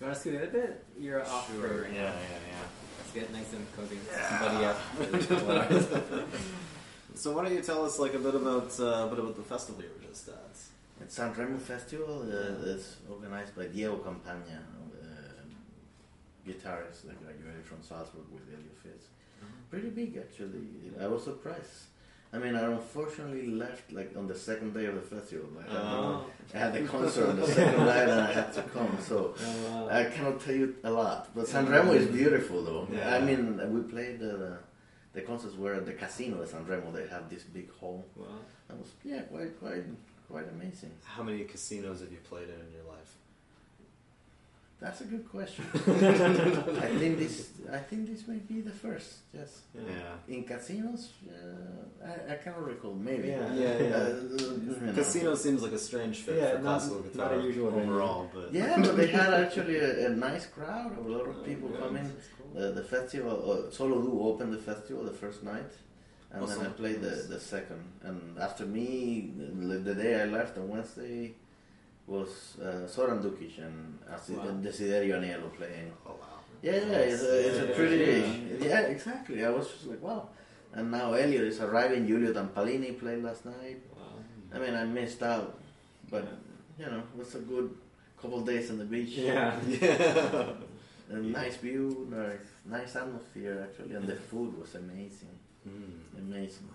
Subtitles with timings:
[0.00, 0.84] You want to scoot in a bit?
[0.98, 1.68] You're off Sure.
[1.68, 2.08] for right Yeah, now.
[2.08, 2.54] yeah,
[2.98, 3.98] Let's get nice and cozy.
[4.40, 4.76] Buddy up.
[4.78, 5.86] for a couple hours.
[6.10, 6.22] yeah.
[7.14, 9.42] So why don't you tell us like a bit about uh, a bit about the
[9.42, 10.56] festival you were just at?
[11.00, 12.22] It's San Remo Festival.
[12.22, 14.60] Uh, it's organized by Diego Campagna,
[15.02, 15.42] uh,
[16.46, 19.08] guitarist that graduated from Salzburg with Eliot Fisk.
[19.70, 20.92] Pretty big actually.
[21.00, 21.86] I was surprised.
[22.32, 25.48] I mean, I unfortunately left like on the second day of the festival.
[25.58, 26.26] I had, Oh.
[26.54, 28.98] I had the concert on the second night and I had to come.
[29.00, 29.88] So Oh, wow.
[29.90, 31.30] I cannot tell you a lot.
[31.34, 32.86] But San Remo is beautiful though.
[32.92, 33.14] Yeah.
[33.14, 34.58] I mean, we played the
[35.14, 36.92] the concerts were at the casino at San Remo.
[36.92, 38.04] They have this big hall.
[38.14, 38.26] Wow.
[38.68, 39.84] That was yeah, quite quite
[40.28, 40.92] quite amazing.
[41.04, 42.87] How many casinos have you played in in your life?
[44.80, 45.64] That's a good question.
[45.74, 47.48] I think this.
[47.72, 49.12] I think this may be the first.
[49.34, 49.62] Yes.
[49.74, 50.14] Yeah.
[50.34, 52.94] In casinos, uh, I, I cannot recall.
[52.94, 53.28] Maybe.
[53.28, 53.52] Yeah.
[53.54, 53.94] Yeah, yeah.
[53.96, 54.92] Uh, you know.
[54.94, 57.90] Casino seems like a strange fit Yeah, for not- classical not guitar a usual venue.
[57.90, 60.96] overall, but Yeah, but they had actually a, a nice crowd.
[60.96, 61.80] A lot of people good.
[61.80, 62.04] coming.
[62.04, 62.62] That's cool.
[62.62, 63.34] Uh, the festival.
[63.50, 65.72] Uh, Solo Du opened the festival the first night,
[66.30, 67.82] and Oh, then I played the, the second.
[68.04, 71.34] And after me, the, the day I left on Wednesday
[72.08, 74.44] was uh, Zoran Dukic and Wow.
[74.62, 75.92] Desiderio Aniello playing.
[76.06, 76.40] oh wow.
[76.62, 78.66] Yeah, yeah, it's a, it's a pretty.
[78.66, 78.80] Yeah.
[78.80, 79.44] exactly.
[79.44, 80.28] I was just like, wow.
[80.72, 82.06] And now Eliot is arriving.
[82.06, 83.78] Giulio Tampalini played last night.
[83.94, 84.02] Wow.
[84.54, 85.58] I mean, I missed out,
[86.10, 86.26] but
[86.78, 87.70] you know, it was a good
[88.20, 89.10] couple days on the beach.
[89.16, 89.54] Yeah.
[89.68, 90.52] Yeah.
[91.10, 95.32] A nice view, nice, nice atmosphere actually, and the food was amazing,
[95.66, 96.68] Mm, amazing.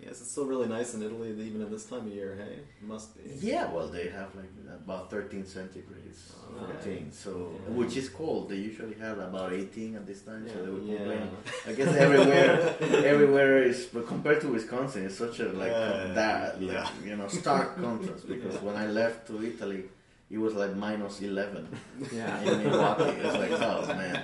[0.00, 0.08] I bet.
[0.10, 2.36] Yes, it's still really nice in Italy, even at this time of year.
[2.36, 3.30] Hey, must be.
[3.46, 4.50] Yeah, well, they have like
[4.84, 7.74] about 13 centigrades, Oh, 14, so Yeah.
[7.74, 8.48] which is cold.
[8.48, 10.96] They usually have about 18 at this time, so they were Yeah.
[10.98, 11.36] complaining.
[11.66, 12.76] I guess everywhere,
[13.14, 16.88] everywhere is, but compared to Wisconsin, it's such a like Yeah, that, like, yeah.
[17.04, 18.26] you know, stark contrast.
[18.28, 19.84] Because when I left to Italy,
[20.30, 21.66] it was like minus 11
[22.12, 22.40] Yeah.
[22.42, 23.02] in Milwaukee.
[23.18, 24.22] It was like, oh man.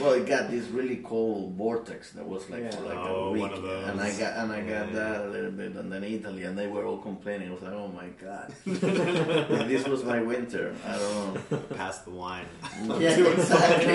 [0.00, 3.42] Well, it got this really cold vortex that was like for like Oh, a week,
[3.42, 3.88] one of those.
[3.88, 4.92] and I got and I got Yeah.
[4.98, 7.48] that a little bit, and then Italy, and they were all complaining.
[7.50, 8.54] I was like, oh my god,
[9.68, 10.74] this was my winter.
[10.86, 11.58] I don't know.
[11.76, 12.46] Pass the wine.
[13.00, 13.94] Yeah, exactly,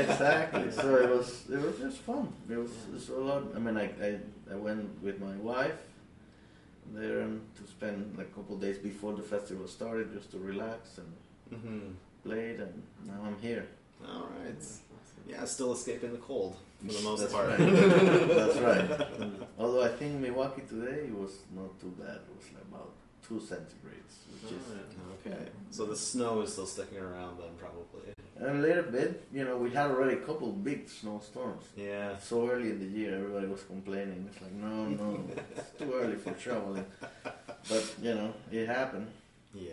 [0.00, 0.70] exactly.
[0.72, 2.32] So it was it was just fun.
[2.50, 3.42] It was, it was a lot.
[3.54, 4.18] I mean, I, I
[4.52, 5.78] I went with my wife
[6.94, 10.98] there and to spend like a couple days before the festival started, just to relax
[10.98, 11.12] and
[11.52, 11.90] Mm-hmm.
[12.24, 13.66] played, and now I'm here.
[14.08, 14.56] All right.
[15.28, 17.48] Yeah, still escaping the cold for the most That's part.
[17.50, 17.58] right.
[17.58, 19.08] That's right.
[19.58, 22.16] Although I think Milwaukee today was not too bad.
[22.28, 22.90] It was like about
[23.28, 24.64] two centigrades, which is
[25.26, 25.44] Okay.
[25.70, 28.14] So the snow is still sticking around then, probably.
[28.44, 29.24] A little bit.
[29.32, 31.64] You know, we had already a couple big snowstorms.
[31.76, 32.18] Yeah.
[32.18, 34.28] So early in the year, everybody was complaining.
[34.30, 35.20] It's like, no, no,
[35.56, 36.86] it's too early for traveling.
[37.68, 39.06] But you know, it happened.
[39.54, 39.70] Yeah.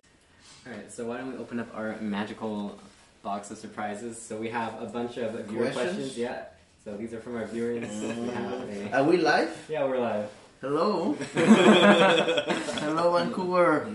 [0.67, 2.79] All right, so why don't we open up our magical
[3.23, 4.21] box of surprises?
[4.21, 5.73] So we have a bunch of viewer Questions?
[5.73, 6.17] questions.
[6.17, 6.43] Yeah.
[6.85, 7.89] So these are from our viewers.
[7.89, 9.49] We have a- Are we live?
[9.67, 10.29] yeah, we're live.
[10.61, 11.13] Hello.
[12.85, 13.87] Hello, Vancouver.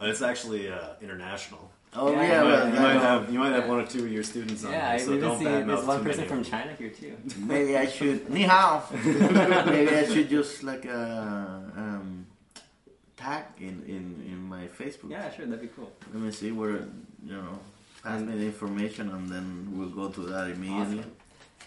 [0.00, 1.70] Uh, It's actually uh, international.
[1.98, 4.04] Oh Yeah, yeah, yeah, you, might, you might have you might have one or two
[4.04, 6.16] of your students on Yeah, here, I so even don't see badmouth there's one person
[6.24, 6.44] many from.
[6.44, 7.16] China here too.
[7.38, 8.28] Maybe I should.
[8.36, 8.82] Ni hao.
[8.94, 10.90] Maybe I should just like uh,
[11.82, 12.26] um,
[13.16, 15.10] tag in, in, in my Facebook.
[15.10, 15.90] Yeah, sure, that'd be cool.
[16.12, 16.72] Let me see where
[17.24, 17.58] you know.
[18.02, 19.46] Pass me the information and then
[19.76, 21.00] we'll go to that immediately.
[21.00, 21.12] Awesome.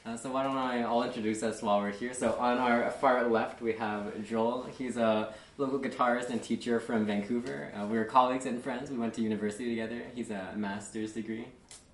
[0.05, 0.83] Uh, so why don't I?
[0.83, 2.13] I'll introduce us while we're here.
[2.13, 4.63] So on our far left we have Joel.
[4.77, 7.71] He's a local guitarist and teacher from Vancouver.
[7.75, 8.89] Uh, we were colleagues and friends.
[8.89, 10.01] We went to university together.
[10.15, 11.47] He's a master's degree,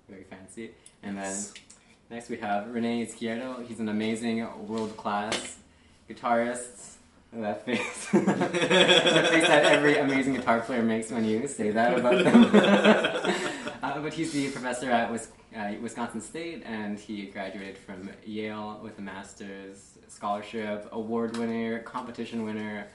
[0.08, 0.70] very fancy.
[1.02, 1.36] And then
[2.08, 3.66] next we have Rene Izquierdo.
[3.66, 5.56] He's an amazing world class
[6.08, 6.92] guitarist.
[7.32, 12.24] That face, the face that every amazing guitar player makes when you say that about
[12.24, 12.44] them.
[13.82, 18.80] uh, but he's the professor at Wis- uh, Wisconsin State, and he graduated from Yale
[18.82, 22.86] with a master's scholarship, award winner, competition winner,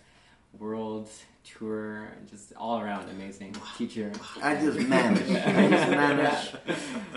[0.59, 1.09] world
[1.43, 4.11] tour, just all around amazing teacher.
[4.41, 5.31] I just managed.
[5.31, 6.57] I just managed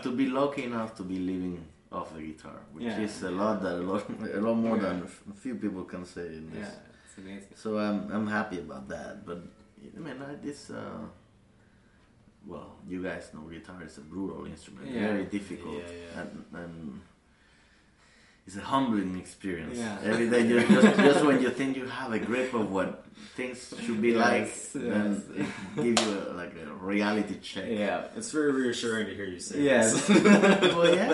[0.02, 3.00] to be lucky enough to be living off the guitar, which Yeah.
[3.00, 4.04] is a lot that a lot,
[4.34, 4.82] a lot more Yeah.
[4.84, 6.68] than a few people can say in this.
[6.68, 7.54] Yeah, it's amazing.
[7.54, 9.24] So I'm I'm happy about that.
[9.26, 9.42] But
[9.96, 11.04] I mean, I, this uh,
[12.46, 15.08] well, you guys know guitar is a brutal instrument, Yeah.
[15.08, 15.82] very difficult.
[16.16, 17.00] And, and
[18.46, 19.78] it's a humbling experience.
[19.78, 19.98] Yeah.
[20.10, 23.04] Every day, just, just just when you think you have a grip of what
[23.36, 25.46] things should be Yes, like, then yes.
[25.76, 27.64] it gives you a, like a reality check.
[27.68, 28.04] Yeah.
[28.16, 30.08] It's very reassuring to hear you say Yes.
[30.08, 31.10] well, yeah,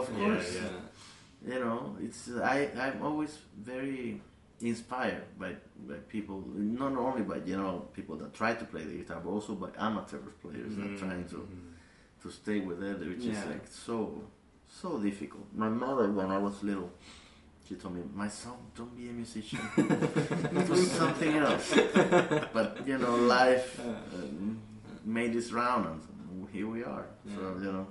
[0.00, 0.54] of course.
[0.60, 1.52] yeah.
[1.54, 4.22] You know, it's I I'm always very
[4.62, 5.56] inspired by
[5.86, 9.28] by people, not only by you know people that try to play the guitar, but
[9.30, 11.72] also by amateur players that Mhm, are trying to mhm.
[12.22, 13.32] to stay with it, which Yeah.
[13.38, 13.96] is like so
[14.80, 15.46] so difficult.
[15.54, 16.90] My mother, when I was little,
[17.68, 19.60] she told me, "My son, don't be a musician.
[20.66, 21.72] Do something else."
[22.52, 24.60] But you know, life um,
[25.04, 27.06] made this round, and here we are.
[27.34, 27.86] So you know,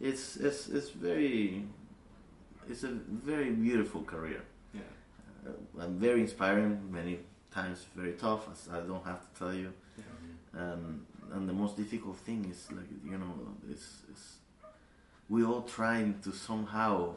[0.00, 1.64] it's it's it's very
[2.68, 2.92] it's a
[3.24, 4.42] very beautiful career
[4.74, 4.80] Yeah.
[5.46, 6.80] uh, and very inspiring.
[6.90, 9.72] Many times very tough, as I don't have to tell you.
[10.54, 13.32] And and the most difficult thing is like you know
[13.70, 14.37] it's is
[15.28, 17.14] we all trying to somehow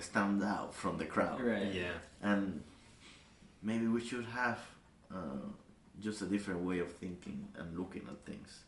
[0.00, 1.72] stand out from the crowd, Right.
[1.72, 1.92] Yeah.
[2.22, 2.62] and
[3.62, 4.58] maybe we should have
[5.14, 5.16] uh,
[6.00, 8.60] just a different way of thinking and looking at things.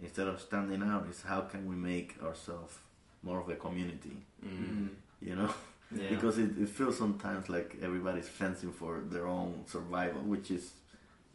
[0.00, 2.74] Instead of standing out, is how can we make ourselves
[3.22, 4.16] more of a community?
[4.44, 4.88] Mm.
[5.20, 5.50] You know.
[5.94, 6.08] Yeah.
[6.08, 10.72] because it, it feels sometimes like everybody's fencing for their own survival, which is,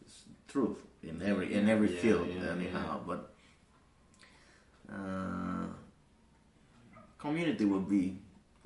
[0.05, 2.99] is truth in every in every Yeah, field yeah, anyhow.
[3.07, 3.31] But
[4.91, 5.67] uh,
[7.19, 8.17] community will be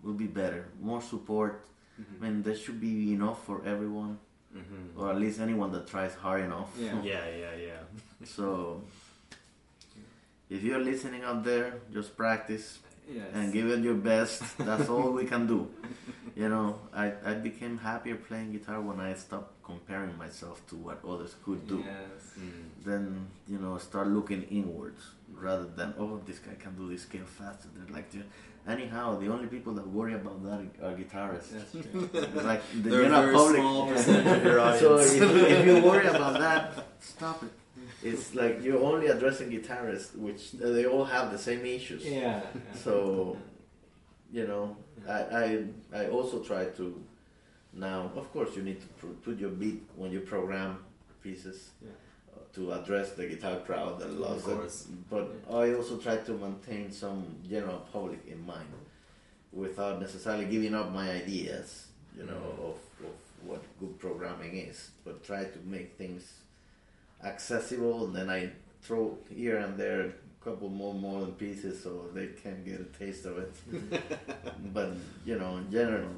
[0.03, 1.65] will be better, more support.
[1.99, 2.23] Mm-hmm.
[2.25, 4.17] I mean, there should be enough for everyone,
[4.53, 4.97] Mhm.
[4.97, 6.69] or at least anyone that tries hard enough.
[6.77, 7.01] Yeah.
[7.11, 7.81] Yeah, yeah, yeah.
[8.35, 8.81] So,
[10.49, 12.79] if you're listening out there, just practice
[13.09, 13.27] Yes.
[13.33, 14.43] and give it your best.
[14.57, 15.67] That's all we can do.
[16.35, 20.97] You know, I, I became happier playing guitar when I stopped comparing myself to what
[21.07, 21.83] others could do.
[21.85, 22.33] Yes.
[22.39, 22.63] Mm.
[22.83, 25.03] Then, you know, start looking inwards
[25.39, 27.67] rather than, oh, this guy can do this scale faster.
[27.75, 28.25] They're like, "Dude."
[28.65, 31.51] anyhow, the only people that worry about that are guitarists.
[31.51, 32.09] That's true.
[32.43, 33.59] like the They're a general very public.
[33.61, 34.79] small percentage of your audience.
[34.79, 37.49] So if, if you worry about that, stop it.
[38.01, 42.05] It's like you're only addressing guitarists, which uh, they all have the same issues.
[42.05, 42.41] Yeah.
[42.73, 43.37] So,
[44.31, 44.77] you know,
[45.09, 45.63] I, I
[45.93, 47.03] I also try to
[47.73, 48.11] now.
[48.15, 50.79] Of course, you need to pr- put your beat when you program
[51.21, 51.91] pieces Yeah.
[52.55, 54.87] To address the guitar crowd that loves it.
[55.09, 58.67] But I also try to maintain some general public in mind,
[59.51, 61.87] without necessarily giving up my ideas.
[62.15, 62.61] You know mm-hmm.
[62.61, 66.31] of, of what good programming is, but try to make things
[67.23, 68.05] accessible.
[68.05, 68.51] And then I
[68.81, 70.11] throw here and there a
[70.43, 73.53] couple more modern pieces so they can get a taste of it.
[74.73, 74.91] but
[75.25, 76.11] you know, in general,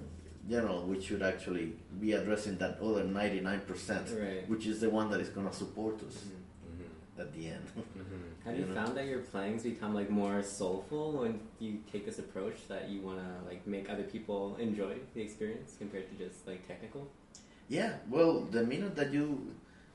[0.49, 4.47] general, we should actually be addressing that other ninety nine percent, Right.
[4.49, 7.21] which is the one that is gonna support us Mhm.
[7.21, 7.65] at the end.
[7.75, 7.83] Mhm.
[8.45, 8.75] Have you You know?
[8.79, 13.01] found that your playings become like more soulful when you take this approach that you
[13.01, 17.07] want to like make other people enjoy the experience compared to just like technical?
[17.67, 19.25] yeah, well, the minute that you,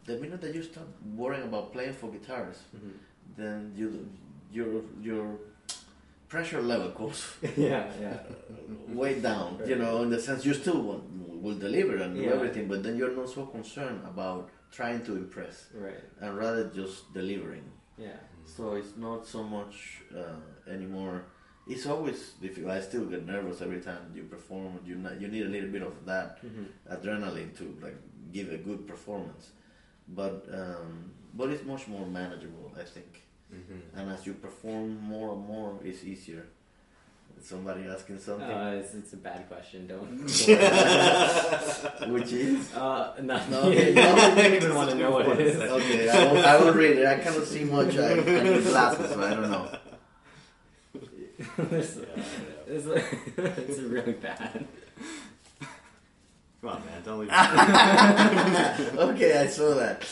[0.07, 2.97] the minute that you start worrying about playing for guitars, Mm-hmm.
[3.37, 3.89] then you,
[4.53, 5.39] your your
[6.31, 7.21] pressure level goes
[7.57, 8.19] yeah, yeah.
[9.01, 9.61] way down.
[9.71, 11.03] You know, in the sense you still want,
[11.45, 12.37] will deliver and do Yeah.
[12.37, 14.49] everything, but then you're not so concerned about
[14.79, 16.03] trying to impress, Right.
[16.21, 17.65] and rather just delivering.
[17.99, 18.19] Yeah.
[18.57, 20.41] So it's not so much uh,
[20.77, 21.17] anymore.
[21.73, 22.73] It's always difficult.
[22.79, 24.73] I still get nervous every time you perform.
[24.89, 26.67] You you need a little bit of that Mm-hmm.
[26.95, 27.99] adrenaline to like
[28.37, 29.45] give a good performance,
[30.21, 30.91] but um,
[31.39, 33.11] but it's much more manageable, I think.
[33.53, 33.81] Mhm.
[33.97, 36.47] And as you perform more and more, it's easier.
[37.43, 39.87] Somebody asking something, Uh, it's, it's a bad question.
[39.87, 40.09] Don't.
[42.13, 45.41] which is uh, no, No, no, okay, I don't even want to know what it
[45.41, 45.57] is.
[45.57, 46.09] okay.
[46.11, 47.07] I will, I will read it.
[47.07, 47.97] I cannot see much.
[47.97, 49.69] I, I need glasses, so I don't know.
[51.73, 52.75] it's, Yeah, yeah.
[52.75, 52.87] it's,
[53.71, 54.67] it's really bad.
[56.61, 57.03] Come on, man.
[57.03, 57.31] Don't leave.
[59.09, 60.05] okay, I saw that.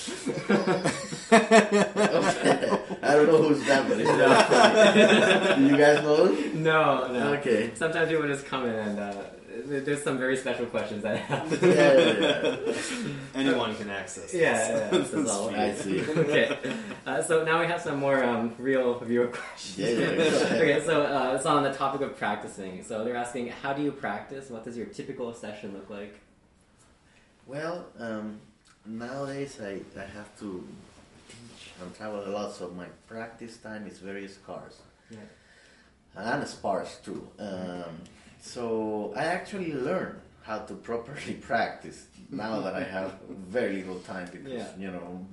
[1.30, 2.78] Okay.
[3.02, 5.68] I don't know who's that, but it's really funny.
[5.68, 6.54] Do you guys know it?
[6.54, 7.32] No, no.
[7.34, 7.72] Okay.
[7.74, 9.12] Sometimes people just come in and uh,
[9.66, 11.58] there's some very special questions that happen.
[11.62, 13.12] Yeah, yeah, yeah.
[13.34, 14.32] Anyone can access.
[14.32, 14.52] Yeah,
[14.90, 15.10] this.
[15.12, 15.50] yeah, that's all.
[15.54, 16.00] I see.
[16.08, 16.56] okay,
[17.06, 19.78] uh, so now we have some more um, real viewer questions.
[19.78, 20.62] Yeah, yeah, go ahead.
[20.62, 22.82] okay, so uh, it's on the topic of practicing.
[22.84, 24.50] So they're asking, how do you practice?
[24.50, 26.18] What does your typical session look like?
[27.46, 28.40] Well, um,
[28.84, 30.87] nowadays I, I have to teach
[31.80, 34.78] and travel a lot, so my practice time is very scarce.
[35.10, 35.18] Yeah.
[36.16, 37.26] and sparse too.
[37.38, 37.94] Um,
[38.40, 43.12] so I actually learned how to properly practice now that I have
[43.48, 44.68] very little time because Yeah.
[44.78, 45.26] you know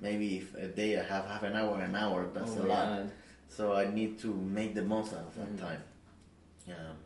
[0.00, 2.86] maybe if a day I have half an hour, an hour, that's Oh a lot.
[2.88, 3.10] God.
[3.48, 5.60] So I need to make the most out of that Mhm.
[5.60, 5.82] time.
[6.68, 6.96] Um,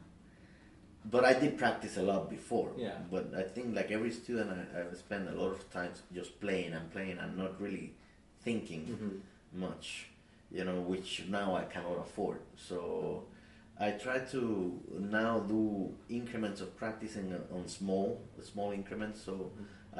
[1.04, 2.70] but I did practice a lot before.
[2.76, 2.96] Yeah.
[3.10, 6.72] But I think like every student, I, I spend a lot of time just playing
[6.72, 7.94] and playing and not really
[8.50, 9.14] thinking Mhm.
[9.66, 9.86] much,
[10.56, 12.38] you know, which now I cannot afford.
[12.68, 12.78] So
[13.86, 14.40] I try to
[15.20, 15.62] now do
[16.08, 17.26] increments of practicing
[17.56, 18.08] on small,
[18.52, 19.18] small increments.
[19.28, 19.34] So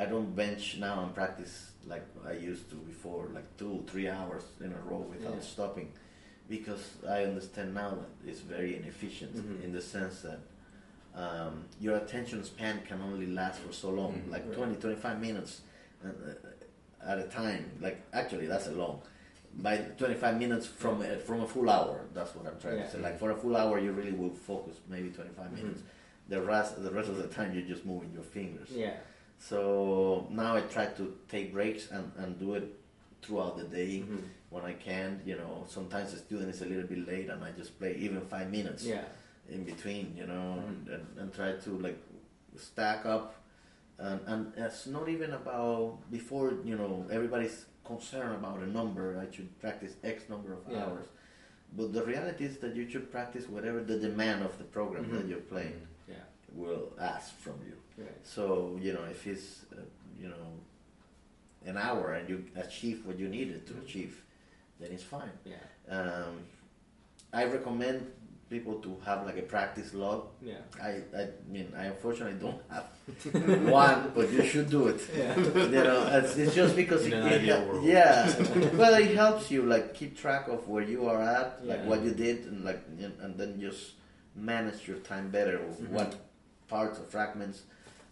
[0.03, 1.55] I don't bench now and practice
[1.93, 5.53] like I used to before, like two, three hours in a row without Yeah.
[5.55, 5.88] stopping,
[6.49, 6.85] because
[7.17, 9.65] I understand now that it's very inefficient Mhm.
[9.65, 10.41] in the sense that
[11.25, 14.31] um, your attention span can only last for so long, Mhm.
[14.35, 14.55] like Right.
[14.59, 15.53] 20, 25 minutes
[16.05, 16.09] uh,
[17.06, 17.70] at a time.
[17.80, 19.00] Like actually, that's a long.
[19.58, 22.84] By 25 minutes from a, from a full hour, that's what I'm trying Yeah.
[22.84, 22.98] to say.
[22.98, 25.52] Like for a full hour, you really will focus maybe 25 Mhm.
[25.54, 25.82] minutes.
[26.28, 28.68] The rest, the rest of the time, you're just moving your fingers.
[28.70, 28.94] Yeah.
[29.38, 32.64] So now I try to take breaks and, and do it
[33.22, 34.22] throughout the day Mhm.
[34.50, 35.22] when I can.
[35.25, 38.20] You know, sometimes the student is a little bit late and I just play even
[38.22, 39.04] five minutes Yeah.
[39.48, 40.94] in between, you know, Mhm.
[40.94, 41.98] and, and try to like
[42.56, 43.34] stack up.
[43.99, 49.19] And, and it's not even about before, you know, everybody's concerned about a number.
[49.19, 50.85] I should practice X number of Yeah.
[50.85, 51.07] hours.
[51.76, 55.25] But the reality is that you should practice whatever the demand of the program that
[55.26, 55.31] Mhm.
[55.31, 56.15] you're playing Yeah.
[56.53, 57.76] will ask from you.
[58.05, 58.26] Right.
[58.26, 59.76] So you know, if it's uh,
[60.19, 60.47] you know
[61.65, 63.83] an hour and you achieve what you needed to Mhm.
[63.85, 64.25] achieve,
[64.79, 65.33] then it's fine.
[65.45, 65.57] Yeah.
[65.88, 66.41] Um,
[67.33, 68.12] I recommend
[68.49, 70.26] people to have like a practice log.
[70.41, 70.59] Yeah.
[70.83, 72.87] I, I mean, I unfortunately don't have
[73.69, 75.00] one, but you should do it.
[75.17, 75.35] Yeah.
[75.76, 77.85] You know, it's, it's just because In it, an it ideal hel- world.
[77.85, 78.35] yeah.
[78.75, 81.87] well, it helps you like keep track of where you are at, like Yeah.
[81.87, 83.83] what you did, and like and and then just
[84.35, 85.59] manage your time better.
[85.59, 85.88] Mhm.
[85.91, 86.15] What
[86.69, 87.62] parts or fragments.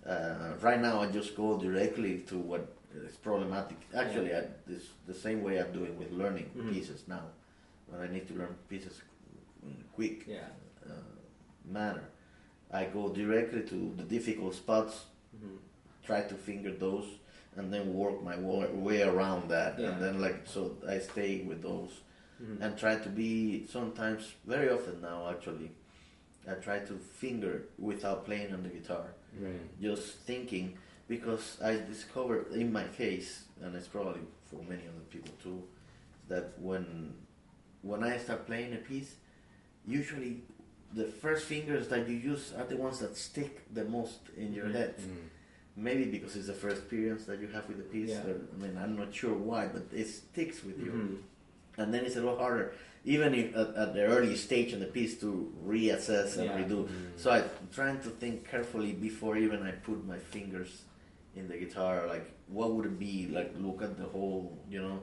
[0.07, 2.62] Uh, right now, I just go directly to what
[3.09, 3.79] is problematic.
[3.95, 4.41] Actually, Yeah.
[4.41, 6.73] I, this the same way I'm doing with learning Mhm.
[6.73, 7.25] pieces now.
[7.88, 9.13] When I need to learn pieces in a
[9.94, 10.49] quick Yeah.
[10.87, 10.92] uh,
[11.64, 12.04] manner,
[12.71, 15.06] I go directly to the difficult spots
[15.37, 15.59] Mhm.
[16.02, 17.06] try to finger those
[17.56, 19.90] and then work my way around that Yeah.
[19.90, 21.92] and then like so i stay with those
[22.42, 22.61] Mhm.
[22.62, 25.71] and try to be sometimes very often now actually
[26.47, 29.06] i try to finger without playing on the guitar
[29.40, 29.80] Right.
[29.80, 30.76] just thinking
[31.09, 33.30] because i discovered in my case
[33.62, 35.62] and it's probably for many other people too
[36.28, 37.14] that when
[37.83, 39.16] when i start playing a piece
[39.87, 40.43] usually
[40.93, 44.69] the first fingers that you use are the ones that stick the most in your
[44.69, 45.29] head Mm.
[45.76, 48.11] maybe because it's the first experience that you have with the piece.
[48.11, 48.26] Yeah.
[48.29, 51.17] Or, I mean, I'm not sure why, but it sticks with you, Mhm.
[51.81, 52.75] and then it's a lot harder,
[53.05, 56.59] even if at, at the early stage in the piece, to reassess and Yeah.
[56.62, 56.87] redo.
[56.87, 56.91] Mm.
[57.17, 60.83] So I'm trying to think carefully before even I put my fingers
[61.35, 62.07] in the guitar.
[62.07, 63.26] Like, what would it be?
[63.26, 65.03] Like, look at the whole, you know.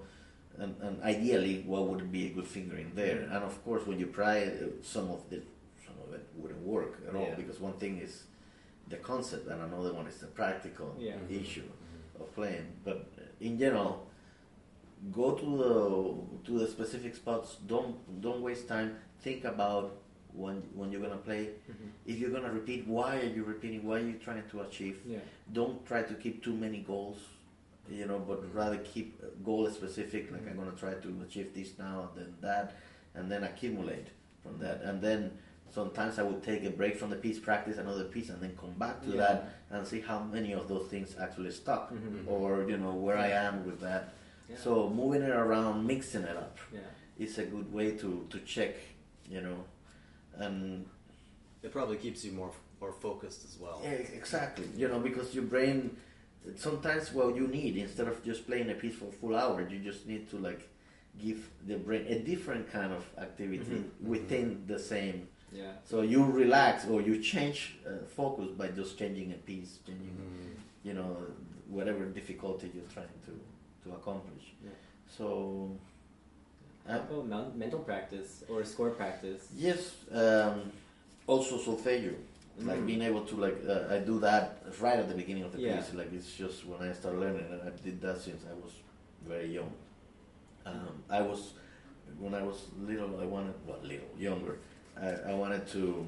[0.60, 3.18] And, and ideally, what would be a good fingering there?
[3.18, 3.36] Mhm.
[3.36, 5.42] And of course, when you try uh, some of the
[5.86, 7.36] some of it wouldn't work at all Yeah.
[7.36, 8.24] because one thing is
[8.88, 11.18] the concept and another one is the practical Yeah.
[11.30, 12.22] issue Mhm.
[12.22, 12.68] of playing.
[12.84, 13.08] But
[13.40, 14.08] in general,
[15.12, 15.74] go to the
[16.46, 17.58] to the specific spots.
[17.68, 18.90] Don't don't waste time.
[19.22, 19.86] Think about
[20.34, 21.44] when when you're gonna play.
[21.70, 21.90] Mhm.
[22.06, 23.84] If you're gonna repeat, why are you repeating?
[23.88, 24.98] What are you trying to achieve?
[25.06, 25.20] Yeah.
[25.54, 27.20] Don't try to keep too many goals,
[27.90, 30.32] you know, but rather keep goal specific.
[30.32, 30.48] Like.
[30.50, 32.76] I'm gonna try to achieve this now and then that,
[33.16, 34.08] and then accumulate
[34.44, 34.82] from that.
[34.84, 35.38] And then
[35.70, 38.74] sometimes I would take a break from the piece, practice another piece, and then come
[38.74, 39.18] back to Yeah.
[39.18, 42.28] that and see how many of those things actually stuck, Mhm.
[42.28, 44.14] or you know where I am with that.
[44.50, 44.58] Yeah.
[44.58, 46.80] So moving it around, mixing it up, Yeah.
[47.18, 48.76] is a good way to to check,
[49.30, 49.64] you know,
[50.36, 50.86] and
[51.64, 53.80] It probably keeps you more more focused as well.
[53.84, 54.68] yeah, exactly.
[54.76, 55.96] You know, because your brain
[56.56, 59.80] sometimes what you need instead of just playing a piece for a full hour, you
[59.80, 60.68] just need to like
[61.22, 64.08] give the brain a different kind of activity Mhm.
[64.14, 65.28] within the same.
[65.52, 65.74] Yeah.
[65.84, 70.88] So you relax or you change uh, focus by just changing a piece, changing Mhm.
[70.88, 71.18] you know
[71.68, 73.34] whatever difficulty you're trying to
[73.84, 74.46] to accomplish.
[74.64, 74.70] Yeah.
[75.18, 75.78] So.
[76.88, 77.00] Uh,
[77.56, 79.48] mental practice or score practice?
[79.56, 79.80] Yes,
[80.12, 80.72] um,
[81.28, 82.16] also solfeggio.
[82.66, 82.86] Like Mm.
[82.88, 85.78] being able to like uh, I do that right at the beginning of the Yeah.
[85.78, 85.94] piece.
[85.94, 88.72] Like it's just when I started learning, and I did that since I was
[89.28, 89.72] very young.
[90.66, 91.54] Um, I was
[92.20, 93.20] when I was little.
[93.20, 94.58] I wanted well little younger.
[95.00, 96.08] I, I wanted to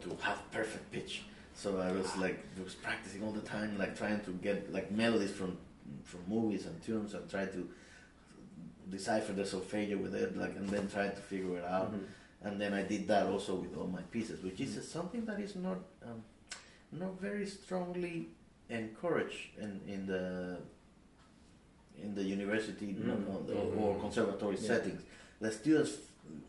[0.00, 1.22] to have perfect pitch.
[1.54, 5.30] So I was like was practicing all the time, like trying to get like melodies
[5.32, 5.56] from
[6.02, 7.68] from movies and tunes, and try to
[8.90, 12.00] decipher the solfeggio with it, like and then try to figure it out Mhm.
[12.44, 15.56] And then I did that also with all my pieces, which is something that is
[15.56, 16.22] not um,
[16.92, 18.28] not very strongly
[18.68, 20.58] encouraged in, in the
[22.02, 23.06] in the university Mhm.
[23.06, 24.66] no, no, or, or conservatory Yeah.
[24.72, 25.02] settings.
[25.40, 25.92] The students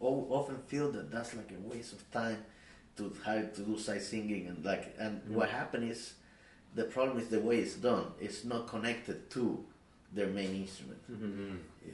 [0.02, 2.44] o- often feel that that's like a waste of time
[2.98, 5.32] to have to do sight singing and like and Mhm.
[5.38, 6.14] what happened is
[6.75, 8.06] the problem is the way it's done.
[8.20, 9.44] It's not connected to
[10.14, 11.02] their main instrument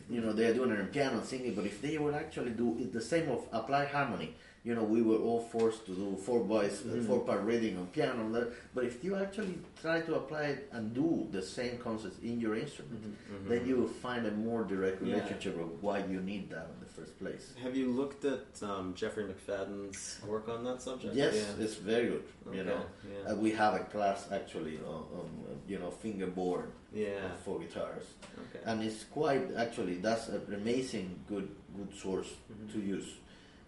[0.09, 2.77] you know, they are doing it on piano singing, but if they would actually do
[2.79, 6.43] it the same of apply harmony, you know, we were all forced to do four
[6.43, 8.21] voice, uh, four part reading on piano.
[8.25, 12.19] and that- But if you actually try to apply it and do the same concepts
[12.19, 13.17] in your instrument,
[13.49, 15.15] then you will find a more direct Yeah.
[15.15, 17.53] relationship of why you need that in the first place.
[17.63, 21.15] Have you looked at um, Jeffrey McFadden's work on that subject?
[21.15, 21.63] Yes, Yeah.
[21.63, 22.23] it's very good.
[22.53, 23.31] You know, yeah.
[23.31, 27.31] uh, we have a class actually on, on uh, you know fingerboard Yeah.
[27.43, 28.03] for guitars,
[28.43, 28.61] Okay.
[28.65, 32.71] and it's quite actually that's an amazing good good source Mm-hmm.
[32.73, 33.09] to use.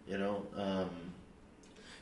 [0.08, 0.90] You know, um,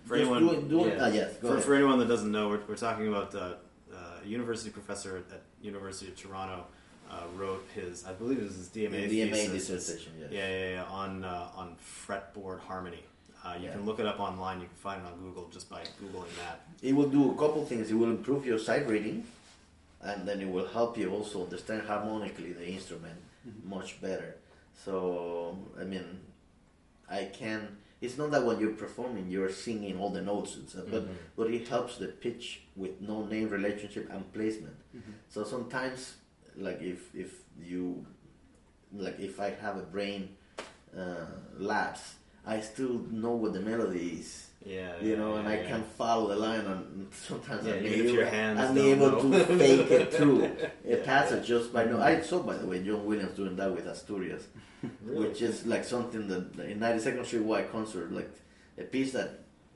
[0.06, 0.98] For anyone, doing, doing yeah.
[1.06, 3.54] ah, yes, go for, for anyone that doesn't know, we're, we're talking about uh,
[3.94, 6.66] uh, a university professor at University of Toronto
[7.12, 9.68] uh, wrote his, I believe it was his DMA, DMA thesis.
[9.68, 10.30] dissertation, yes.
[10.32, 11.76] Yeah, yeah, yeah, on uh, on
[12.08, 13.04] fretboard harmony.
[13.44, 13.72] Uh, you Yeah.
[13.74, 14.62] can look it up online.
[14.62, 16.62] You can find it on Google just by googling that.
[16.82, 17.92] It will do a couple things.
[17.92, 19.26] It will improve your sight reading,
[20.02, 23.18] and then it will help you also understand harmonically the instrument
[23.64, 24.36] much better.
[24.86, 26.06] So, I mean,
[27.10, 27.78] I can.
[28.02, 31.04] It's not that when you're performing, you're singing all the notes, and stuff, but
[31.38, 34.76] but it helps the pitch with no name relationship and placement.
[35.30, 36.16] So sometimes,
[36.58, 37.32] like if if
[37.62, 38.06] you,
[38.94, 40.30] like if I have a brain
[40.98, 41.26] uh,
[41.58, 45.58] lapse, I still know what the melody is Yeah, you yeah, know, and yeah, I
[45.62, 45.68] yeah.
[45.70, 49.32] can follow the line, and sometimes Yeah, I'm able, I'm able know.
[49.46, 50.50] to fake it through a
[50.86, 52.00] Yeah, passage just by no.
[52.02, 54.44] I saw, by the way, John Williams doing that with Asturias,
[55.06, 55.28] Really?
[55.28, 58.30] which is like something that in 92nd Street Y concert, like
[58.78, 59.30] a piece that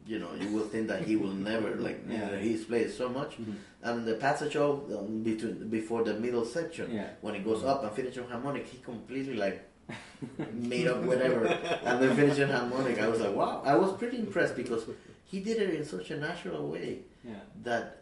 [0.07, 1.99] you know you will think that he will never like.
[2.09, 2.37] Yeah.
[2.39, 3.37] he's played so much,
[3.83, 7.09] and the passage of um, between before the middle section Yeah.
[7.21, 9.61] when it goes up and finishes on harmonic, he completely like
[10.53, 12.99] made up whatever and then finished on harmonic.
[12.99, 13.61] I was like, wow.
[13.65, 14.83] I was pretty impressed because
[15.25, 17.35] he did it in such a natural way Yeah.
[17.63, 18.01] that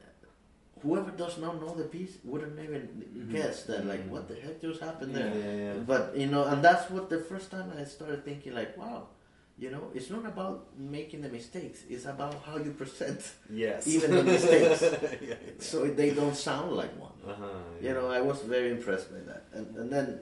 [0.82, 4.82] whoever does not know the piece wouldn't even guess that like what the heck just
[4.82, 5.28] happened there.
[5.34, 5.80] Yeah, yeah, yeah.
[5.86, 9.08] But you know, and that's what the first time I started thinking like, wow.
[9.56, 11.84] You know, it's not about making the mistakes.
[11.88, 13.22] It's about how you present
[13.52, 13.86] Yes.
[13.88, 14.82] even the mistakes,
[15.22, 15.36] yeah, yeah.
[15.60, 17.12] so they don't sound like one.
[17.26, 17.46] Uh-huh,
[17.80, 19.44] You know, I was very impressed by that.
[19.54, 20.22] And, and then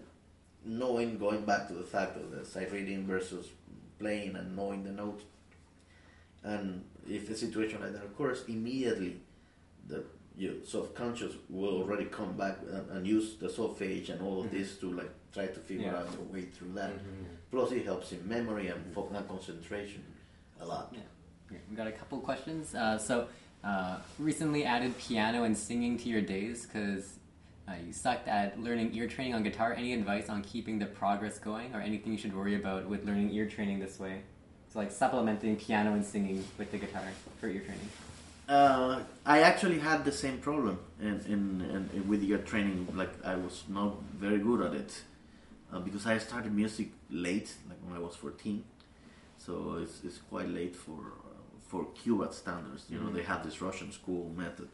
[0.66, 3.48] knowing, going back to the fact of the sight reading versus
[4.00, 5.24] playing and knowing the notes.
[6.44, 9.18] And if a situation like that occurs, immediately
[9.88, 10.04] the
[10.38, 14.78] your subconscious will already come back and, and use the solfege and all of this
[14.78, 15.98] to like try to figure Yeah.
[16.00, 16.94] out your way through that.
[16.98, 17.26] Mhm.
[17.52, 20.02] Plus, it helps in memory and, fo- and concentration
[20.62, 20.90] a lot.
[20.94, 21.00] Yeah.
[21.48, 22.74] Okay, we got a couple questions.
[22.74, 23.28] Uh, so,
[23.64, 27.20] uh, recently added piano and singing to your days because
[27.68, 29.74] uh, you sucked at learning ear training on guitar.
[29.74, 33.32] Any advice on keeping the progress going, or anything you should worry about with learning
[33.32, 34.22] ear training this way?
[34.72, 37.04] So, like supplementing piano and singing with the guitar
[37.40, 37.90] for ear training.
[38.50, 42.88] Uh, I actually had the same problem in, in, in, with ear training.
[42.94, 45.02] Like I was not very good at it
[45.72, 48.64] uh, because I started music late, like when I was fourteen.
[49.38, 51.14] So it's, it's quite late for
[51.68, 52.86] for Cuba standards.
[52.90, 54.68] You know, they have this Russian school method.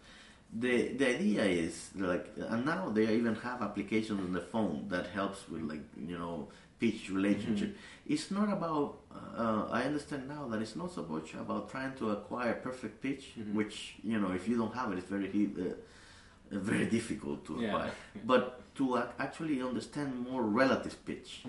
[0.53, 5.07] The the idea is like, and now they even have applications on the phone that
[5.07, 6.47] helps with like you know
[6.79, 7.75] pitch relationship.
[8.05, 8.99] It's not about.
[9.37, 13.33] Uh, I understand now that it's not so much about trying to acquire perfect pitch,
[13.53, 15.27] which you know if you don't have it, it's very
[15.59, 17.67] uh, uh, very difficult to Yeah.
[17.67, 17.91] acquire.
[18.25, 21.43] But to ac- actually understand more relative pitch.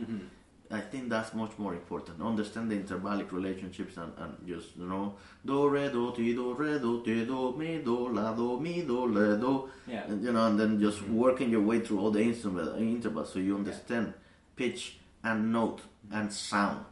[0.70, 2.20] I think that's much more important.
[2.20, 6.78] Understand the intervallic relationships and, and just you know do re do ti do re
[6.78, 9.68] do ti do mi do la do mi do le do.
[9.86, 10.04] Yeah.
[10.04, 13.38] And, you know, and then just working your way through all the instrument intervals so
[13.38, 14.12] you understand
[14.56, 15.80] pitch and note
[16.12, 16.84] and sound.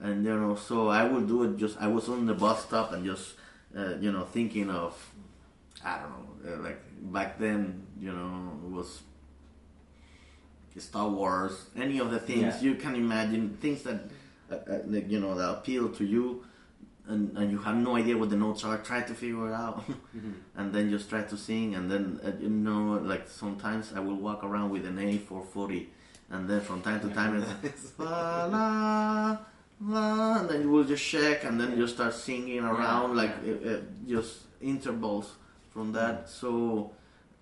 [0.00, 1.56] And you know, so I would do it.
[1.58, 3.34] Just I was on the bus stop and just
[3.76, 4.94] uh, you know thinking of
[5.84, 6.80] I don't know, uh, like
[7.12, 9.02] back then, you know, it was
[10.78, 12.62] Star Wars, any of the things.
[12.62, 12.70] Yeah.
[12.70, 14.00] you can imagine, things that,
[14.50, 16.44] uh, uh, like you know, that appeal to you,
[17.08, 18.78] and, and you have no idea what the notes are.
[18.78, 19.84] Try to figure it out,
[20.56, 24.16] and then just try to sing, and then uh, you know, like sometimes I will
[24.16, 25.88] walk around with an A four forty,
[26.30, 29.38] and then from time to time it's la la
[29.80, 33.68] la, and then you will just check, and then you start singing around like uh,
[33.70, 35.32] uh, just intervals
[35.70, 36.28] from that.
[36.28, 36.92] So,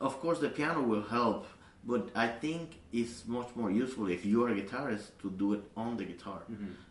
[0.00, 1.46] of course, the piano will help,
[1.86, 5.62] but I think it's much more useful if you are a guitarist to do it
[5.76, 6.42] on the guitar,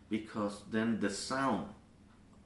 [0.08, 1.66] because then the sound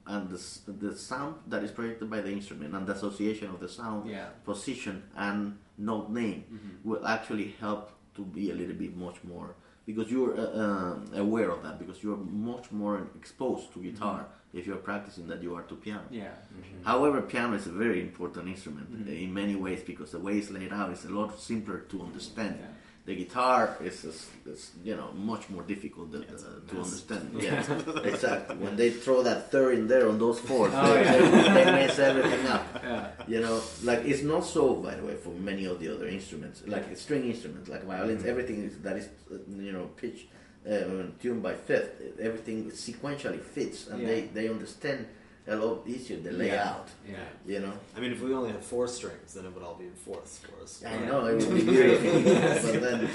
[0.07, 0.39] and the,
[0.85, 4.29] the sound that is projected by the instrument and the association of the sound Yeah.
[4.43, 6.43] position and note name
[6.83, 11.49] will actually help to be a little bit much more because you're uh, um, aware
[11.51, 12.17] of that because you're
[12.51, 16.03] much more exposed to guitar if you're practicing that you are to piano.
[16.11, 16.31] Yeah.
[16.83, 20.73] However, piano is a very important instrument in many ways because the way it's laid
[20.73, 22.57] out is a lot simpler to understand.
[22.59, 22.67] Yeah.
[23.03, 27.31] The guitar is, is, is you know much more difficult than, it's uh, to understand.
[27.41, 27.63] Yeah,
[28.03, 28.57] exactly.
[28.57, 31.17] When they throw that third in there on those fourths, Oh, they, yeah.
[31.17, 32.65] they, they mess everything up.
[32.83, 33.07] Yeah.
[33.27, 36.61] You know, like it's not so, by the way, for many of the other instruments,
[36.67, 38.29] like string instruments, like violins, Mm-hmm.
[38.29, 40.27] everything is, that is, uh, you know, pitch,
[40.69, 44.07] uh, tuned by fifth, everything sequentially fits, and Yeah.
[44.07, 45.05] they, they understand
[45.47, 46.87] a lot easier the layout.
[47.09, 47.17] Yeah.
[47.47, 49.85] You know, I mean, if we only had four strings, then it would all be
[49.85, 50.83] in fourths for us.
[50.85, 51.05] I Yeah.
[51.07, 52.21] know it would be beautiful,
[52.71, 53.09] but then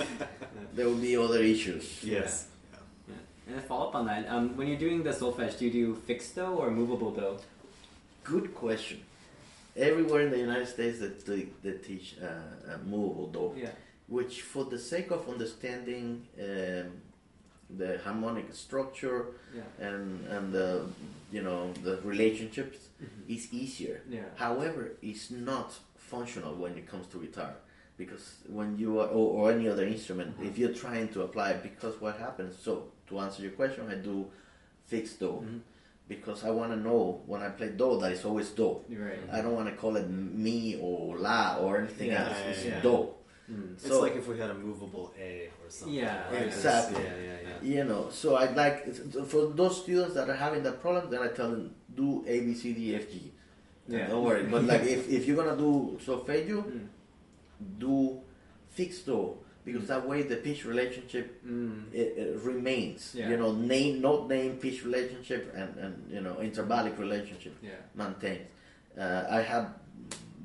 [0.74, 2.02] there will be other issues.
[2.02, 2.48] Yes.
[3.08, 3.14] Yeah.
[3.48, 5.94] And a follow up on that, um, when you're doing the solfege, do you do
[5.94, 7.38] fixed do or movable do?
[8.24, 9.00] Good question.
[9.76, 13.60] Everywhere in the United States, that they, they teach uh, a movable do.
[13.60, 13.68] Yeah.
[14.08, 16.90] which for the sake of understanding um,
[17.70, 19.62] the harmonic structure Yeah.
[19.88, 20.86] and and the
[21.32, 23.34] you know the relationships Mhm.
[23.36, 24.22] is easier Yeah.
[24.36, 27.54] however it's not functional when it comes to guitar
[27.98, 30.46] because when you are or, or any other instrument Mhm.
[30.48, 32.72] if you're trying to apply because what happens so
[33.08, 34.30] to answer your question i do
[34.84, 35.60] fixed do Mhm.
[36.08, 39.18] because i want to know when i play do that it's always do right.
[39.32, 42.80] i don't want to call it mi or la or anything Yeah, else it's yeah.
[42.80, 43.08] do
[43.50, 43.74] Mm.
[43.74, 45.94] It's like if we had a movable A or something.
[45.94, 46.46] Yeah, right?
[46.46, 47.02] exactly.
[47.02, 47.74] Yeah, yeah, yeah.
[47.76, 48.76] you know so I'd like
[49.32, 52.54] for those students that are having that problem then i tell them do a b
[52.54, 53.32] c d f g
[53.88, 54.08] Yeah.
[54.08, 56.86] don't worry but like if, if you're gonna do solfeggio Mm.
[57.78, 58.20] do
[58.70, 61.92] fixed do because that way the pitch relationship Mm.
[61.92, 63.30] it, it remains Yeah.
[63.30, 67.70] you know name not name pitch relationship and, and you know intervallic relationship Yeah.
[67.94, 68.46] maintains
[68.98, 69.64] uh, i had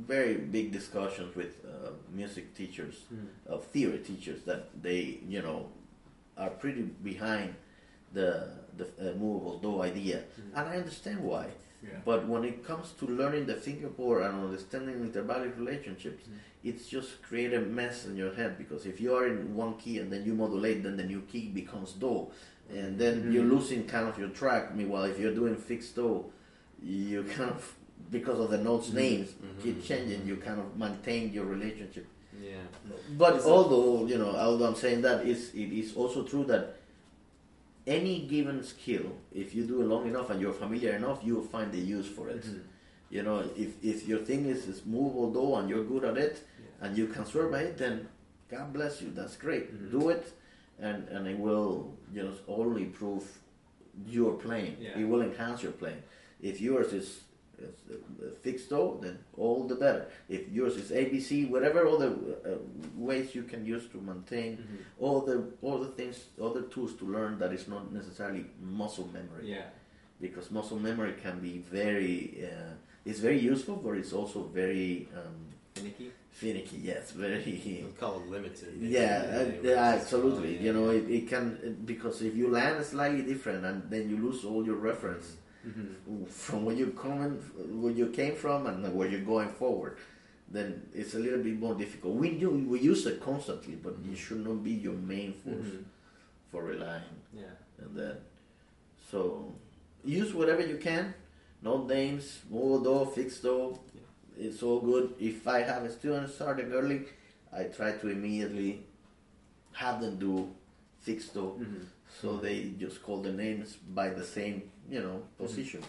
[0.08, 3.28] very big discussions with uh, music teachers Mm.
[3.54, 5.60] of theory teachers that they you know
[6.38, 7.50] are pretty behind
[8.14, 8.28] the
[8.78, 10.58] the uh, movable do idea Mm.
[10.58, 11.46] and i understand why
[11.84, 12.00] Yeah.
[12.10, 16.38] but when it comes to learning the fingerboard and understanding intervallic relationships Mm.
[16.70, 19.96] it's just create a mess in your head because if you are in one key
[20.02, 22.16] and then you modulate then the new key becomes do
[22.80, 23.32] and then Mhm.
[23.34, 26.10] you're losing kind of your track meanwhile if you're doing fixed do
[27.08, 27.64] you kind of
[28.12, 28.96] because of the notes Mhm.
[29.04, 29.64] names Mhm.
[29.64, 32.06] keep changing you kind of maintain your relationship
[32.42, 32.66] Yeah.
[33.18, 36.46] but Is it- although you know, although I'm saying that, is it is also true
[36.46, 36.64] that
[37.88, 41.50] any given skill, if you do it long enough and you're familiar enough, you will
[41.56, 42.44] find the use for it.
[42.44, 42.62] Mhm.
[43.10, 46.36] You know, if if your thing is, is movable do and you're good at it
[46.44, 46.86] Yeah.
[46.88, 48.08] and you can swear by it, then
[48.50, 49.10] God bless you.
[49.20, 49.66] That's great.
[49.74, 49.92] Mhm.
[49.96, 50.26] Do it,
[50.80, 51.74] and and it will
[52.16, 53.24] you know only improve
[54.08, 54.76] your playing.
[54.80, 55.00] Yeah.
[55.00, 56.02] It will enhance your playing.
[56.42, 57.10] If yours is, is
[58.42, 60.08] fixed do, then all the better.
[60.30, 62.10] If yours is ABC, whatever other
[62.46, 62.50] uh,
[62.96, 64.58] ways you can use to maintain
[65.00, 69.52] all the all the things, other tools to learn that is not necessarily muscle memory
[69.56, 69.66] Yeah.
[70.20, 72.74] because muscle memory can be very uh,
[73.06, 75.36] it's very useful, but it's also very um,
[75.74, 76.12] Finicky.
[76.32, 76.78] finicky.
[76.84, 77.84] Yes, very.
[77.86, 78.74] We call it limited.
[78.80, 80.58] Yeah, uh, yeah, absolutely.
[80.58, 81.00] all- You know, yeah.
[81.00, 84.76] it, it can because if you land slightly different and then you lose all your
[84.76, 86.26] reference Mm-hmm.
[86.26, 87.34] from where you coming,
[87.82, 89.98] where you came from, and where you're going forward,
[90.50, 92.16] then it's a little bit more difficult.
[92.16, 95.84] We do we use it constantly, but it should not be your main force Mhm.
[96.52, 97.16] for relying.
[97.34, 97.56] Yeah.
[97.84, 98.16] and then
[99.10, 99.52] so
[100.04, 101.14] use whatever you can
[101.62, 103.56] no names move do fix do
[104.38, 107.00] it's all good if i have a student starting early
[107.52, 108.84] i try to immediately
[109.74, 110.34] have them do
[111.00, 111.86] fix do Mhm.
[112.22, 115.82] so they just call the names by the same you know position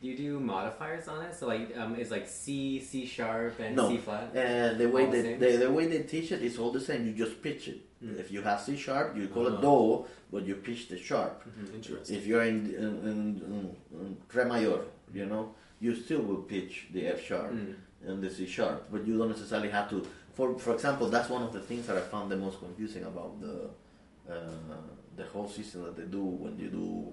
[0.00, 1.34] Do you do modifiers on it?
[1.34, 3.88] So like, um, is like C, C sharp, and No.
[3.88, 4.36] C flat?
[4.36, 5.38] and the way All the they same?
[5.40, 8.18] the, the way they teach it is all the same you just pitch it Mm.
[8.20, 9.56] if you have c sharp you call Uh-huh.
[9.56, 11.74] it do but you pitch the sharp Mhm.
[11.78, 12.16] Interesting.
[12.18, 13.18] If you're in, in, in,
[13.54, 13.62] in,
[14.00, 14.80] in Re major,
[15.18, 15.42] you know,
[15.84, 17.74] you still will pitch the F sharp Mm.
[18.08, 19.96] and the C sharp, but you don't necessarily have to.
[20.36, 23.32] For for example, that's one of the things that I found the most confusing about
[23.44, 23.54] the
[24.34, 24.34] uh,
[25.16, 27.12] the whole system that they do when you do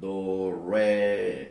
[0.00, 1.48] do re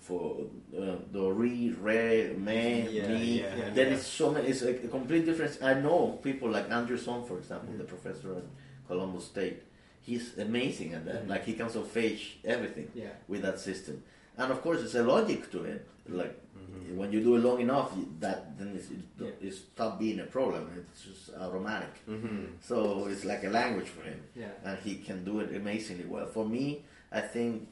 [0.00, 0.36] for
[0.76, 3.40] uh, do re re me Yeah, mi.
[3.40, 3.70] yeah, yeah.
[3.72, 4.48] then it's so many.
[4.48, 5.60] It's a, a complete difference.
[5.62, 7.78] I know people like Andrew Zohn, for example, Mm-hmm.
[7.78, 8.44] the professor at
[8.88, 9.62] Columbus State.
[10.02, 11.24] He's amazing at that.
[11.24, 11.28] Mhm.
[11.30, 13.14] Like he can solfege everything Yeah.
[13.28, 14.02] with that system,
[14.38, 15.86] and of course, it's a logic to it.
[16.08, 16.96] Like Mhm.
[16.96, 19.48] when you do it long enough, that then it's, it, Yeah.
[19.48, 20.62] it being a problem.
[20.92, 21.92] It's just automatic.
[22.08, 22.46] Mhm.
[22.60, 24.50] So it's like a language for him, Yeah.
[24.64, 26.26] and he can do it amazingly well.
[26.26, 27.68] For me, I think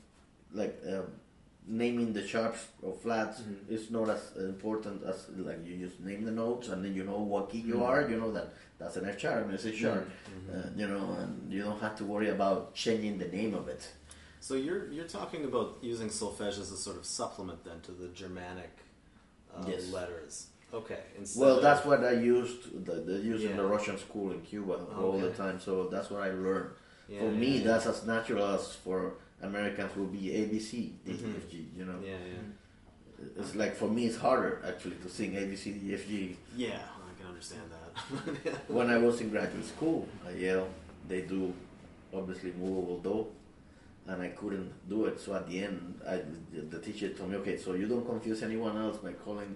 [0.55, 1.07] like um,
[1.67, 3.71] naming the sharps or flats Mhm.
[3.71, 7.21] is not as important as like you just name the notes and then you know
[7.33, 7.89] what key you Mhm.
[7.89, 8.09] are.
[8.11, 8.49] You know that
[8.79, 10.05] that's an F sharp and it's a sharp.
[10.09, 10.55] Mhm.
[10.55, 13.83] Uh, you know, and you don't have to worry about changing the name of it.
[14.47, 18.09] So you're you're talking about using solfege as a sort of supplement then to the
[18.21, 18.73] Germanic
[19.55, 19.83] uh, Yes.
[19.93, 20.35] letters.
[20.75, 21.03] Okay.
[21.37, 22.61] Well, of- that's what I used.
[22.89, 23.57] The, the use in Yeah.
[23.63, 25.57] the Russian school in Cuba all the time.
[25.61, 26.71] So that's what I learned.
[27.09, 28.99] Yeah, for yeah, me, that's as natural as for
[29.51, 30.71] Americans will be ABC,
[31.05, 31.37] D, Mhm.
[31.37, 31.55] F, G.
[31.79, 33.39] You know, Yeah, yeah.
[33.41, 36.37] it's like for me, it's harder actually to sing ABC, D, F, G.
[36.57, 37.91] Yeah, I can understand that.
[38.77, 40.69] When I was in graduate school at Yale,
[41.11, 41.41] they do
[42.19, 43.17] obviously movable do,
[44.07, 45.21] and I couldn't do it.
[45.21, 46.21] So at the end, I,
[46.71, 49.55] the teacher told me, okay, so you don't confuse anyone else by calling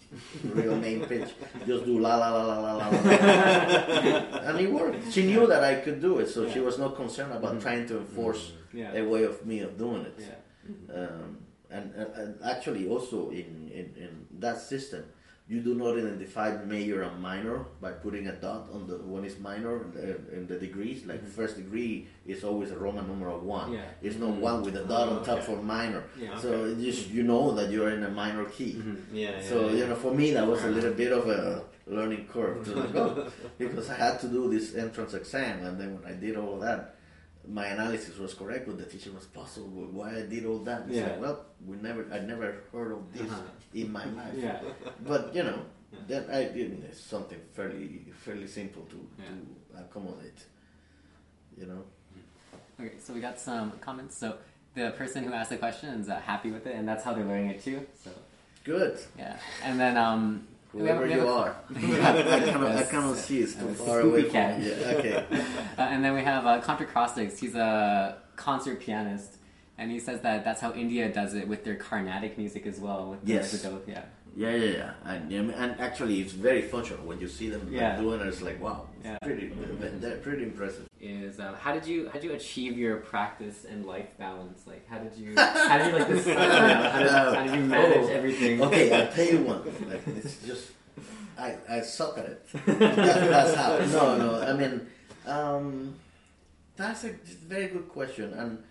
[0.54, 1.30] real main pitch.
[1.66, 2.88] Just do la la la la la la.
[2.88, 2.98] la.
[4.48, 5.12] and it worked.
[5.12, 7.98] She knew that I could do it, so she was not concerned about trying to
[7.98, 8.92] enforce Yeah.
[8.94, 10.18] a way of me of doing it.
[10.18, 10.94] Yeah.
[10.94, 11.38] Um,
[11.70, 15.04] and, and, and actually, also in, in, in that system,
[15.48, 19.38] you do not identify major and minor by putting a dot on the one is
[19.38, 21.06] minor in, in the degrees.
[21.06, 21.30] Like mm-hmm.
[21.30, 23.72] first degree is always a Roman numeral one.
[23.72, 23.84] Yeah.
[24.02, 24.40] It's not mm-hmm.
[24.42, 25.46] one with a dot on oh, top Okay.
[25.46, 26.04] for minor.
[26.20, 26.38] Yeah.
[26.38, 27.16] So it just mm-hmm.
[27.16, 28.82] you know that you're in a minor key.
[29.12, 29.42] yeah, yeah.
[29.42, 29.76] So yeah.
[29.76, 33.30] you know, for me that was a little bit of a learning curve to go
[33.58, 36.96] because I had to do this entrance exam, and then when I did all that,
[37.48, 40.82] my analysis was correct, but the teacher was puzzled why I did all that.
[40.82, 41.06] And Yeah.
[41.06, 43.40] said, well, we never, I never heard of this Uh-huh.
[43.74, 44.34] In my life.
[44.36, 44.60] Yeah.
[45.06, 45.60] But you know,
[46.08, 49.24] that I did it's something fairly, fairly simple to, Yeah.
[49.76, 50.44] to accommodate.
[51.58, 51.82] You know.
[52.80, 54.16] Okay, so we got some comments.
[54.16, 54.36] So
[54.74, 57.24] the person who asked the question is uh, happy with it, and that's how they're
[57.24, 57.84] learning it too.
[58.04, 58.10] So
[58.64, 58.98] Good.
[59.18, 62.74] yeah, and then um, we have- Whoever we have you a- are, I cannot, I
[62.74, 62.90] Yes.
[62.90, 63.40] cannot see.
[63.40, 64.68] It's too far away We from me.
[64.70, 65.24] Yeah, okay.
[65.76, 67.38] Uh, and then we have uh, Contra Crostics.
[67.40, 69.37] He's a concert pianist,
[69.78, 73.10] and he says that that's how India does it with their Carnatic music as well.
[73.10, 73.62] With the- Yes.
[73.62, 74.02] the yeah.
[74.36, 74.92] Yeah, yeah, yeah.
[75.04, 77.96] And, yeah, and actually, it's very functional when you see them like, Yeah.
[78.00, 78.26] doing it.
[78.28, 79.18] It's like wow, it's Yeah.
[79.18, 79.46] pretty,
[80.00, 80.86] they're pretty impressive.
[81.00, 84.66] Is uh, how did you how did you achieve your practice and life balance?
[84.66, 86.26] Like how did you how did you like this?
[86.26, 88.18] how, did, how did you manage Oh.
[88.18, 88.60] everything?
[88.66, 89.62] Okay, I'll tell you one.
[89.88, 90.72] Like, it's just,
[91.38, 92.46] I, I suck at it.
[92.66, 93.78] That's how.
[93.96, 94.42] No, no.
[94.42, 94.86] I mean,
[95.26, 95.94] um,
[96.76, 97.10] that's a
[97.48, 98.62] very good question, and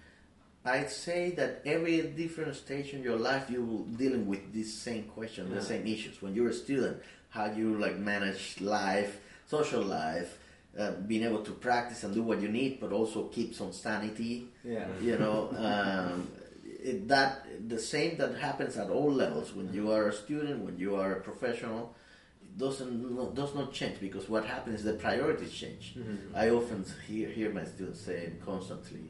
[0.67, 5.03] I'd say that every different stage in your life, you will dealing with this same
[5.17, 5.56] question, Yeah.
[5.60, 6.21] the same issues.
[6.21, 6.97] When you're a student,
[7.30, 9.12] how you like manage life,
[9.47, 10.32] social life.
[10.77, 14.34] Uh, being able to practice and do what you need, but also keep some sanity
[14.63, 14.86] Yeah.
[15.01, 16.27] you know um,
[16.89, 17.32] it, that
[17.73, 21.12] the same that happens at all levels when you are a student when you are
[21.13, 21.95] a professional
[22.45, 22.93] it doesn't
[23.41, 25.86] does not change because what happens is the priorities change
[26.36, 29.06] i often hear, hear my students say constantly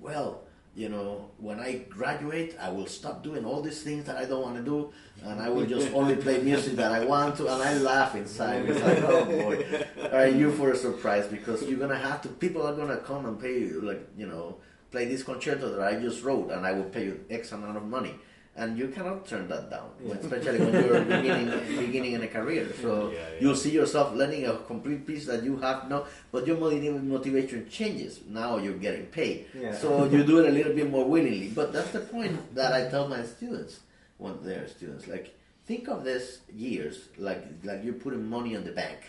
[0.00, 0.30] well
[0.74, 4.42] you know when i graduate i will stop doing all these things that i don't
[4.42, 7.62] want to do and i will just only play music that i want to and
[7.62, 8.64] i laugh inside.
[8.68, 9.86] It's like oh boy.
[10.12, 13.40] Are you for a surprise because you're gonna have to people are gonna come and
[13.40, 14.56] pay you like you know
[14.90, 17.84] play this concerto that I just wrote and I will pay you X amount of
[17.84, 18.14] money
[18.56, 19.88] and you cannot turn that down
[20.20, 21.48] especially when you're beginning
[21.84, 23.40] beginning in a career so Yeah, yeah.
[23.40, 27.68] you'll see yourself learning a complete piece that you have no but your motiv- motivation
[27.68, 29.74] changes now you're getting paid Yeah.
[29.74, 32.88] so you do it a little bit more willingly but that's the point that I
[32.90, 33.80] tell my students
[34.18, 35.34] when they're students like
[35.66, 39.00] think of this years like like you're putting money in the bank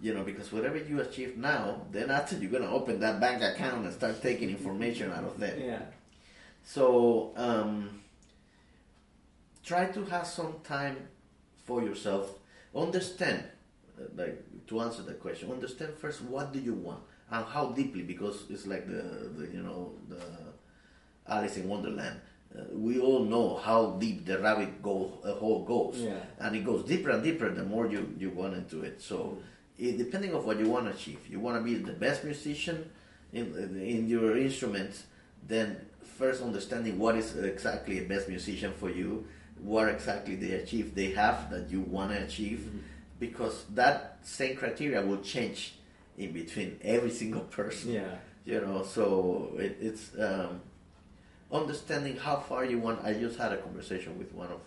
[0.00, 3.84] you know, because whatever you achieve now, then after you're gonna open that bank account
[3.84, 5.56] and start taking information out of there.
[5.56, 5.82] Yeah.
[6.64, 8.01] So um,
[9.64, 10.96] try to have some time
[11.64, 12.38] for yourself.
[12.74, 13.44] Understand,
[13.98, 15.50] uh, like to answer the question.
[15.50, 19.62] Understand first what do you want and how deeply, because it's like the, the you
[19.62, 20.20] know the
[21.28, 22.20] Alice in Wonderland.
[22.54, 26.18] Uh, we all know how deep the rabbit go, uh, hole goes, Yeah.
[26.38, 29.00] and it goes deeper and deeper the more you you want into it.
[29.00, 29.38] So,
[29.78, 32.90] it, depending on what you want to achieve, you want to be the best musician
[33.32, 35.04] in in your instrument.
[35.48, 35.76] Then
[36.18, 39.26] first understanding what is exactly a best musician for you,
[39.62, 42.70] what exactly they achieve they have that you want to achieve,
[43.18, 45.74] because that same criteria will change
[46.18, 47.92] in between every single person.
[47.92, 48.16] Yeah.
[48.44, 50.60] you know so it, it's um,
[51.52, 54.60] understanding how far you want i just had a conversation with one of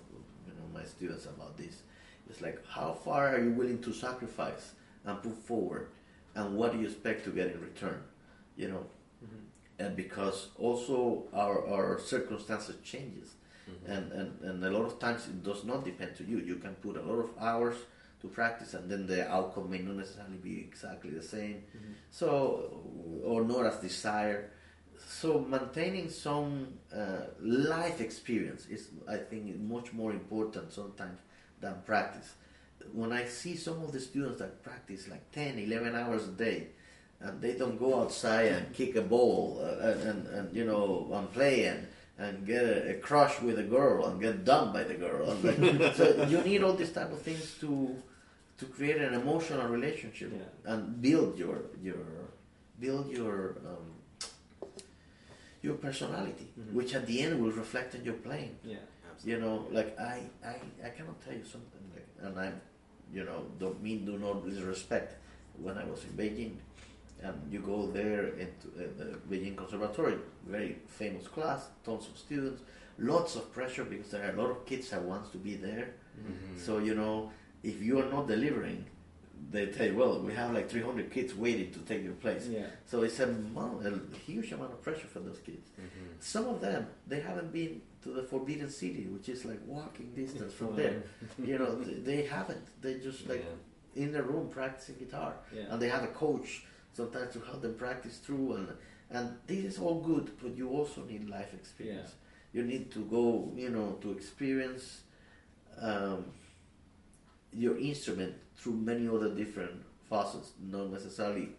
[0.48, 1.82] you know my students about this.
[2.30, 4.72] It's like how far are you willing to sacrifice
[5.06, 5.90] and put forward
[6.36, 8.02] and what do you expect to get in return
[8.58, 8.86] you know?
[9.78, 13.36] And because also our, our circumstances changes
[13.88, 16.40] and, and, and a lot of times it does not depend to you.
[16.40, 17.76] You can put a lot of hours
[18.22, 21.64] to practice and then the outcome may not necessarily be exactly the same.
[22.10, 22.82] So
[23.24, 24.52] or not as desired.
[25.08, 31.20] So maintaining some uh, life experience is i think much more important sometimes
[31.62, 32.34] than practice.
[32.94, 36.68] When i see some of the students that practice like 10 11 hours a day
[37.20, 41.10] and they don't go outside and kick a ball uh, and, and, and you know
[41.14, 44.84] and play and and get a, a crush with a girl and get dumped by
[44.84, 45.36] the girl.
[45.44, 47.96] Like, so you need all these type of things to
[48.58, 50.72] to create an emotional relationship Yeah.
[50.74, 52.00] and build your your
[52.80, 53.86] build your um,
[55.62, 56.74] your personality, Mhm.
[56.74, 58.56] which at the end will reflect in your playing.
[58.64, 58.78] Yeah.
[59.24, 60.56] You know, like I, I,
[60.88, 62.62] I cannot tell you something, like, and I'm,
[63.12, 65.16] you know, don't mean do not disrespect.
[65.58, 66.54] When I was in Beijing,
[67.22, 72.62] and you go there into uh, the Beijing Conservatory, very famous class, tons of students,
[73.00, 75.94] lots of pressure because there are a lot of kids that wants to be there.
[76.20, 76.60] Mhm.
[76.60, 77.32] So you know,
[77.64, 78.86] if you are not delivering,
[79.52, 82.48] they tell you, well, we have like 300 kids waiting to take your place.
[82.48, 82.68] Yeah.
[82.86, 85.70] So it's a, a huge amount of pressure for those kids.
[85.80, 86.22] Mhm.
[86.22, 90.54] Some of them, they haven't been to the Forbidden City, which is like walking distance
[90.54, 91.04] from Oh, there.
[91.50, 92.66] You know, they, they haven't.
[92.82, 94.04] They just like Yeah.
[94.04, 95.64] in their room practicing guitar, Yeah.
[95.72, 96.66] and they have a coach
[96.96, 98.54] sometimes to help them practice through.
[98.54, 98.68] And
[99.12, 102.12] and this is all good, but you also need life experience.
[102.54, 105.02] You need to go, you know, to experience
[105.80, 106.26] um,
[107.54, 111.50] your instrument through many other different facets, not necessarily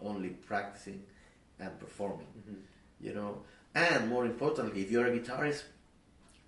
[0.00, 1.02] only practicing
[1.58, 2.56] and performing Mhm.
[3.00, 3.42] you know.
[3.74, 5.62] And more importantly, if you're a guitarist,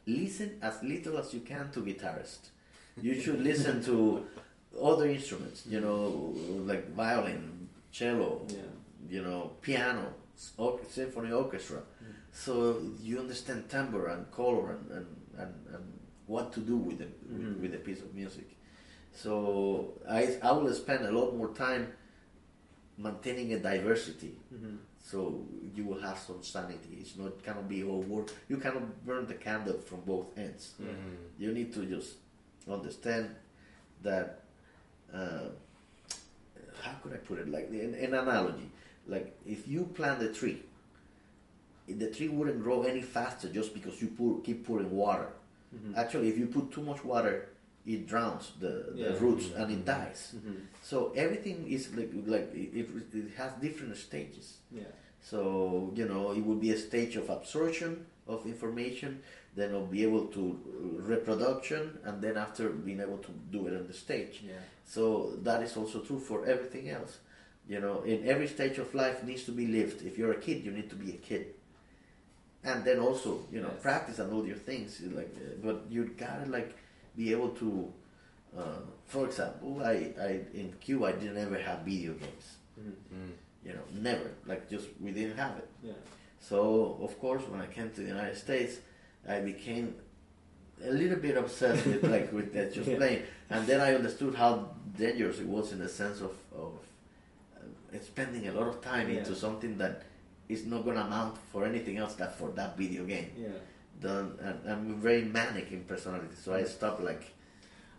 [0.07, 2.49] listen as little as you can to guitarists.
[3.01, 4.27] You should listen to
[4.83, 6.35] other instruments, you know,
[6.67, 7.52] like violin,
[7.93, 8.57] cello, Yeah.
[9.15, 10.15] you know, piano,
[10.57, 11.83] or- symphony orchestra.
[12.33, 15.07] So you understand timbre and color and, and,
[15.39, 15.85] and, and
[16.27, 17.39] what to do with it Mhm.
[17.39, 18.49] with, with a piece of music.
[19.23, 19.33] So
[20.09, 21.85] I I will spend a lot more time
[22.97, 24.79] maintaining a diversity Mhm.
[25.11, 25.19] so
[25.77, 26.93] you will have some sanity.
[27.03, 28.29] It's not cannot be all work.
[28.49, 30.65] You cannot burn the candle from both ends.
[30.81, 31.17] Mhm.
[31.39, 32.11] You need to just
[32.69, 33.27] understand
[34.03, 34.27] that.
[35.13, 35.49] Uh,
[36.83, 37.49] how could I put it?
[37.49, 38.69] Like an, an analogy.
[39.07, 40.63] Like if you plant a tree,
[41.89, 45.29] the tree wouldn't grow any faster just because you pour, keep pouring water.
[45.75, 45.97] Mhm.
[45.97, 47.49] Actually, if you put too much water,
[47.87, 49.19] it drowns the, the Yeah.
[49.25, 50.35] roots and it dies.
[50.37, 50.57] Mhm.
[50.83, 52.87] So everything is like like it,
[53.21, 54.47] it has different stages.
[54.71, 54.93] Yeah.
[55.31, 59.23] So you know, it will be a stage of absorption of information,
[59.55, 60.59] then it'll be able to
[61.13, 64.43] reproduction, and then after being able to do it on the stage.
[64.47, 64.55] Yeah.
[64.85, 67.19] So that is also true for everything else.
[67.69, 70.03] You know, in every stage of life needs to be lived.
[70.03, 71.55] If you're a kid, you need to be a kid,
[72.65, 73.83] and then also you know Yes.
[73.83, 75.01] practice and all your things.
[75.01, 76.75] Like, but you gotta like
[77.17, 77.93] be able to.
[78.57, 82.47] Uh, for example, I, I in Cuba I didn't ever have video games.
[82.79, 82.95] Mhm.
[83.15, 83.33] Mhm.
[83.65, 84.31] You know, never.
[84.47, 85.69] Like just we didn't have it.
[85.83, 85.93] Yeah.
[86.41, 88.79] So of course, when I came to the United States,
[89.29, 89.95] I became
[90.85, 92.97] a little bit obsessed with like with that just Yeah.
[92.97, 96.73] playing, and then I understood how dangerous it was in the sense of of
[97.57, 99.19] uh, spending a lot of time Yeah.
[99.19, 100.03] into something that
[100.49, 103.31] is not going to amount for anything else than for that video game.
[103.37, 103.49] Yeah.
[104.05, 107.23] And I'm very manic in personality, so I stopped like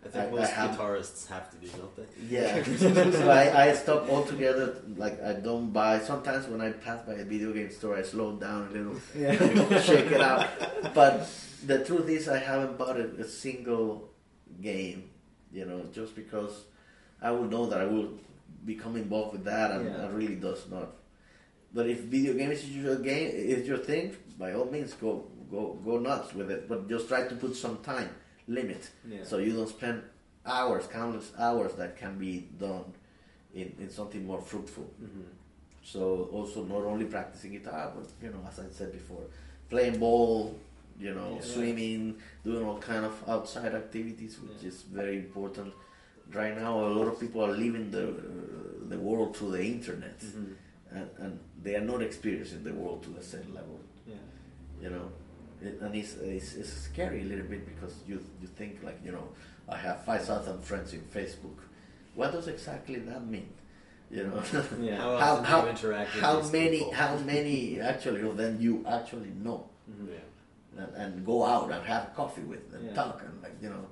[0.04, 2.06] I think I- I most have- guitarists have to be, don't they?
[2.28, 2.62] yeah.
[3.20, 4.76] so I, I stop altogether.
[4.96, 5.98] Like I don't buy.
[6.00, 9.80] Sometimes when I pass by a video game store, I slow down a little, Yeah.
[9.88, 10.48] shake it out.
[10.94, 11.28] But
[11.66, 14.10] the truth is, I haven't bought a, a single
[14.60, 15.10] game.
[15.52, 16.64] You know, just because
[17.22, 18.10] I will know that I will
[18.66, 20.04] become involved with that, and Yeah.
[20.04, 20.88] I really does not.
[21.72, 25.78] But if video games is your game, is your thing, by all means, go go
[25.84, 26.68] go nuts with it.
[26.68, 28.10] But just try to put some time
[28.46, 28.90] limit.
[29.08, 29.24] Yeah.
[29.24, 30.02] So you don't spend
[30.46, 32.92] hours, countless hours that can be done
[33.54, 34.88] in, in something more fruitful.
[35.02, 35.24] Mhm.
[35.82, 39.22] So also not only practicing guitar, but you know, as I said before,
[39.70, 40.54] playing ball,
[40.98, 41.40] you know, Yeah.
[41.54, 44.68] swimming, doing all kind of outside activities, which Yeah.
[44.68, 45.72] is very important.
[46.32, 50.18] Right now, a lot of people are leaving the uh, the world through the internet,
[50.20, 50.54] Mhm.
[50.96, 54.14] and, and they are not experiencing the world to the same level Yeah.
[54.82, 55.06] you know
[55.62, 59.12] it, and it's, it's, it's scary a little bit because you you think like you
[59.12, 59.28] know
[59.68, 61.58] I have five thousand friends in Facebook
[62.14, 63.48] what does exactly that mean
[64.10, 64.42] you know
[64.80, 64.96] Yeah.
[64.96, 66.92] How how how, you interact with how many people?
[66.92, 70.08] how many actually of them you actually know Mhm.
[70.08, 70.82] Yeah.
[70.84, 72.94] and, and go out and have coffee with and Yeah.
[72.94, 73.86] talk and like you know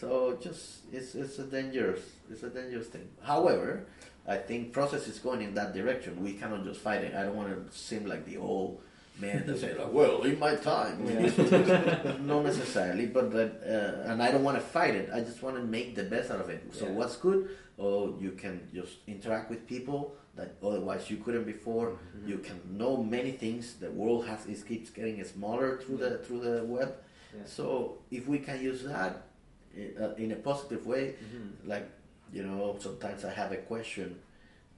[0.00, 3.86] so just it's it's a dangerous it's a dangerous thing however
[4.26, 7.36] I think process is going in that direction we cannot just fight it I don't
[7.36, 8.80] want to seem like the old
[9.18, 11.20] man that say like well in my time Yeah.
[11.20, 14.94] used to do this." not necessarily but that uh, and I don't want to fight
[14.94, 16.92] it I just want to make the best out of it so Yeah.
[16.92, 22.28] what's good oh you can just interact with people that otherwise you couldn't before Mhm.
[22.30, 26.40] you can know many things the world has it keeps getting smaller through the through
[26.48, 26.90] the web
[27.34, 27.44] Yeah.
[27.56, 27.64] so
[28.10, 29.12] if we can use that
[30.02, 31.48] uh, in a positive way Mhm.
[31.72, 31.86] like
[32.36, 34.08] you know sometimes i have a question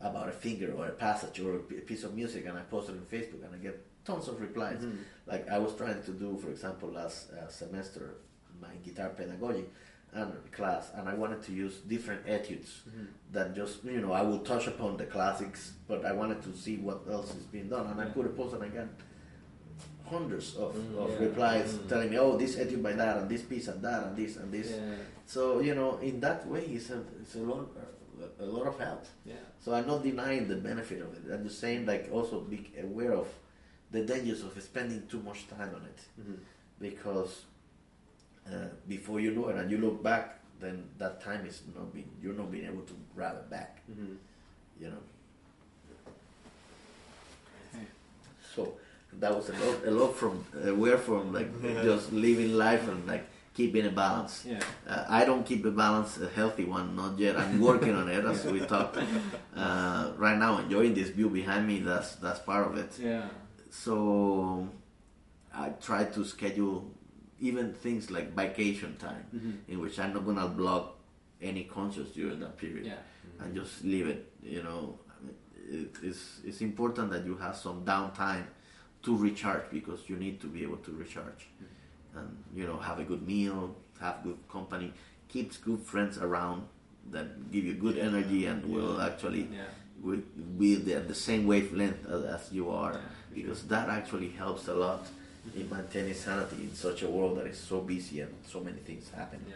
[0.01, 2.93] about a finger or a passage or a piece of music and i post it
[3.03, 4.81] on facebook and i get tons of replies.
[4.81, 5.03] Mm-hmm.
[5.27, 8.17] Like I was trying to do, for example, last uh, semester,
[8.61, 9.65] my guitar pedagogy
[10.13, 13.05] and class, and I wanted to use different etudes mm-hmm.
[13.33, 16.77] that just you know I would touch upon the classics, but I wanted to see
[16.77, 18.89] what else is being done, and I put a post and I got
[20.05, 21.27] hundreds of, mm, of yeah.
[21.27, 21.89] replies mm-hmm.
[21.89, 24.53] telling me, oh, this etude by that, and this piece and that, and this and
[24.53, 24.71] this.
[24.71, 24.97] Yeah.
[25.25, 27.69] So you know, in that way, it's a it's a lot
[28.41, 29.05] a lot of help.
[29.25, 29.35] Yeah.
[29.61, 31.33] So I'm not denying the benefit of it.
[31.33, 33.29] I'm just saying, like, also be aware of
[33.93, 36.01] the dangers of spending too much time on it,
[36.81, 37.45] because
[38.49, 42.11] uh, before you know it, and you look back, then that time is not being
[42.23, 43.83] you're not being able to grab it back.
[44.81, 45.03] You know.
[48.55, 48.75] So
[49.21, 53.07] that was a lot, a lot from uh, where from like just living life and
[53.07, 54.45] like keeping a balance.
[54.47, 54.61] Yeah.
[54.89, 57.37] Uh, I don't keep a balance, a healthy one, not yet.
[57.37, 58.97] I'm working on it as we talk.
[59.55, 61.81] Uh, right now, enjoying this view behind me.
[61.81, 62.93] That's that's part of it.
[62.99, 63.29] Yeah.
[63.73, 64.69] So
[65.55, 66.91] I try to schedule
[67.41, 69.73] even things like vacation time, mm-hmm.
[69.73, 70.99] in which I'm not gonna block
[71.41, 73.01] any conscious during that period, Yeah.
[73.41, 74.31] and just leave it.
[74.43, 74.99] You know,
[75.69, 78.45] it, it's it's important that you have some downtime
[79.05, 82.19] to recharge because you need to be able to recharge, mm-hmm.
[82.19, 84.93] and you know, have a good meal, have good company,
[85.29, 86.69] keep good friends around
[87.11, 89.65] that give you good energy and will actually Yeah.
[90.03, 90.23] will
[90.59, 93.01] be the, the same wavelength as, as you are
[93.35, 95.07] because that actually helps a lot
[95.57, 99.11] in maintaining sanity in such a world that is so busy and so many things
[99.11, 99.45] happen.
[99.49, 99.55] Yeah.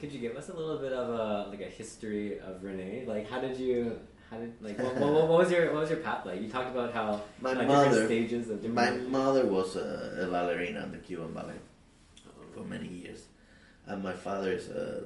[0.00, 3.04] Could you give us a little bit of a like a history of Renee?
[3.06, 3.98] Like, how did you?
[4.30, 6.40] How did like what, what, what was your what was your path like?
[6.40, 9.10] You talked about how My like, mother- stages of different.
[9.10, 11.58] My mother was a, a ballerina in the Cuban ballet
[12.54, 13.24] for many years,
[13.86, 15.02] and my father is uh,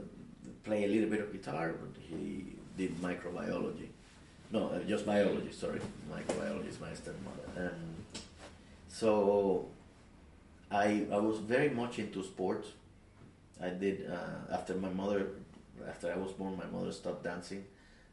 [0.62, 2.44] play a little bit of guitar, but he
[2.76, 3.88] did microbiology.
[4.51, 5.53] No, uh, just biology.
[5.53, 5.80] Sorry,
[6.12, 8.24] microbiology is my stepmother, and
[8.88, 9.66] so
[10.70, 12.68] I I was very much into sports.
[13.61, 15.26] I did uh, after my mother,
[15.88, 17.64] after I was born, my mother stopped dancing,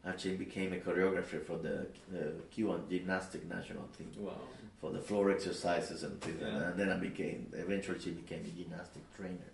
[0.03, 1.75] and she became a choreographer for the
[2.15, 4.31] uh, Cuban gymnastic national team Wow.
[4.79, 6.69] for the floor exercises and things Yeah.
[6.69, 9.49] And then I became, eventually she became a gymnastic trainer.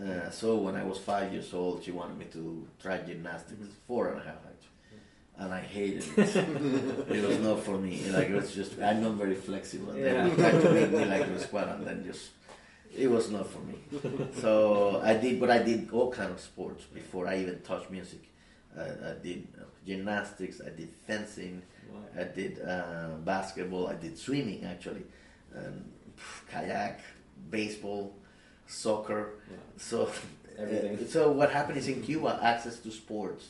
[0.00, 4.08] Uh, so when I was five years old, she wanted me to try gymnastics, four
[4.08, 4.51] and a half actually.
[5.42, 6.36] And I hated it.
[7.16, 7.94] it was not for me.
[8.16, 9.90] Like it was just, I'm not very flexible.
[9.92, 10.28] And Yeah.
[10.28, 12.30] They tried to make me like a squat and then just,
[13.04, 13.76] it was not for me.
[14.40, 14.52] So
[15.02, 18.22] I did, but I did all kind of sports before I even touched music.
[18.78, 19.48] Uh, I did
[19.86, 21.62] gymnastics, I did fencing,
[21.92, 21.98] Wow.
[22.22, 23.86] I did uh, basketball.
[23.88, 25.04] I did swimming actually,
[26.16, 27.00] pff, kayak,
[27.50, 28.14] baseball,
[28.66, 29.22] soccer.
[29.50, 29.56] Wow.
[29.76, 29.98] So,
[30.58, 30.98] Everything.
[31.04, 33.44] uh, so what happened is in Cuba, access to sports.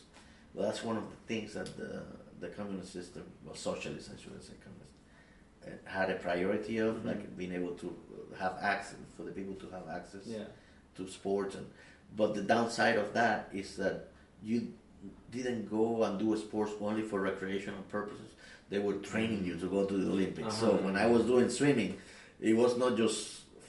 [0.55, 2.03] Well, that's one of the things that the
[2.40, 4.96] the communist system, or socialist, I should say, communist,
[5.64, 7.05] uh, had a priority of, Mhm.
[7.05, 7.96] like being able to
[8.36, 10.46] have access for the people to have access Yeah.
[10.96, 11.66] to sports and
[12.16, 14.09] but the downside of that is that
[14.42, 14.59] you
[15.30, 18.30] didn't go and do sports only for recreational purposes
[18.70, 20.84] they were training you to go to the olympics so Uh-huh.
[20.86, 21.92] when i was doing swimming
[22.40, 23.20] it was not just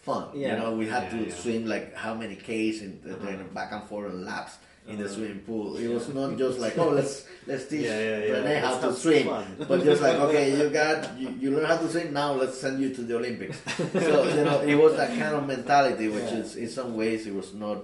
[0.08, 0.54] fun Yeah.
[0.56, 1.34] you know we had Yeah, to yeah.
[1.42, 3.26] swim like how many k's and Uh-huh.
[3.26, 4.54] then back and forth and laps
[4.88, 5.78] in the swimming pool.
[5.78, 8.32] It was not just like oh let's let's teach Yeah, yeah, yeah.
[8.34, 9.28] Renee how to swim
[9.68, 12.82] but just like okay you got you, you learn how to swim now let's send
[12.82, 13.62] you to the olympics.
[13.94, 17.34] So you know it was that kind of mentality which is in some ways it
[17.34, 17.84] was not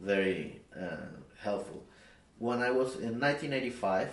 [0.00, 0.96] very uh,
[1.40, 1.84] helpful.
[2.38, 4.10] When i was in 1985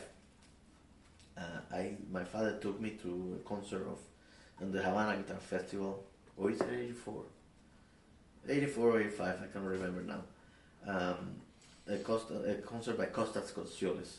[1.38, 1.42] uh,
[1.74, 4.00] i my father took me to a concert of
[4.62, 6.04] in the havana guitar festival.
[6.36, 7.24] Or is it 84
[8.50, 10.24] 84 or 85 i can't remember now.
[10.86, 11.36] Um,
[11.88, 14.18] a, Costa, a concert by Costas Kotsiolis.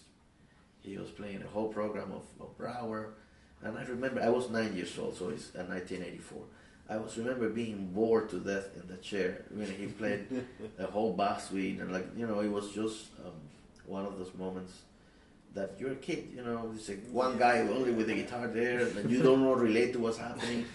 [0.80, 3.14] He was playing a whole program of, of Brouwer,
[3.62, 6.42] and I remember I was nine years old, so it's uh, 1984.
[6.90, 10.26] I was remember being bored to death in the chair when he played
[10.78, 13.32] a whole bass suite, and like you know, it was just um,
[13.86, 14.82] one of those moments
[15.54, 18.80] that you're a kid, you know, it's like one guy only with the guitar there,
[18.80, 20.64] and you don't know relate to what's happening.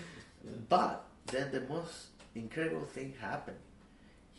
[0.70, 3.58] But then the most incredible thing happened.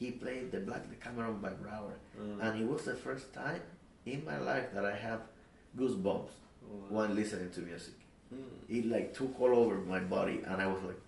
[0.01, 2.39] He played the Black Decameron by Brouwer, Mm.
[2.43, 3.61] and it was the first time
[4.07, 5.21] in my life that I have
[5.79, 6.33] goosebumps
[6.69, 6.87] Wow.
[6.97, 7.95] when listening to music.
[8.35, 8.77] Mm.
[8.77, 11.01] It like took all over my body, and I was like,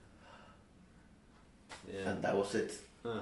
[1.92, 2.10] Yeah.
[2.10, 2.72] and that was it.
[3.02, 3.20] Huh.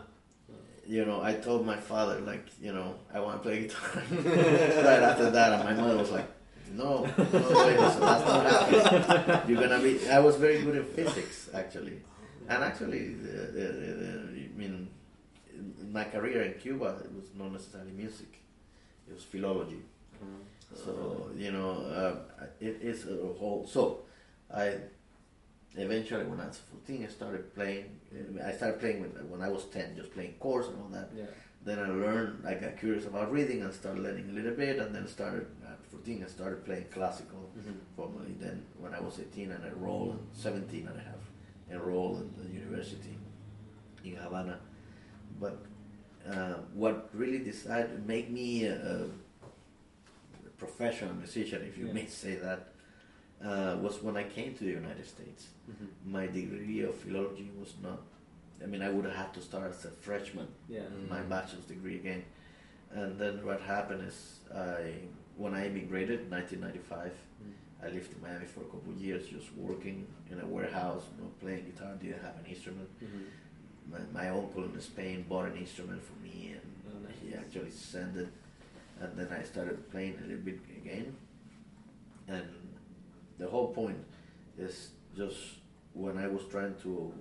[0.87, 4.03] You know, I told my father like, you know, I want to play guitar.
[4.11, 6.29] right after that, and my mother was like,
[6.73, 9.49] no, no way, so that's not happening.
[9.49, 9.93] You're gonna be.
[10.09, 11.97] I was very good in physics actually,
[12.49, 14.11] and actually, the, the, the, the,
[14.55, 14.89] I mean,
[15.81, 18.33] in my career in Cuba, it was not necessarily music;
[19.09, 19.83] it was philology.
[20.75, 22.15] So you know, uh,
[22.61, 23.67] it is a whole.
[23.67, 24.03] So
[24.55, 24.75] I
[25.77, 27.99] eventually, when I was 14, I started playing.
[28.15, 31.11] uh, I started playing when, when I was 10, just playing chords and all that.
[31.17, 31.25] Yeah.
[31.63, 34.95] Then I learned, I got curious about reading and started learning a little bit, and
[34.95, 37.75] then started at 14, I started playing classical Mhm.
[37.97, 38.33] formally.
[38.39, 41.23] Then when I was 18 and I enrolled, 17 and a half,
[41.71, 43.17] enrolled in the university
[44.05, 44.59] in Havana.
[45.41, 45.57] But
[46.31, 51.93] uh, what really decided make me a, a professional musician, if you Yeah.
[51.93, 52.61] may say that,
[53.43, 55.43] uh, was when I came to the United States.
[55.71, 55.87] Mhm.
[56.05, 58.01] My degree of philology was not.
[58.63, 60.83] I mean, I would have had to start as a freshman Yeah.
[61.09, 62.23] my bachelor's degree again.
[62.93, 64.19] And then what happened is,
[64.55, 65.09] I
[65.43, 67.13] when I immigrated in 1995,
[67.43, 67.55] Mm.
[67.87, 71.17] I lived in Miami for a couple of years, just working in a warehouse, you
[71.23, 71.93] know, playing guitar.
[72.03, 72.91] Didn't have an instrument.
[73.91, 77.17] My, my uncle in Spain bought an instrument for me, and Oh, nice.
[77.23, 78.29] he actually sent it.
[79.01, 81.15] And then I started playing a little bit again.
[82.29, 82.45] And
[83.39, 83.97] the whole point
[84.59, 85.37] is just
[85.95, 87.13] when I was trying to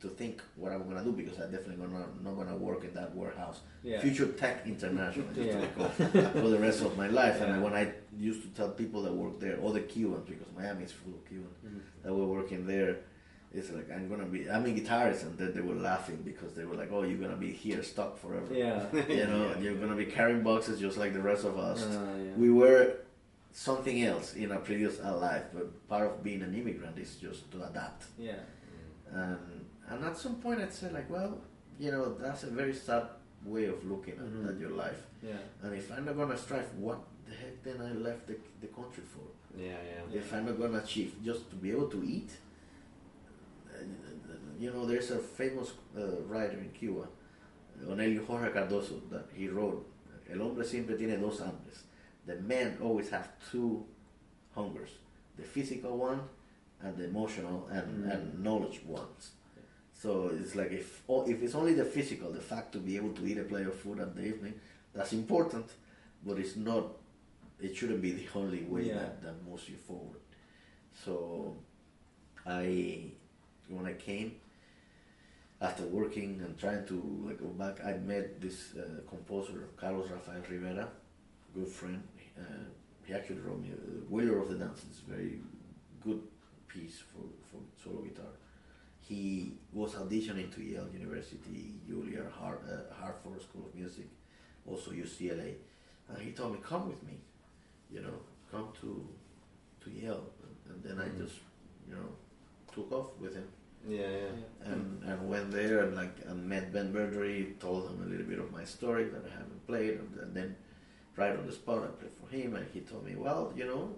[0.00, 3.14] to think what I'm gonna do because I definitely gonna not gonna work in that
[3.14, 3.60] warehouse.
[3.82, 4.00] Yeah.
[4.00, 6.30] Future Tech International, just Yeah.
[6.32, 7.36] for the rest of my life.
[7.38, 7.52] Yeah.
[7.54, 10.84] And when I used to tell people that work there, all the Cubans, because Miami
[10.84, 11.80] is full of Cubans Mhm.
[12.02, 12.96] that were working there,
[13.52, 14.48] it's like I'm gonna be.
[14.50, 17.36] I'm a guitarist, and then they were laughing because they were like, "Oh, you're gonna
[17.48, 18.86] be here stuck forever." Yeah.
[19.20, 19.58] You know, Yeah.
[19.62, 21.82] you're gonna be carrying boxes just like the rest of us.
[21.84, 21.90] Uh,
[22.24, 22.32] yeah.
[22.36, 22.82] We were
[23.52, 27.58] something else in our previous life, but part of being an immigrant is just to
[27.64, 28.04] adapt.
[28.18, 28.34] Yeah.
[29.12, 29.38] And
[29.88, 31.38] and at some point, I'd say like, well,
[31.78, 33.04] you know, that's a very sad
[33.44, 34.48] way of looking at, Mhm.
[34.50, 35.02] at your life.
[35.22, 35.42] Yeah.
[35.62, 39.02] And if I'm not gonna strive, what the heck then I left the, the country
[39.14, 39.26] for?
[39.58, 40.18] Yeah, yeah.
[40.20, 42.30] If I'm not gonna achieve just to be able to eat,
[44.58, 47.06] you know, there's a famous uh, writer in Cuba,
[47.86, 49.86] Onelio Jorge Cardoso, that he wrote,
[50.32, 51.84] El hombre siempre tiene dos hambres.
[52.26, 53.84] The man always have two
[54.54, 54.90] hungers,
[55.36, 56.20] the physical one
[56.82, 58.12] and the emotional and, Mm.
[58.12, 59.32] and knowledge ones.
[59.92, 63.26] So it's like if if it's only the physical, the fact to be able to
[63.26, 64.54] eat a plate of food at the evening,
[64.94, 65.66] that's important,
[66.24, 66.84] but it's not.
[67.60, 68.94] It shouldn't be the only way Yeah.
[68.94, 70.20] that, that moves you forward.
[71.04, 71.56] So,
[72.46, 73.12] I
[73.70, 74.36] when I came
[75.60, 80.42] after working and trying to like go back, I met this uh, composer Carlos Rafael
[80.50, 80.88] Rivera,
[81.54, 82.02] good friend.
[82.38, 82.42] Uh,
[83.04, 83.76] he actually wrote me uh,
[84.08, 85.40] "Whirler of the Dance." It's a very
[86.02, 86.22] good
[86.68, 88.32] piece for for solo guitar.
[89.00, 94.06] He was auditioning to Yale University, Juilliard, Har- uh, Hartford School of Music,
[94.66, 95.54] also UCLA,
[96.08, 97.16] and he told me, "Come with me,
[97.92, 98.18] you know,
[98.50, 98.90] come to
[99.82, 100.24] to Yale."
[100.68, 101.18] And then I Mhm.
[101.18, 101.40] just,
[101.88, 102.08] you know,
[102.72, 103.48] took off with him
[103.88, 104.72] Yeah, yeah.
[104.72, 108.38] and, and went there and like and met Ben Verdery, told him a little bit
[108.38, 110.56] of my story that I haven't played, and, and then
[111.16, 113.94] right on the spot I played for him, and he told me, well, you know,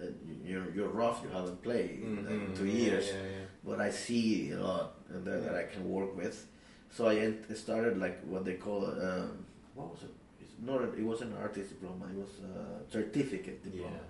[0.00, 0.06] uh,
[0.44, 2.56] you're you're rough, you haven't played in Mhm.
[2.56, 3.46] two years, Yeah, yeah.
[3.64, 6.46] but I see a lot and that, that I can work with.
[6.90, 9.44] So I ent- started like what they call um,
[9.74, 10.14] what was it?
[10.40, 12.06] It's not a, it wasn't an artist diploma.
[12.06, 14.00] It was a certificate diploma.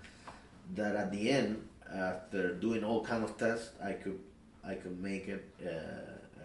[0.74, 4.18] That at the end, after doing all kind of tests, I could
[4.64, 5.70] I could make it uh,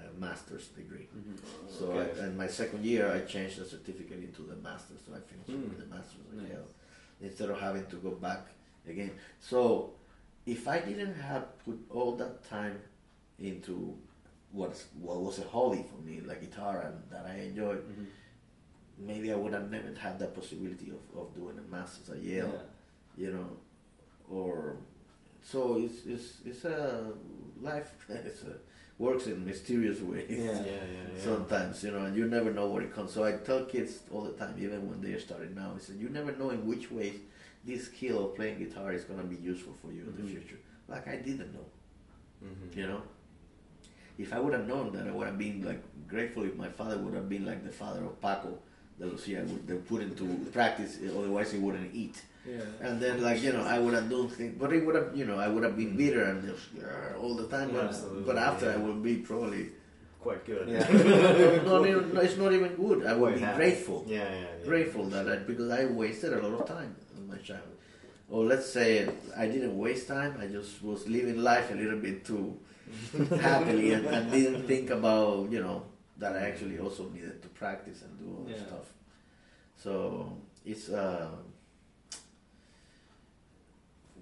[0.08, 1.08] a master's degree.
[1.18, 1.38] Mhm.
[1.70, 2.22] So Okay.
[2.22, 5.02] I, in my second year, I changed the certificate into the master's.
[5.06, 5.70] So I finished Mm.
[5.70, 6.50] with the master's Nice.
[6.50, 6.68] Yale
[7.22, 8.48] instead of having to go back
[8.88, 9.12] again.
[9.40, 9.94] So
[10.46, 12.80] if I didn't have put all that time
[13.40, 13.98] into
[14.52, 18.06] what's what was a hobby for me, like guitar, and that I enjoyed, Mhm.
[18.98, 22.52] maybe I would have never had that possibility of, of doing a master's at Yale
[22.54, 23.24] Yeah.
[23.24, 23.50] you know,
[24.30, 24.78] or
[25.52, 27.12] so it's it's it's a
[27.62, 27.90] life.
[28.10, 28.56] It's a
[29.00, 30.26] works in mysterious ways.
[30.30, 30.52] Yeah.
[30.72, 31.24] Yeah, yeah.
[31.24, 33.12] Sometimes you know, and you never know where it comes.
[33.14, 36.10] So I tell kids all the time, even when they're starting now, I said you
[36.10, 37.10] never know in which way
[37.64, 40.18] this skill of playing guitar is gonna be useful for you in Mhm.
[40.22, 40.60] the future.
[40.94, 41.68] Like I didn't know,
[42.48, 42.76] Mhm.
[42.80, 43.02] you know.
[44.18, 46.98] If I would have known that, I would have been like grateful if my father
[46.98, 48.58] would have been like the father of Paco,
[49.00, 50.98] de Lucia, would they put into practice.
[51.20, 52.18] Otherwise, he wouldn't eat.
[52.48, 52.88] Yeah.
[52.88, 55.26] And then, like you know, I would have done things, but it would have, you
[55.26, 57.74] know, I would have been bitter and just uh, all the time.
[57.74, 59.70] Yeah, but, but after, I would be probably
[60.20, 60.68] Quite good.
[60.68, 60.80] Yeah.
[61.64, 63.06] not even, no, it's not even good.
[63.06, 63.58] I would Quite be happy.
[63.58, 64.66] grateful, Yeah, yeah, yeah.
[64.66, 67.78] grateful that I, because I wasted a lot of time in my childhood.
[68.30, 70.38] Or let's say I didn't waste time.
[70.42, 72.58] I just was living life a little bit too
[73.40, 75.84] happily and, and didn't think about, you know,
[76.18, 78.68] that I actually also needed to practice and do all this Yeah.
[78.68, 78.88] stuff.
[79.82, 80.34] So
[80.66, 81.30] it's uh,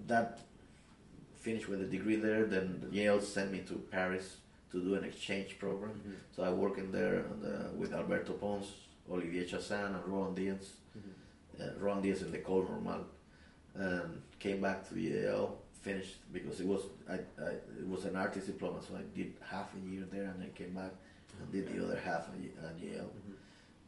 [0.06, 0.40] that
[1.36, 2.44] finished with a degree there.
[2.44, 4.36] Then Yale sent me to Paris
[4.72, 5.92] to do an exchange program.
[6.00, 6.14] Mhm.
[6.34, 8.70] So I worked in there and, uh, with Alberto Ponce,
[9.10, 10.68] Olivier Chassain, and Ron Dyens.
[10.96, 11.12] Mhm.
[11.60, 13.06] Uh, Roland Dyens in the École Normale.
[13.74, 17.14] And came back to Yale, finished because it was I,
[17.48, 17.50] I
[17.82, 20.74] it was an artist diploma, so I did half a year there and then came
[20.74, 20.92] back
[21.38, 23.10] and did the other half at at Yale.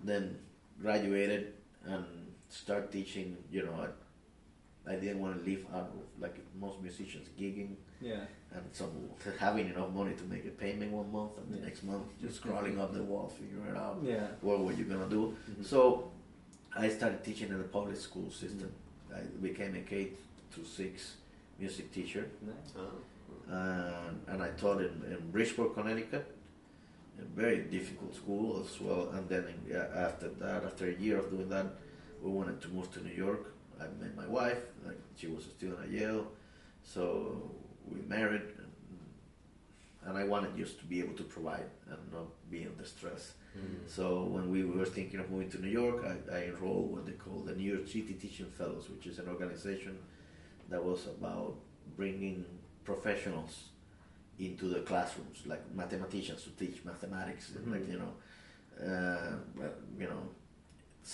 [0.04, 0.38] Then
[0.80, 1.54] graduated
[1.84, 2.04] and
[2.50, 3.36] start teaching.
[3.50, 3.88] You know, I,
[4.88, 8.20] I didn't want to live out of like most musicians gigging Yeah.
[8.54, 8.90] and some
[9.38, 11.64] having enough money to make a payment one month and the Yeah.
[11.66, 14.26] next month just crawling up the wall, figuring out Yeah.
[14.40, 15.36] what were you gonna do.
[15.50, 15.64] Mhm.
[15.64, 16.10] So
[16.74, 18.70] I started teaching in the public school system.
[19.14, 20.12] I became a K
[20.54, 21.16] to six
[21.58, 22.72] music teacher, Nice.
[22.78, 23.52] Oh.
[23.52, 26.24] and, and I taught in, in Bridgeport, Connecticut,
[27.20, 29.08] a very difficult school as well.
[29.10, 31.66] And then in, after that, after a year of doing that,
[32.22, 33.52] we wanted to move to New York.
[33.80, 36.26] I met my wife; like she was a student at Yale,
[36.82, 37.50] so
[37.90, 38.42] we married.
[38.42, 38.68] And,
[40.06, 43.32] and I wanted just to be able to provide and not be under stress.
[43.56, 43.76] Mm.
[43.86, 47.12] So when we were thinking of moving to New York, I, I enrolled what they
[47.12, 49.98] call the New York City Teaching Fellows, which is an organization
[50.70, 51.56] that was about
[51.96, 52.44] bringing
[52.84, 53.68] professionals
[54.38, 58.12] into the classrooms, like mathematicians to teach mathematics, and like you know,
[58.94, 59.32] uh,
[59.98, 60.22] you know,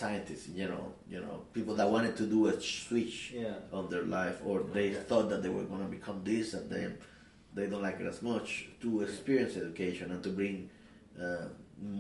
[0.05, 3.55] scientists, you know, you know, people that wanted to do a switch Yeah.
[3.73, 5.05] on their life, or they Okay.
[5.09, 6.99] thought that they were going to become this, and then
[7.55, 8.49] they don't like it as much
[8.83, 10.69] to experience education and to bring
[11.25, 11.47] uh,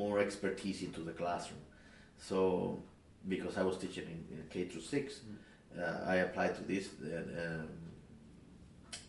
[0.00, 1.60] more expertise into the classroom.
[2.18, 2.38] So,
[3.28, 5.20] because I was teaching in, in K through 6
[5.78, 7.08] uh, I applied to this uh,
[7.42, 7.68] um,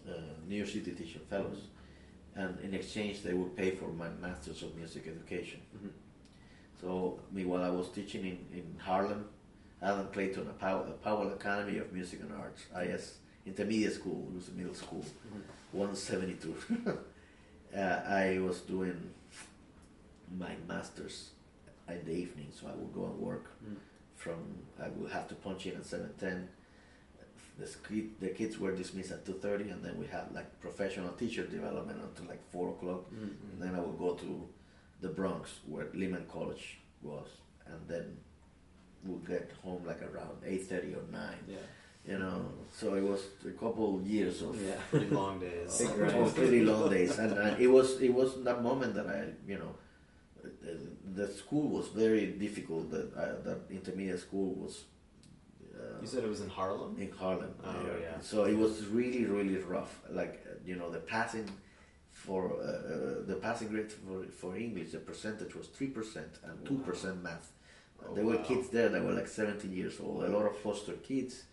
[0.08, 0.12] uh,
[0.48, 1.62] New York City Teaching Fellows,
[2.36, 5.62] and in exchange they would pay for my Masters of Music Education.
[5.76, 5.92] Mhm.
[6.82, 9.26] So, meanwhile, I was teaching in, in Harlem,
[9.82, 14.36] Adam Clayton, a Powell, a Powell Academy of Music and Arts, IS, intermediate school, it
[14.36, 15.04] was a middle school,
[15.72, 16.56] 172.
[17.76, 19.12] uh, I was doing
[20.38, 21.30] my master's
[21.90, 23.76] in the evening, so I would go and work Mm.
[24.16, 24.40] from,
[24.82, 26.48] I would have to punch in at 7.10.
[27.60, 31.46] The, sk- the kids were dismissed at 2.30 and then we had like professional teacher
[31.46, 33.02] development until like 4 o'clock.
[33.14, 33.30] Mhm.
[33.54, 34.48] And then I would go to
[35.06, 36.66] the Bronx where Lehman College
[37.10, 37.30] was,
[37.72, 38.06] and then
[39.06, 41.42] we'll get home like around eight thirty or nine.
[41.48, 41.66] Yeah.
[42.12, 42.38] You know,
[42.80, 43.22] so it was
[43.54, 44.76] a couple of years of Yeah.
[44.92, 45.70] Pretty long days.
[45.80, 46.36] Big of grind.
[46.42, 49.20] pretty long days, and uh, it was it was that moment that I
[49.52, 49.74] you know.
[50.66, 50.74] The,
[51.22, 52.84] the school was very difficult.
[52.94, 54.74] That I, that intermediate school was
[55.76, 56.92] uh, You said it was in Harlem?
[57.06, 57.52] in Harlem.
[57.64, 58.02] Oh, New York.
[58.08, 58.20] yeah.
[58.32, 59.94] So it was really, really rough.
[60.20, 61.48] Like uh, you know, the passing
[62.26, 66.66] for uh, uh, the passing rate for for English, the percentage was three percent and
[66.66, 67.52] two percent math.
[68.04, 68.44] Oh, there were wow.
[68.50, 70.24] kids there that were like 17 years old.
[70.24, 71.44] A lot of foster kids,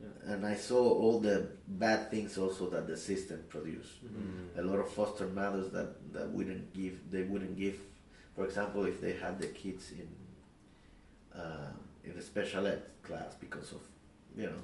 [0.00, 0.32] Yeah.
[0.32, 3.96] and I saw all the bad things also that the system produced.
[4.04, 4.58] Mm.
[4.58, 6.94] A lot of foster mothers that that wouldn't give.
[7.10, 7.76] They wouldn't give.
[8.34, 10.08] For example, if they had the kids in
[11.42, 11.72] uh,
[12.04, 13.82] in a special ed class because of
[14.36, 14.62] you know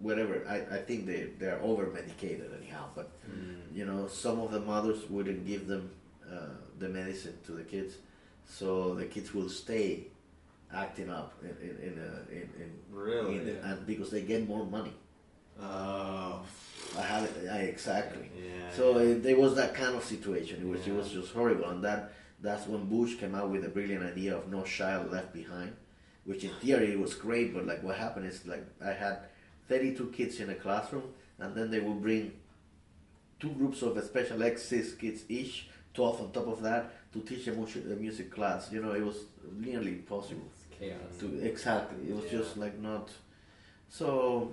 [0.00, 0.42] whatever.
[0.48, 2.84] I, I think they they are over medicated anyhow.
[2.94, 3.56] But Mm.
[3.78, 5.90] you know some of the mothers wouldn't give them
[6.30, 7.94] uh, the medicine to the kids,
[8.46, 10.06] so the kids will stay
[10.72, 13.36] acting up in in in, a, in, in Really?
[13.38, 13.68] in- Yeah.
[13.72, 14.94] and because they get more money.
[15.60, 16.40] Oh.
[16.98, 17.48] I have it.
[17.50, 18.30] I, exactly.
[18.36, 18.70] Yeah.
[18.78, 19.08] So yeah.
[19.10, 22.12] it, there was that kind of situation in which it was just horrible, and that
[22.40, 25.72] that's when Bush came out with the brilliant idea of no child left behind,
[26.24, 29.18] which in theory was great, but like what happened is like I had
[29.68, 31.04] 32 kids in a classroom,
[31.38, 32.32] and then they would bring
[33.40, 37.46] two groups of special ed six kids each, 12 on top of that, to teach
[37.46, 38.72] a music, a music class.
[38.72, 39.24] You know, it was
[39.56, 40.42] nearly impossible.
[40.46, 40.98] It's chaos.
[41.20, 42.38] To exactly, it was Yeah.
[42.38, 43.10] just like not.
[43.88, 44.52] So,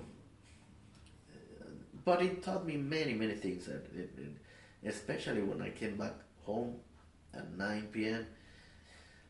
[2.06, 3.66] but it taught me many many things.
[3.66, 3.86] That
[4.86, 6.14] especially when I came back
[6.44, 6.76] home
[7.34, 8.26] at 9 p.m.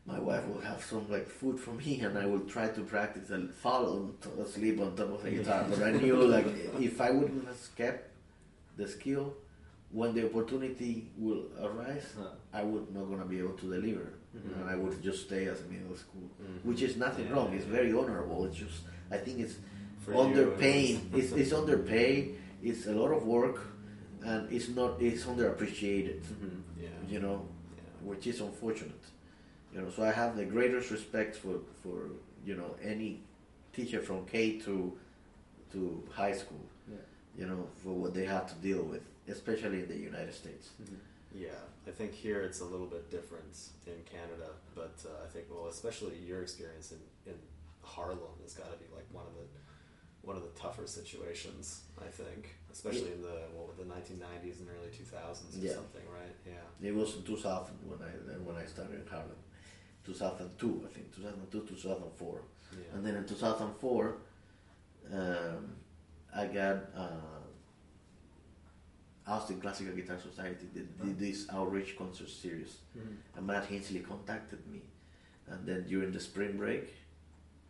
[0.06, 3.30] My wife will have some like food for me, and I will try to practice
[3.30, 5.66] and fall asleep on top of the guitar.
[5.68, 6.46] But I knew like
[6.78, 8.10] if I wouldn't have kept
[8.76, 9.34] the skill,
[9.90, 12.28] when the opportunity will arise, Huh.
[12.52, 14.60] I would not gonna be able to deliver, Mhm.
[14.60, 16.58] and I would just stay as a middle school Mhm.
[16.68, 17.52] which is nothing Yeah, wrong.
[17.56, 18.44] It's very honorable.
[18.46, 18.78] It's just
[19.10, 19.56] I think it's
[20.04, 21.00] For underpaid.
[21.18, 22.20] It's, it's underpaid.
[22.62, 23.58] It's a lot of work,
[24.22, 25.02] and it's not.
[25.02, 26.20] It's underappreciated.
[26.34, 26.56] Mhm.
[26.80, 26.88] Yeah.
[27.12, 27.38] You know,
[27.76, 28.08] Yeah.
[28.08, 29.02] which is unfortunate.
[29.74, 32.10] You know, so I have the greatest respect for for
[32.44, 33.20] you know any
[33.72, 34.96] teacher from K to
[35.72, 36.64] to high school.
[36.88, 36.96] Yeah.
[37.38, 40.70] You know, for what they have to deal with, especially in the United States.
[40.82, 40.96] Mhm.
[41.34, 43.52] Yeah, I think here it's a little bit different
[43.86, 47.00] in Canada, but uh, I think well, especially your experience in,
[47.30, 47.38] in
[47.82, 49.46] Harlem has got to be like one of the
[50.22, 51.82] one of the tougher situations.
[52.00, 55.74] I think, especially in the what were the 1990s and early 2000s or Yeah.
[55.74, 56.34] something, right?
[56.46, 56.88] Yeah.
[56.88, 58.10] It was in 2000 when I
[58.46, 59.36] when I started in Harlem.
[60.06, 62.40] 2002, I think 2002, 2004.
[62.72, 62.78] Yeah.
[62.94, 64.16] And then in 2004,
[65.12, 65.72] um,
[66.34, 67.08] I got uh,
[69.26, 72.78] Austin Classical Guitar Society did, did this outreach concert series,
[73.36, 74.82] and Matt Hinsley contacted me,
[75.48, 76.94] and then during the spring break,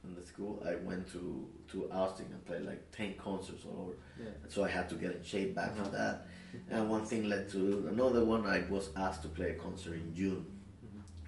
[0.04, 3.92] in the school, I went to to Austin and played like ten concerts all over.
[4.18, 4.30] Yeah.
[4.42, 6.26] And so I had to get in shape back for that.
[6.70, 8.46] And one thing led to another one.
[8.46, 10.46] I was asked to play a concert in June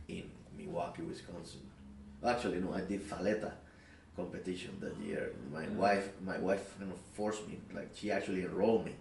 [0.09, 0.31] in
[0.69, 1.61] Milwaukee, Wisconsin.
[2.25, 3.53] Actually, no, I did Falletta
[4.17, 5.33] competition that year.
[5.53, 7.59] My wife, my wife, kind of forced me.
[7.75, 8.93] Like she actually enrolled me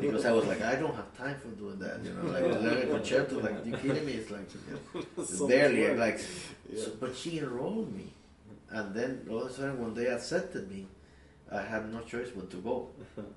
[0.00, 2.00] because I was like, I don't have time for doing that.
[2.02, 3.40] You know, like learning concerto.
[3.40, 4.12] Like you kidding me?
[4.12, 4.48] It's like
[5.18, 6.20] it's So barely like.
[6.72, 6.84] Yeah.
[6.84, 8.06] So, but she enrolled me,
[8.70, 10.86] and then all of a sudden, when they accepted me,
[11.50, 12.88] I had no choice but to go.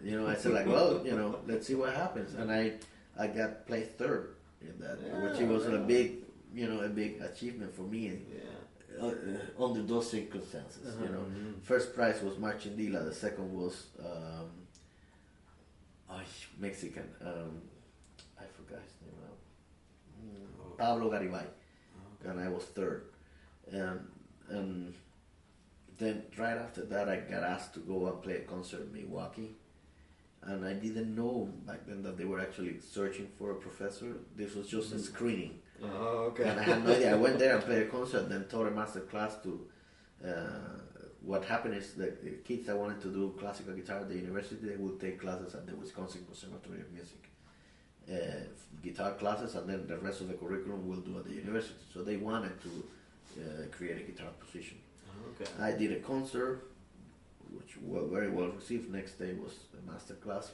[0.01, 2.73] You know, I said like, well, you know, let's see what happens, and I,
[3.19, 6.24] I got placed third in that, which Yeah, was a big,
[6.55, 8.03] you know, a big achievement for me.
[8.07, 9.01] Yeah.
[9.01, 11.61] Uh, uh, under those circumstances, you know, Mhm.
[11.61, 13.03] first prize was Marcin Dylla.
[13.03, 14.49] The second was um,
[16.09, 16.23] ay,
[16.57, 17.09] Mexican.
[17.19, 17.61] Um,
[18.39, 19.35] I forgot his name now.
[20.23, 21.45] Mm, Pablo Garibay,
[22.23, 23.01] and I was third.
[23.69, 23.99] And
[24.47, 24.93] and
[25.97, 29.57] then right after that, I got asked to go and play a concert in Milwaukee.
[30.41, 34.09] And I didn't know back then that they were actually searching for a professor.
[34.37, 35.59] This was just a screening.
[35.83, 36.43] Oh, okay.
[36.43, 37.11] And I had no idea.
[37.13, 39.67] I went there and played a concert, then taught a master class to.
[40.25, 40.75] Uh,
[41.21, 44.57] what happened is that the kids that wanted to do classical guitar at the university,
[44.61, 47.29] they would take classes at the Wisconsin Conservatory of Music,
[48.11, 48.45] uh,
[48.83, 51.79] guitar classes, and then the rest of the curriculum will do at the university.
[51.93, 52.83] So they wanted to
[53.41, 54.77] uh, create a guitar position.
[55.41, 55.49] okay.
[55.59, 56.67] I did a concert,
[57.51, 58.93] which was very well received.
[58.93, 60.51] Next day was a master class,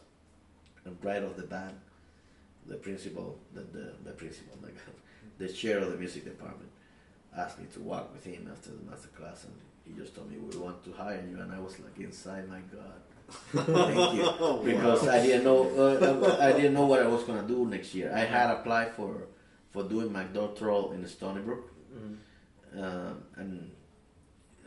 [0.85, 1.73] and right off the bat,
[2.65, 4.95] the principal, the the, the principal, my God,
[5.41, 6.71] the chair of the music department,
[7.41, 9.53] asked me to walk with him after the master class, and
[9.85, 12.61] he just told me we want to hire you, and I was like inside, my
[12.75, 12.99] God,
[13.65, 14.27] thank you,
[14.71, 18.09] because I didn't know uh, I didn't know what I was gonna do next year.
[18.21, 19.11] I had applied for
[19.73, 21.65] for doing my doctoral in Stony Brook,
[22.77, 23.71] um, and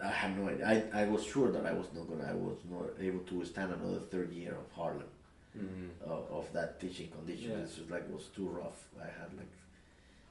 [0.02, 0.66] I had no idea.
[0.94, 2.28] I, I was sure that I was not gonna.
[2.30, 5.10] I was not able to withstand another third year of Harlem
[5.56, 5.88] Mhm.
[6.14, 7.50] of, of that teaching condition.
[7.52, 7.58] Yeah.
[7.64, 8.80] It's just like it was too rough.
[9.00, 9.52] I had like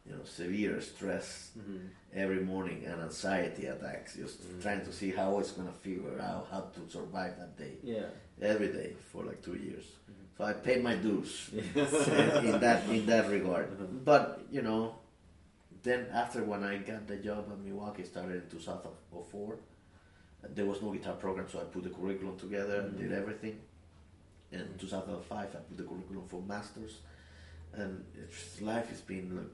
[0.05, 1.87] you know severe stress Mhm.
[2.13, 4.61] every morning and anxiety attacks, just Mhm.
[4.61, 8.09] trying to see how it's gonna figure out how to survive that day Yeah.
[8.41, 9.85] every day for like two years.
[10.37, 13.69] So I paid my dues in that in that regard.
[13.77, 14.03] Mhm.
[14.03, 14.95] But you know,
[15.83, 19.57] then after when I got the job at Milwaukee, started in 2004.
[20.55, 23.61] There was no guitar program, so I put the curriculum together and did everything.
[24.51, 26.99] In 2005, I put the curriculum for masters,
[27.73, 29.47] and it's, life has been like,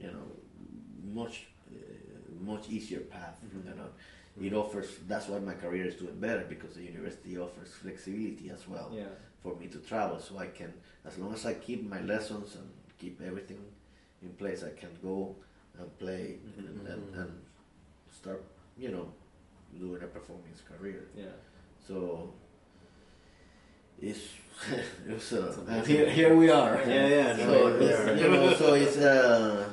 [0.00, 0.26] you know,
[1.20, 1.76] much uh,
[2.40, 3.36] much easier path.
[3.64, 3.90] You know,
[4.46, 4.88] it offers.
[5.08, 9.04] That's why my career is doing better because the university offers flexibility as well Yeah.
[9.42, 10.72] for me to travel so I can
[11.04, 12.68] as long as I keep my lessons and
[12.98, 13.60] keep everything
[14.22, 15.36] in place I can go
[15.78, 17.32] and play and, and, and
[18.10, 18.42] start
[18.78, 19.06] you know
[19.78, 21.36] doing a performance career Yeah.
[21.86, 22.32] so
[24.00, 24.20] it's
[25.08, 28.74] it's uh, It's and here, here we are Yeah, yeah, so it's, you know so
[28.74, 29.68] it's uh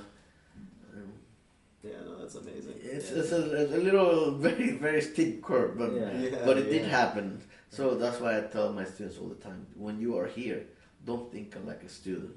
[2.34, 2.74] that's amazing.
[2.82, 3.20] it's, yeah.
[3.20, 6.12] it's a, it's a little very very steep curve but Yeah.
[6.14, 7.42] Yeah, but it did happen.
[7.70, 10.62] So that's why I tell my students all the time: when you are here,
[11.06, 12.36] don't think like a student.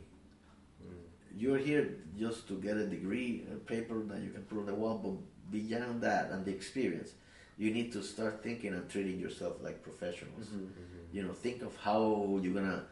[0.82, 0.94] Mm.
[1.36, 1.84] You're here
[2.18, 4.96] just to get a degree, a paper that you can put on the wall.
[5.04, 5.16] But
[5.52, 7.10] beyond that and the experience,
[7.58, 10.46] you need to start thinking and treating yourself like professionals.
[10.48, 10.68] Mhm.
[11.12, 12.86] You know, think of how you're gonna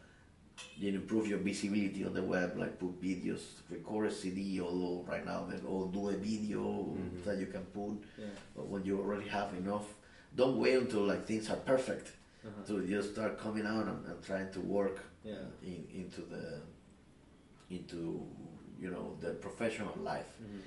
[0.77, 5.03] you know, improve your visibility on the web, like put videos, record a CD, although
[5.07, 6.61] right now, maybe, or do a video
[6.95, 7.23] Mhm.
[7.25, 8.25] that you can put Yeah.
[8.55, 9.87] but when you already have enough,
[10.35, 12.11] don't wait until like things are perfect
[12.45, 12.63] Uh-huh.
[12.67, 15.45] to just start coming out and, and trying to work Yeah.
[15.63, 16.61] in, into the
[17.69, 18.25] into
[18.79, 20.61] you know the professional life Mhm.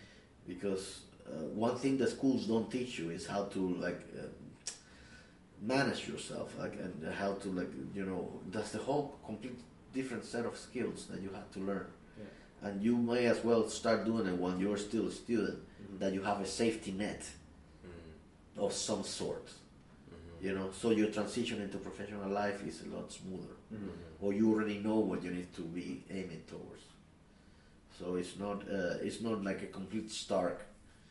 [0.46, 1.30] because uh,
[1.66, 4.26] one thing the schools don't teach you is how to like uh,
[5.60, 9.58] manage yourself like and how to like you know that's the whole complete
[9.94, 11.86] different set of skills that you have to learn.
[12.18, 12.68] Yeah.
[12.68, 15.98] and you may as well start doing it when you're still a student Mhm.
[16.00, 17.22] that you have a safety net
[17.86, 18.64] Mm.
[18.64, 19.46] of some sort.
[20.10, 20.44] Mhm.
[20.44, 23.56] you know so your transition into professional life is a lot smoother.
[23.74, 23.90] Mhm.
[24.22, 26.82] or you already know what you need to be aiming towards.
[27.98, 30.58] So it's not uh, it's not like a complete stark.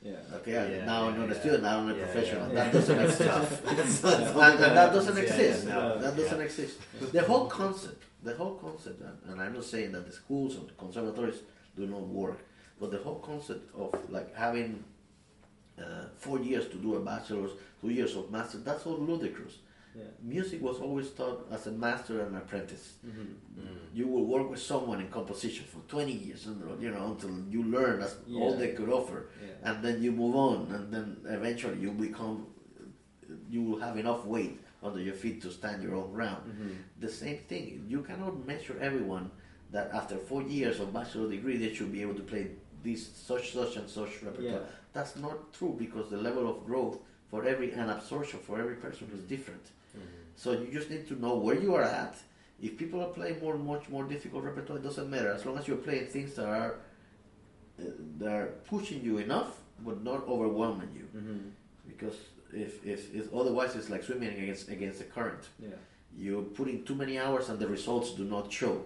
[0.02, 0.36] Yeah.
[0.38, 2.46] okay Yeah, now i'm yeah, not a student now i'm a professional.
[2.58, 3.22] that doesn't exist.
[3.22, 5.66] And, and that doesn't exist.
[5.66, 6.76] no, that doesn't exist.
[7.18, 9.00] The whole concept the whole concept
[9.30, 11.40] and, i'm not saying that the schools and conservatories
[11.80, 12.40] do not work
[12.80, 14.72] but the whole concept of like having
[15.84, 17.52] uh, four years to do a bachelor's
[17.82, 19.56] two years of master that's all ludicrous
[19.98, 20.12] Yeah.
[20.36, 22.86] Music was always taught as a master and apprentice.
[23.04, 23.30] Mm-hmm.
[23.62, 23.78] Mm.
[24.00, 26.42] You will work with someone in composition for 20 years,
[26.86, 29.68] you know, until you learn that's all they could offer, Yeah.
[29.68, 31.08] and then you move on, and then
[31.38, 32.36] eventually you become,
[33.54, 36.44] you will have enough weight under your feet to stand your own ground.
[36.48, 36.70] Mm-hmm.
[37.00, 37.86] The same thing.
[37.88, 39.32] You cannot measure everyone
[39.72, 42.52] that after four years of bachelor degree they should be able to play
[42.84, 44.52] this such such and such repertoire.
[44.52, 44.60] Yeah.
[44.94, 47.00] That's not true because the level of growth
[47.30, 49.66] for every and absorption for every person is different.
[49.96, 50.02] Mhm.
[50.36, 52.16] So you just need to know where you are at.
[52.62, 55.68] If people are playing more, much more difficult repertoire, it doesn't matter as long as
[55.68, 56.72] you're playing things that are
[57.80, 57.84] uh,
[58.20, 59.52] that are pushing you enough,
[59.86, 61.08] but not overwhelming you.
[61.16, 61.50] Mm-hmm.
[61.88, 62.18] Because
[62.54, 65.50] if, if, if otherwise it's like swimming against against the current.
[65.60, 65.70] Yeah.
[66.18, 68.86] You're putting too many hours and the results do not show.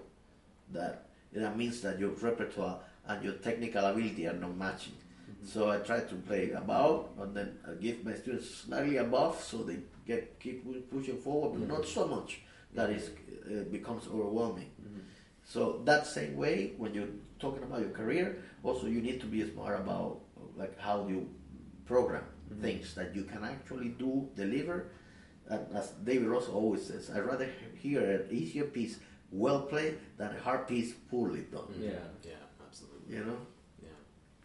[0.72, 4.94] That that means that your repertoire and your technical ability are not matching.
[4.94, 5.48] Mm-hmm.
[5.48, 9.64] So I try to play above, and then I give my students slightly above, so
[9.64, 12.00] they get keep pushing forward, but not mm-hmm.
[12.00, 12.42] so much
[12.74, 13.10] that it
[13.48, 14.72] uh, becomes overwhelming.
[14.82, 15.00] Mm-hmm.
[15.46, 19.50] So that same way, when you're talking about your career, also you need to be
[19.50, 20.20] smart about
[20.58, 21.30] like how you
[21.86, 22.24] program
[22.62, 24.88] things that you can actually do, deliver.
[25.48, 29.00] And as David Ross always says, I'd rather hear an easier piece
[29.32, 31.74] well played than a hard piece poorly done.
[31.80, 31.92] Yeah.
[32.24, 32.34] Yeah,
[32.66, 33.16] absolutely.
[33.16, 33.38] You know.
[33.82, 33.90] Yeah.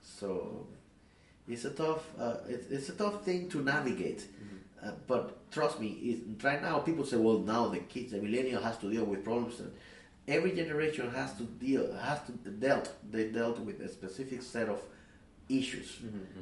[0.02, 0.66] So
[1.48, 4.26] it's a tough uh, it's, it's a tough thing to navigate.
[4.84, 8.62] Uh, but trust me, it, right now people say, well, now the kids, the millennial
[8.62, 9.58] has to deal with problems.
[9.58, 9.72] And
[10.28, 14.80] every generation has to deal has to dealt they dealt with a specific set of
[15.48, 15.98] issues.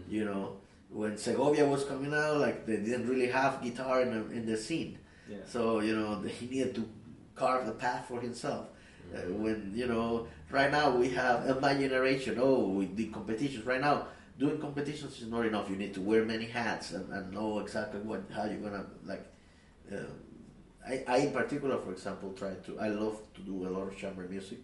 [0.09, 0.57] You know,
[0.91, 4.57] when Segovia was coming out, like they didn't really have guitar in the, in the
[4.57, 4.99] scene.
[5.28, 5.39] Yeah.
[5.47, 6.89] So you know he needed to
[7.35, 8.68] carve the path for himself.
[9.14, 12.39] Uh, when you know, right now we have uh, my generation.
[12.41, 13.64] Oh, we did competitions.
[13.66, 14.09] Right now,
[14.39, 15.68] doing competitions is not enough.
[15.70, 19.24] You need to wear many hats and, and know exactly what how you're gonna like.
[19.93, 19.97] Uh,
[20.87, 22.78] I, I in particular, for example, try to.
[22.80, 24.59] I love to do a lot of chamber music,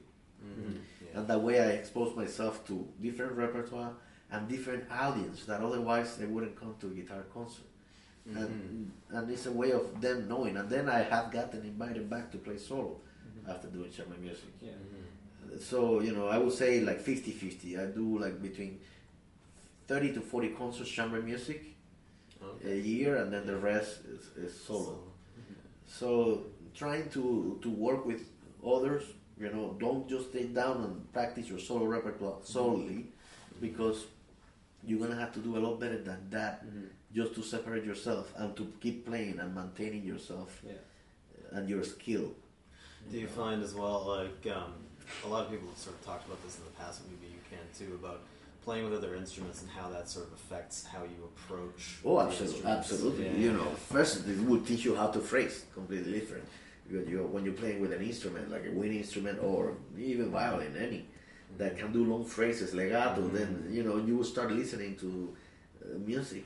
[0.44, 0.78] Mhm.
[1.02, 1.18] Yeah.
[1.20, 3.92] and that way I expose myself to different repertoire
[4.32, 7.64] and different audience that otherwise they wouldn't come to a guitar concert.
[8.26, 9.16] And, mm-hmm.
[9.16, 10.56] and it's a way of them knowing.
[10.56, 13.50] And then I have gotten invited back to play solo mm-hmm.
[13.50, 14.50] after doing chamber music.
[14.60, 14.70] Yeah.
[14.70, 15.60] Mhm.
[15.60, 17.78] So, you know, I would say like 50 50.
[17.78, 18.78] I do like between
[19.88, 21.70] 30 to 40 concerts, chamber music
[22.42, 22.72] Okay.
[22.72, 24.98] a year, and then the rest is, is solo.
[25.86, 28.22] So, trying to, to work with
[28.66, 29.02] others,
[29.38, 33.60] you know, don't just sit down and practice your solo repertoire solely mm-hmm.
[33.60, 34.06] because
[34.86, 36.86] you're going to have to do a lot better than that Mm-hmm.
[37.14, 40.72] just to separate yourself and to keep playing and maintaining yourself Yeah.
[41.52, 42.32] and your skill.
[43.10, 44.72] Do you find as well, like, um,
[45.24, 47.32] a lot of people have sort of talked about this in the past, and maybe
[47.32, 48.20] you can too, about
[48.64, 51.96] playing with other instruments and how that sort of affects how you approach.
[52.04, 53.24] Oh, absolutely, absolutely.
[53.26, 56.44] Yeah, you know, first it will teach you how to phrase, completely different.
[56.90, 60.76] When you're, when you're playing with an instrument, like a wind instrument or even violin,
[60.76, 61.06] any
[61.58, 65.36] that can do long phrases, legato, then you know you will start listening to
[65.84, 66.44] uh, music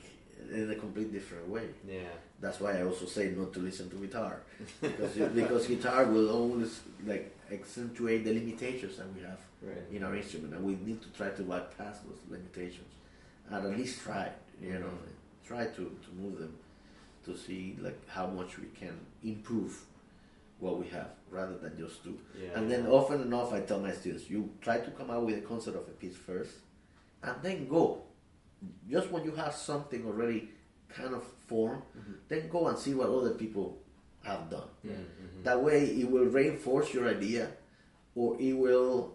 [0.51, 1.67] in a complete different way.
[1.87, 2.01] Yeah.
[2.41, 4.41] That's why I also say not to listen to guitar
[4.81, 9.77] because you- because guitar will always like accentuate the limitations that we have Right.
[9.91, 12.91] in our instrument, and we need to try to bypass those limitations,
[13.49, 14.29] and at least try.
[14.61, 14.93] You know,
[15.47, 16.53] try to, to move them
[17.25, 19.73] to see like how much we can improve
[20.59, 22.17] what we have rather than just do.
[22.39, 22.49] Yeah.
[22.55, 25.41] And then often enough, I tell my students, you try to come out with a
[25.41, 26.51] concept of a piece first,
[27.23, 28.01] and then go.
[28.89, 30.49] Just when you have something already
[30.89, 32.13] kind of formed, mm-hmm.
[32.29, 33.77] then go and see what other people
[34.23, 34.69] have done.
[34.85, 35.43] Mhm.
[35.43, 37.51] That way, it will reinforce your idea,
[38.15, 39.11] or it will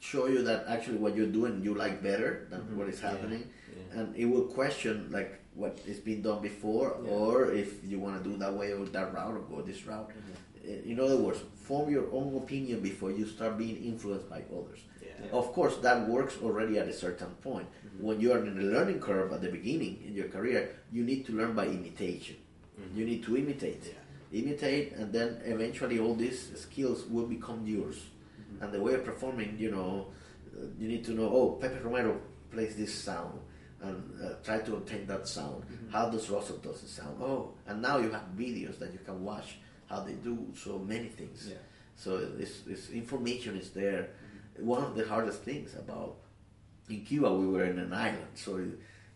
[0.00, 2.76] show you that actually what you're doing you like better than mm-hmm.
[2.76, 4.00] what is happening, yeah.
[4.00, 7.10] and it will question like what is being done before, Yeah.
[7.10, 10.08] or if you want to do that way or that route or go this route.
[10.08, 10.51] Mm-hmm.
[10.64, 10.90] Mm-hmm.
[10.90, 14.80] In other words, form your own opinion before you start being influenced by others.
[15.02, 15.30] Yeah.
[15.32, 17.66] Of course, that works already at a certain point.
[18.00, 21.26] When you are in the learning curve at the beginning in your career, you need
[21.26, 22.36] to learn by imitation.
[22.94, 24.40] You need to imitate, Yeah.
[24.40, 27.98] imitate, and then eventually all these skills will become yours.
[28.60, 30.08] And the way of performing, you know,
[30.56, 31.28] uh, you need to know.
[31.28, 33.38] Oh, Pepe Romero plays this sound,
[33.82, 35.64] and uh, try to obtain that sound.
[35.90, 37.16] How does Russell does the sound?
[37.22, 39.58] Oh, and now you have videos that you can watch
[39.92, 41.46] how they do so many things.
[41.50, 41.56] Yeah.
[41.96, 44.08] So this, this information is there.
[44.58, 46.16] One of the hardest things about
[46.88, 48.50] in Cuba, we were in an island, so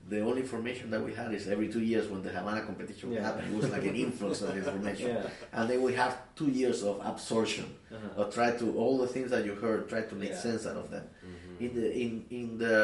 [0.09, 3.23] the only information that we had is every two years when the Havana competition Yeah.
[3.27, 3.45] happen.
[3.53, 5.29] It was like an influx of information, Yeah.
[5.53, 8.21] and then we have two years of absorption, Uh-huh.
[8.23, 10.45] or try to all the things that you heard, try to make Yeah.
[10.47, 11.07] sense out of them.
[11.27, 11.65] Mm-hmm.
[11.65, 12.77] In the in in the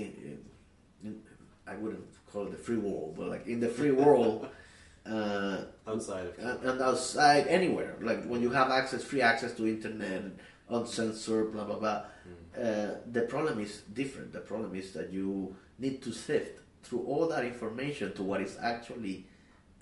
[0.00, 0.08] in,
[1.04, 1.12] in,
[1.72, 4.36] I wouldn't call it the free world, but like in the free world,
[5.06, 7.96] Uh, outside of and, and outside anywhere.
[8.00, 10.24] Like when you have access free access to internet
[10.68, 12.02] uncensored blah blah blah.
[12.56, 14.32] Uh, the problem is different.
[14.32, 18.58] The problem is that you need to sift through all that information to what is
[18.62, 19.26] actually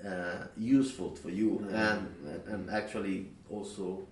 [0.06, 4.06] uh, useful for you and, and and actually also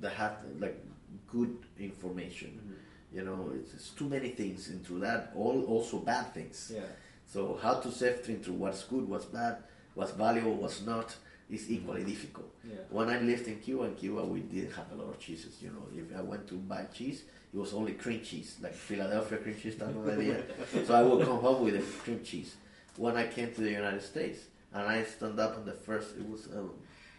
[0.00, 0.84] that have like
[1.30, 2.76] good information.
[3.12, 5.32] You know it's, it's too many things into that.
[5.36, 6.72] All also bad things.
[6.74, 6.80] Yeah.
[7.28, 9.58] So how to sift into what's good, what's bad,
[9.94, 11.14] what's valuable, what's not
[11.50, 12.50] is equally difficult.
[12.64, 12.76] Yeah.
[12.90, 15.56] When I lived in Cuba, in Cuba we didn't have a lot of cheeses.
[15.62, 17.22] You know, if I went to buy cheese,
[17.52, 20.42] it was only cream cheese, like Philadelphia cream cheese type of idea.
[20.86, 22.56] so I would come home with a cream cheese.
[22.96, 24.40] When I came to the United States
[24.74, 26.62] and I stand up on the first, it was uh,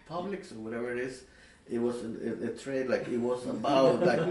[0.10, 1.24] Publix or whatever it is.
[1.70, 4.22] It was a, a tray like it was about like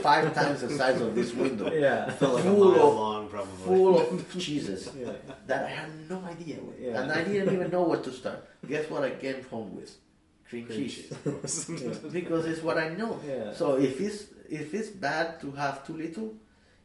[0.00, 2.06] five times the size of this window Yeah.
[2.06, 2.36] like full
[2.72, 3.64] of- long, probably.
[3.66, 5.12] full of cheeses Yeah.
[5.46, 6.80] that I had no idea with.
[6.80, 7.02] Yeah.
[7.02, 8.38] And I didn't even know where to start.
[8.66, 9.90] Guess what I came home with?
[10.48, 11.12] Cream, Cream cheese.
[11.66, 13.20] cheese, of because it's what I know.
[13.26, 13.52] Yeah.
[13.52, 16.32] So if it's if it's bad to have too little,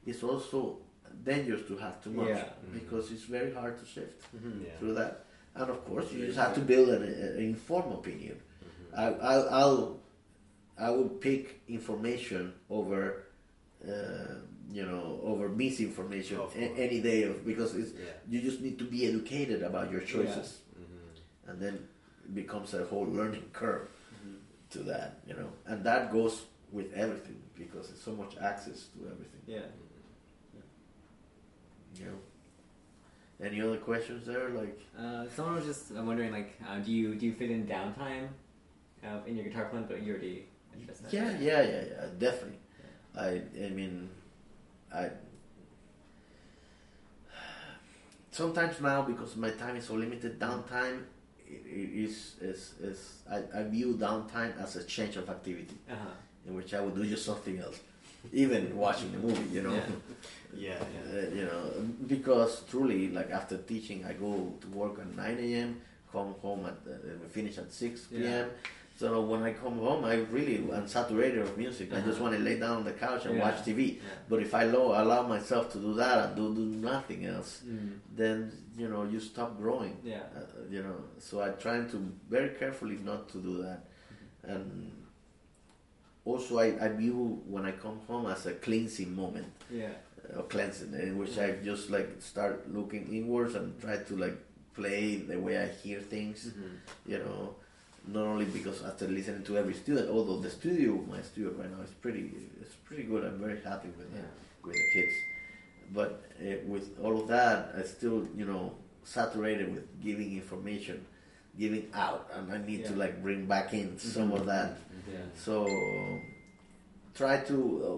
[0.06, 0.80] it's also
[1.24, 2.44] dangerous to have too much Yeah.
[2.74, 4.66] because it's very hard to shift Mhm.
[4.66, 4.78] Yeah.
[4.80, 5.24] through that.
[5.56, 8.38] And of course, you just have to build an, an informed opinion.
[8.98, 10.00] I, I'll, I'll
[10.78, 13.24] I will pick information over.
[13.84, 14.36] Uh,
[14.72, 18.06] you know, over misinformation a- any day of because it's Yeah.
[18.30, 21.50] you just need to be educated about your choices Mhm.
[21.50, 21.74] and then
[22.26, 24.38] it becomes a whole learning curve Mm-hmm.
[24.72, 29.00] to that you know and that goes with everything because there's so much access to
[29.12, 29.68] everything Yeah.
[32.00, 32.20] you know
[33.46, 37.16] any other questions there like Uh, someone was just uh, wondering, like, uh, do you
[37.16, 38.28] do you fit in downtime
[39.28, 39.86] in your guitar playing?
[39.88, 40.46] But you already
[41.14, 42.60] yeah yeah yeah yeah definitely
[43.16, 43.30] i
[43.66, 44.10] i mean
[44.94, 45.10] i
[48.32, 50.98] sometimes now because my time is so limited downtime
[51.48, 53.00] i- i- is is is
[53.30, 56.48] I, I view downtime as a change of activity Uh-huh.
[56.48, 57.80] in which I would do just something else,
[58.34, 59.74] even watching the movie, you know.
[59.76, 59.90] Yeah.
[60.56, 61.20] Yeah, yeah.
[61.20, 61.64] Uh, you know,
[62.06, 65.82] because truly, like after teaching, I go to work at 9 a.m.,
[66.12, 68.22] come home at, uh, finish at 6 p.m.
[68.22, 68.46] Yeah.
[68.96, 71.92] So when I come home, I really am saturated of music.
[71.92, 72.24] I just Uh-huh.
[72.26, 73.44] want to lay down on the couch and Yeah.
[73.46, 73.82] watch TV.
[73.84, 74.02] Yeah.
[74.30, 78.00] But if I allow, allow myself to do that and do, do nothing else, Mm.
[78.16, 79.98] then you know you stop growing.
[80.04, 80.24] Yeah.
[80.36, 81.98] Uh, you know, so I trying to
[82.30, 83.80] very carefully not to do that,
[84.44, 84.92] and
[86.26, 89.90] also I, I view when I come home as a cleansing moment Yeah.
[90.34, 94.38] uh, or cleansing, in which I just like start looking inwards and try to like
[94.76, 96.46] play the way I hear things.
[96.48, 96.78] Mhm.
[97.12, 97.56] You know,
[98.08, 101.84] not only because after listening to every student, although the studio, my studio right now
[101.84, 102.32] is pretty,
[102.62, 103.24] it's pretty good.
[103.24, 104.22] I'm very happy with it, Yeah.
[104.64, 105.14] with the kids.
[105.94, 108.74] But uh, with all of that, I still, you know,
[109.04, 111.06] saturated with giving information,
[111.58, 114.78] giving out, and I need to like bring back in some of that.
[115.12, 115.20] Yeah.
[115.36, 115.66] So
[117.16, 117.56] try to,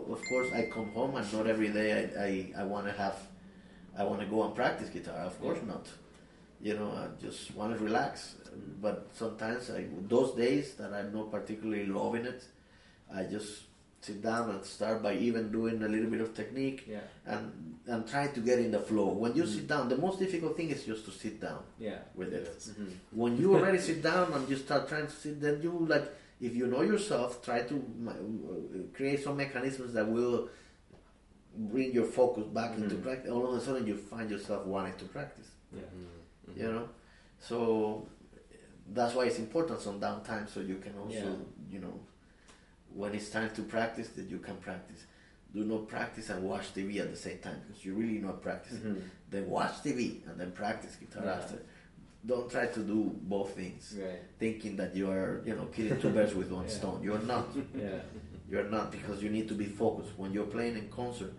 [0.09, 2.91] uh, of course, I come home and not every day I, I, I want to
[2.93, 3.15] have,
[3.97, 5.17] I want to go and practice guitar.
[5.19, 5.73] Of course Yeah.
[5.73, 5.87] not.
[6.65, 8.35] You know, I just want to relax.
[8.81, 12.43] But sometimes I, those days that I'm not particularly loving it,
[13.13, 13.51] I just
[14.01, 17.05] sit down and start by even doing a little bit of technique Yeah.
[17.33, 17.43] and
[17.87, 19.09] and try to get in the flow.
[19.23, 21.99] When you sit down, the most difficult thing is just to sit down Yeah.
[22.19, 22.69] with it Yes.
[22.79, 22.91] Mhm.
[23.23, 26.07] when you already sit down and you start trying to sit, then you like,
[26.47, 27.75] if you know yourself, try to
[28.09, 28.13] uh,
[28.97, 30.49] create some mechanisms that will
[31.73, 33.03] bring your focus back into Mhm.
[33.07, 33.31] practice.
[33.31, 35.49] All of a sudden, you find yourself wanting to practice.
[35.71, 35.81] Yeah.
[36.49, 36.57] Mhm.
[36.57, 36.89] You know,
[37.39, 38.07] so
[38.93, 41.35] that's why it's important some downtime, so you can also, Yeah.
[41.73, 41.99] you know,
[42.93, 45.05] when it's time to practice, that you can practice.
[45.53, 48.81] Do not practice and watch TV at the same time because you're really not practicing
[48.95, 49.01] Mhm.
[49.31, 51.31] then watch TV and then practice guitar Yeah.
[51.37, 51.57] after.
[52.25, 54.19] Don't try to do both things, Right.
[54.39, 56.71] thinking that you are, you know, killing two birds with one Yeah.
[56.79, 57.03] stone.
[57.03, 57.47] You're not.
[57.75, 58.01] Yeah.
[58.49, 60.17] You're not because you need to be focused.
[60.17, 61.33] When you're playing in concert,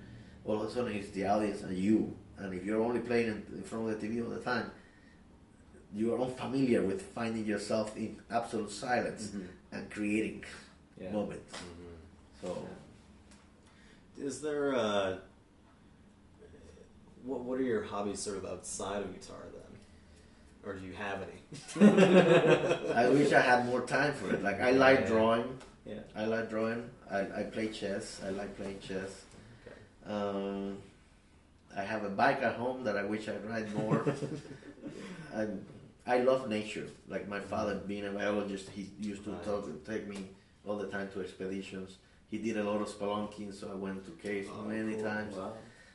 [0.45, 2.17] all of a sudden it's the audience and you.
[2.39, 4.71] And if you're only playing in in front of the TV all the time,
[5.97, 9.47] you are unfamiliar with finding yourself in absolute silence Mhm.
[9.73, 10.45] and creating
[11.01, 11.11] Yeah.
[11.13, 11.57] moments.
[11.57, 11.97] Mhm.
[12.43, 12.69] So
[14.19, 15.19] Is there uh,
[17.25, 19.73] what what are your hobbies sort of outside of guitar then,
[20.65, 21.39] or do you have any?
[23.03, 24.43] I wish I had more time for it.
[24.43, 25.07] Like I like Yeah.
[25.13, 25.59] drawing.
[25.85, 26.01] Yeah.
[26.15, 26.83] I like drawing.
[27.11, 28.21] I, I play chess.
[28.27, 29.13] I like playing chess.
[29.67, 29.79] Okay.
[30.15, 30.79] Um,
[31.77, 34.01] I have a bike at home that I wish I'd ride more.
[35.41, 35.47] I,
[36.07, 36.87] I love nature.
[37.09, 40.29] Like my father, being a biologist, he used to talk, take me
[40.65, 41.97] all the time to expeditions.
[42.31, 45.05] He did a lot of spelunking, so I went to caves Oh, many cool.
[45.05, 45.35] times.
[45.37, 45.53] Wow.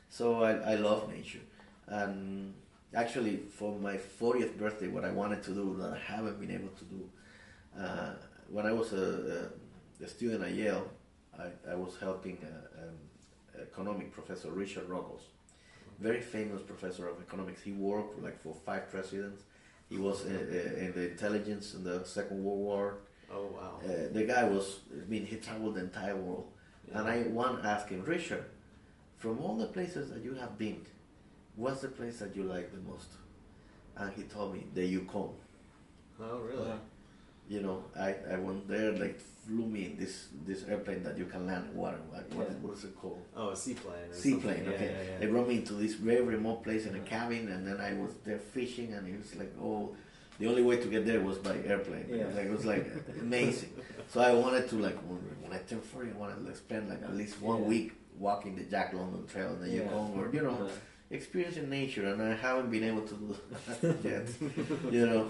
[0.08, 1.40] So I, I love nature,
[1.86, 2.52] and
[2.94, 6.68] actually for my 40th birthday, what I wanted to do that I haven't been able
[6.68, 7.08] to do.
[7.78, 8.12] Uh,
[8.50, 9.48] when I was a,
[10.00, 10.86] a, a student at Yale,
[11.38, 12.94] I, I was helping a, um,
[13.62, 15.22] economic professor Richard Ruggles,
[15.98, 17.62] very famous professor of economics.
[17.62, 19.42] He worked like for five presidents.
[19.92, 22.94] He was in, in the intelligence in the Second World War.
[23.30, 23.78] Oh wow.
[23.84, 26.46] Uh, the guy was, I mean, he traveled the entire world.
[26.94, 28.46] And I one asked him, Richard,
[29.18, 30.80] from all the places that you have been,
[31.56, 33.08] what's the place that you like the most?
[33.96, 35.34] And he told me the Yukon.
[36.18, 36.62] Oh really?
[36.62, 36.78] Uh-huh.
[37.52, 40.14] You know, I, I went there, like flew me in this
[40.48, 41.98] this airplane that you can land in water.
[42.10, 42.56] What, what, Yeah.
[42.64, 43.20] what is it called?
[43.36, 44.10] Oh, a seaplane.
[44.24, 44.64] Seaplane.
[44.72, 44.90] Okay.
[44.90, 47.78] Yeah, yeah, They brought me into this very remote place in a cabin, and then
[47.88, 49.94] I was there fishing, and it was like, oh,
[50.38, 52.06] the only way to get there was by airplane.
[52.08, 52.24] Yeah.
[52.36, 52.86] Like, it was like
[53.20, 53.72] amazing.
[54.12, 56.88] So I wanted to like when, when I turned forty, I wanted to like, spend
[56.88, 57.88] like at least one week
[58.18, 59.82] walking the Jack London Trail in the Yeah.
[59.82, 60.68] Yukon, or you know, Uh-huh.
[61.10, 63.28] experiencing nature, and I haven't been able to do
[63.82, 64.26] that yet.
[64.96, 65.22] you know,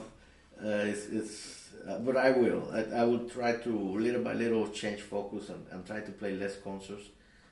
[0.65, 2.69] uh, it's, it's uh, but I will.
[2.73, 6.33] I, I will try to little by little change focus and, and try to play
[6.37, 7.07] less concerts,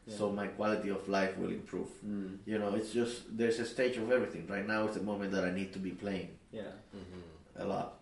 [0.09, 1.89] so my quality of life will improve.
[2.07, 2.39] Mm.
[2.47, 4.47] You know, it's just there's a stage of everything.
[4.47, 6.73] Right now, it's the moment that I need to be playing Yeah.
[6.95, 7.23] Mhm.
[7.63, 7.99] a lot,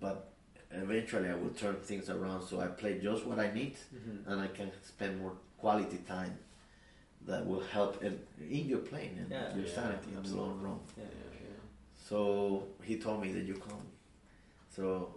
[0.00, 0.32] but
[0.70, 4.26] eventually I will turn things around so I play just what I need Mhm.
[4.26, 6.38] and I can spend more quality time
[7.26, 9.54] that will help in, in your playing and Yeah.
[9.56, 10.64] your Yeah, sanity in the long absolutely.
[10.68, 10.80] run.
[10.96, 11.04] Yeah.
[11.04, 11.60] Yeah, yeah.
[12.08, 13.82] So he told me that Yukon.
[14.78, 15.10] So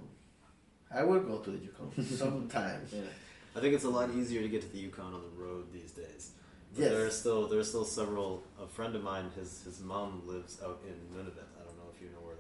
[0.92, 1.92] I will go to the Yukon
[2.24, 2.94] sometimes.
[2.94, 3.02] Yeah.
[3.56, 5.92] I think it's a lot easier to get to the Yukon on the road these
[5.92, 6.32] days.
[6.74, 6.92] But Yes.
[6.92, 8.44] there are still there are still several.
[8.60, 11.50] A friend of mine, his his mom lives out in Nunavut.
[11.60, 12.36] I don't know if you know where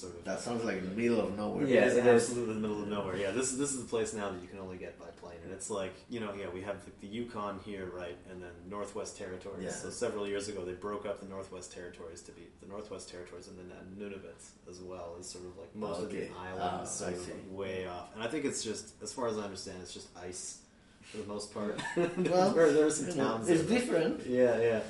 [0.00, 1.66] sort of That sounds like in the middle of nowhere.
[1.66, 1.82] Yeah.
[1.82, 2.22] it is it is.
[2.22, 3.16] absolutely in the middle of nowhere.
[3.16, 5.52] Yeah, this this is the place now that you can only get by plane, and
[5.52, 9.16] it's like you know, yeah, we have the, the Yukon here, right, and then Northwest
[9.18, 9.64] Territories.
[9.64, 9.70] Yeah.
[9.70, 13.48] So several years ago, they broke up the Northwest Territories to be the Northwest Territories,
[13.48, 16.28] and then uh, Nunavut as well is sort of like most of Okay.
[16.28, 17.32] the islands, Ah, sort of see.
[17.50, 18.14] way off.
[18.14, 20.58] And I think it's just, as far as I understand, it's just ice
[21.02, 21.80] for the most part.
[21.96, 23.48] Well, there, there are some towns.
[23.48, 24.26] it's that- different.
[24.26, 24.80] Yeah, yeah.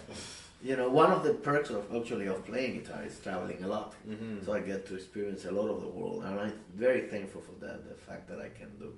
[0.63, 3.95] You know, one of the perks of actually of playing guitar is traveling a lot.
[4.09, 4.45] Mm-hmm.
[4.45, 7.57] So I get to experience a lot of the world, and I'm very thankful for
[7.65, 7.89] that.
[7.89, 8.93] The fact that I can do.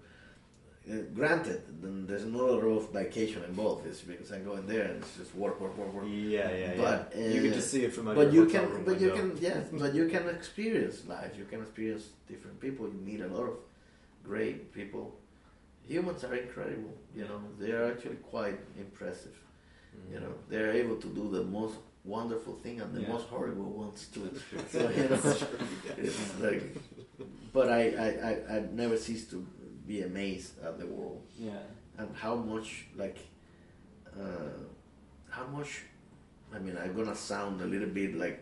[0.87, 3.87] Uh, granted, then there's no lot of vacation involved.
[3.87, 6.05] It's because I go in there and it's just work, work, work, work.
[6.07, 7.29] Yeah, yeah, But, yeah.
[7.29, 9.65] you can uh, just see it from out But you can, but you can, yes,
[9.73, 11.33] but you can experience life.
[11.39, 12.85] You can experience different people.
[12.87, 13.57] You meet a lot of
[14.23, 15.15] great people.
[15.89, 16.95] Humans are incredible.
[17.17, 19.39] You know, they are actually quite impressive.
[20.13, 23.09] You know, they're able to do the most wonderful thing and the Yeah.
[23.15, 24.31] most horrible ones too.
[24.71, 25.35] so you know,
[25.97, 26.63] it's like,
[27.53, 29.45] but I, I, I, I never cease to
[29.87, 31.53] be amazed at the world Yeah.
[31.99, 33.19] and how much like
[34.19, 34.59] uh,
[35.29, 35.83] how much
[36.55, 38.39] i mean i'm gonna sound a little bit like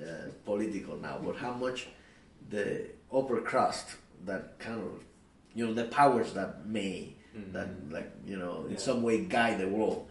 [0.00, 1.88] uh, political now but how much
[2.50, 3.86] the upper crust
[4.24, 5.02] that kind of
[5.54, 7.52] you know the powers that may Mhm.
[7.52, 8.78] that like you know in Yeah.
[8.88, 10.08] some way guide the world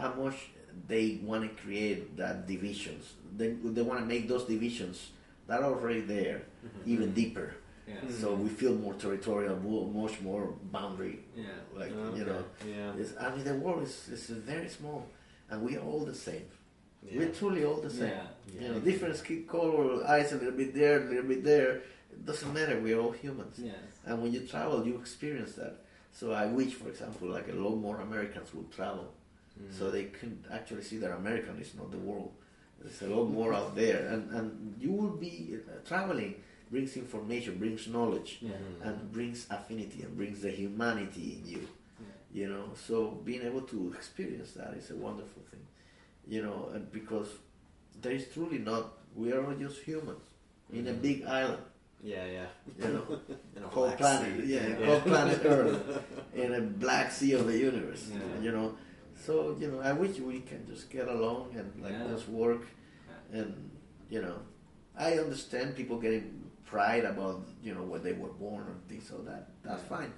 [0.00, 0.38] how much
[0.92, 3.04] they want to create that divisions
[3.38, 4.96] they, they want to make those divisions
[5.48, 6.92] that are already there Mm-hmm.
[6.92, 7.48] even deeper
[7.86, 7.94] Yeah.
[8.20, 10.44] so we feel more territorial more, much more
[10.76, 11.44] boundary Yeah.
[11.80, 12.42] like Okay, you know
[12.74, 13.00] yeah.
[13.00, 15.00] it's, I mean, the world is, is very small,
[15.50, 16.46] and we are all the same.
[17.06, 17.14] yeah.
[17.18, 18.16] We're truly all the same.
[18.18, 18.60] Yeah.
[18.60, 21.72] You know, different skin color, eyes a little bit there, a little bit there.
[22.14, 22.74] It doesn't matter.
[22.84, 23.54] We're all humans.
[23.72, 23.76] Yes.
[24.06, 25.74] And when you travel, you experience that.
[26.18, 29.06] So I wish, for example, like a lot more Americans would travel,
[29.60, 29.72] Mm.
[29.78, 32.32] so they can actually see that American is not the world.
[32.80, 36.34] There's a lot more out there, and and you will be uh, traveling
[36.70, 38.50] brings information, brings knowledge, Yeah.
[38.52, 38.86] Mhm.
[38.86, 42.40] and brings affinity, and brings the humanity in you Yeah.
[42.40, 42.96] you know so
[43.28, 45.64] being able to experience that is a wonderful thing
[46.34, 47.28] you know and because
[48.02, 48.84] there is truly not
[49.20, 50.24] we are all just humans
[50.78, 51.02] in a Mhm.
[51.08, 51.64] big island
[52.14, 52.48] Yeah, yeah.
[52.82, 53.06] you know
[53.56, 54.54] In a called black planet sea.
[54.54, 54.86] yeah, Yeah.
[54.86, 55.80] called planet earth
[56.42, 58.44] in a black sea of the universe Yeah.
[58.44, 58.68] you know
[59.26, 62.06] so you know i wish we can just get along and like Yeah.
[62.14, 62.62] just work
[63.32, 63.70] and
[64.10, 64.36] you know
[64.96, 69.22] i understand people getting pride about you know where they were born or this or
[69.30, 69.96] that that's Yeah.
[69.96, 70.12] fine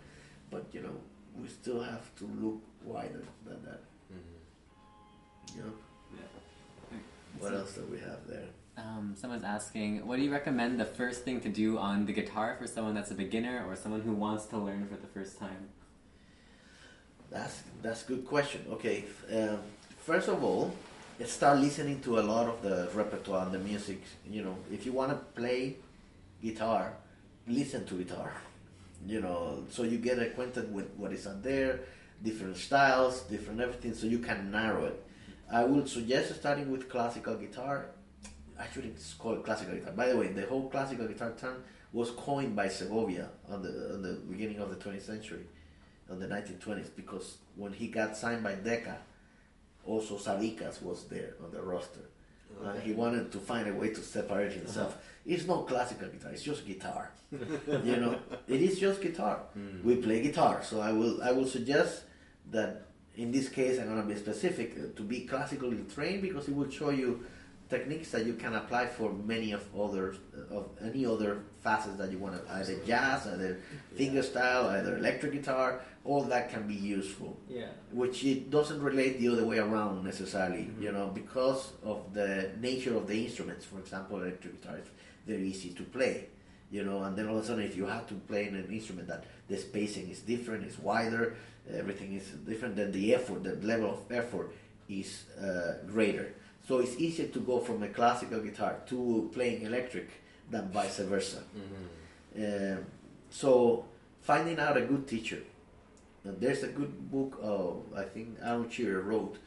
[0.51, 0.97] but you know
[1.41, 3.81] we still have to look wider than that
[4.13, 5.57] Mhm.
[5.57, 5.73] you know
[6.19, 6.99] Yeah.
[7.39, 11.23] what else do we have there Um, someone's asking, what do you recommend the first
[11.25, 14.47] thing to do on the guitar for someone that's a beginner or someone who wants
[14.53, 15.69] to learn for the first time?
[17.31, 18.65] That's that's a good question.
[18.73, 19.59] Okay, um,
[19.99, 20.75] first of all,
[21.25, 24.03] start listening to a lot of the repertoire and the music.
[24.29, 25.77] You know, if you want to play
[26.43, 26.95] guitar,
[27.47, 28.33] listen to guitar.
[29.07, 31.81] You know, so you get acquainted with what is out there,
[32.23, 35.03] different styles, different everything, so you can narrow it.
[35.51, 37.87] I would suggest starting with classical guitar.
[38.59, 39.93] actually it's called classical guitar.
[39.93, 41.63] By the way, the whole classical guitar term
[41.93, 45.45] was coined by Segovia on the on the beginning of the 20th century,
[46.11, 48.99] on the 1920s, because when he got signed by Decca,
[49.87, 52.01] also Sabicas was there on the roster.
[52.65, 54.99] And he wanted to find a way to separate himself.
[55.25, 57.13] It's not classical guitar; it's just guitar.
[57.33, 58.19] you know,
[58.49, 59.39] it is just guitar.
[59.85, 62.03] We play guitar, so I will I will suggest
[62.51, 66.49] that in this case I'm going to be specific uh, to be classically trained because
[66.49, 67.25] it will show you
[67.71, 70.17] techniques that you can apply for many of others
[70.51, 73.59] of any other facets that you want to either jazz, either
[73.95, 75.81] finger style, either electric guitar.
[76.05, 77.69] All that can be useful Yeah.
[77.93, 82.97] which it doesn't relate the other way around necessarily, you know, because of the nature
[82.97, 83.65] of the instruments.
[83.67, 84.89] For example, electric guitar is
[85.27, 86.27] very easy to play,
[86.71, 88.69] you know, and then all of a sudden, if you have to play in an
[88.73, 91.37] instrument that the spacing is different, is wider,
[91.73, 94.51] everything is different, then the effort, the level of effort
[94.89, 96.33] is uh, greater.
[96.71, 100.09] So it's easier to go from a classical guitar to playing electric
[100.49, 101.43] than vice versa.
[102.37, 102.85] Um,
[103.29, 103.87] so
[104.21, 105.43] finding out a good teacher.
[106.23, 109.39] And there's a good book of I think Aaron Shearer wrote,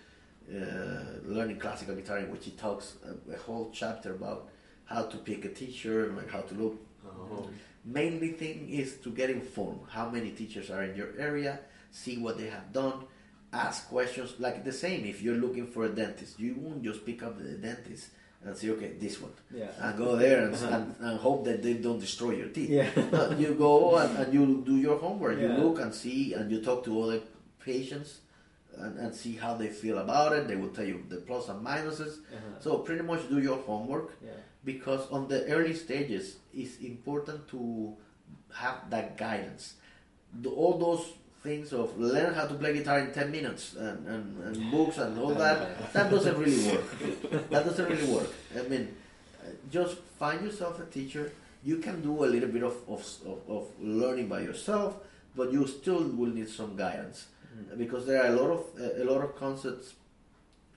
[0.53, 4.49] uh, learning classical guitar, in which he talks a, a whole chapter about
[4.83, 6.75] how to pick a teacher and like how to look.
[7.07, 7.47] Oh.
[7.85, 9.79] Mainly thing is to get informed.
[9.87, 11.61] How many teachers are in your area?
[11.89, 13.05] See what they have done.
[13.53, 14.33] Ask questions.
[14.39, 15.05] Like the same.
[15.05, 18.07] If you're looking for a dentist, you won't just pick up the dentist
[18.43, 19.67] and say, okay, this one, Yeah.
[19.79, 22.69] and go there and, and, and hope that they don't destroy your teeth.
[22.69, 22.89] Yeah.
[23.37, 25.39] You go and, and you do your homework.
[25.39, 27.21] You look and see, and you talk to other
[27.63, 28.19] patients
[28.77, 30.47] and, and see how they feel about it.
[30.49, 32.17] They will tell you the plus and minuses.
[32.17, 32.59] Uh-huh.
[32.59, 34.31] So pretty much do your homework Yeah.
[34.65, 37.95] because on the early stages, it's important to
[38.53, 39.75] have that guidance.
[40.41, 41.05] The, all those
[41.43, 45.19] things of learn how to play guitar in 10 minutes and, and, and books and
[45.19, 47.49] all that, that doesn't really work.
[47.49, 48.29] That doesn't really work.
[48.57, 48.95] I mean,
[49.41, 51.33] uh, just find yourself a teacher.
[51.63, 53.05] You can do a little bit of, of,
[53.49, 54.97] of, learning by yourself,
[55.35, 57.27] but you still will need some guidance
[57.77, 58.65] because there are a lot of
[58.99, 59.93] a lot of concepts,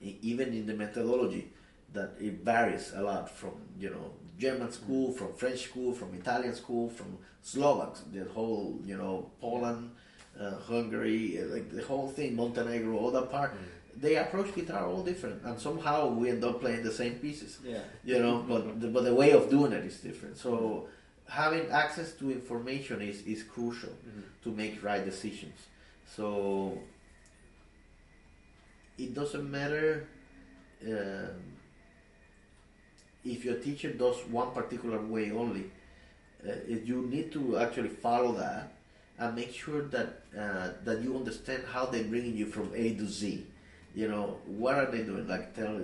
[0.01, 1.49] even in the methodology,
[1.93, 6.53] that it varies a lot from you know German school, from French school, from Italian
[6.53, 9.91] school, from Slovaks, the whole you know Poland,
[10.39, 13.51] uh, Hungary, uh, like the whole thing, Montenegro, all that part.
[13.99, 17.79] They approach guitar all different, and somehow we end up playing the same pieces Yeah.
[18.03, 20.87] you know but the, but the way of doing it is different so
[21.27, 23.89] having access to information is, is crucial
[24.43, 25.59] to make right decisions
[26.15, 26.77] so
[28.97, 30.07] it doesn't matter
[30.87, 31.41] um,
[33.25, 35.65] if your teacher does one particular way only
[36.47, 38.71] uh, if you need to actually follow that
[39.19, 43.07] and make sure that uh, that you understand how they're bringing you from A to
[43.07, 43.45] Z.
[43.95, 45.27] You know, what are they doing?
[45.27, 45.81] Like tell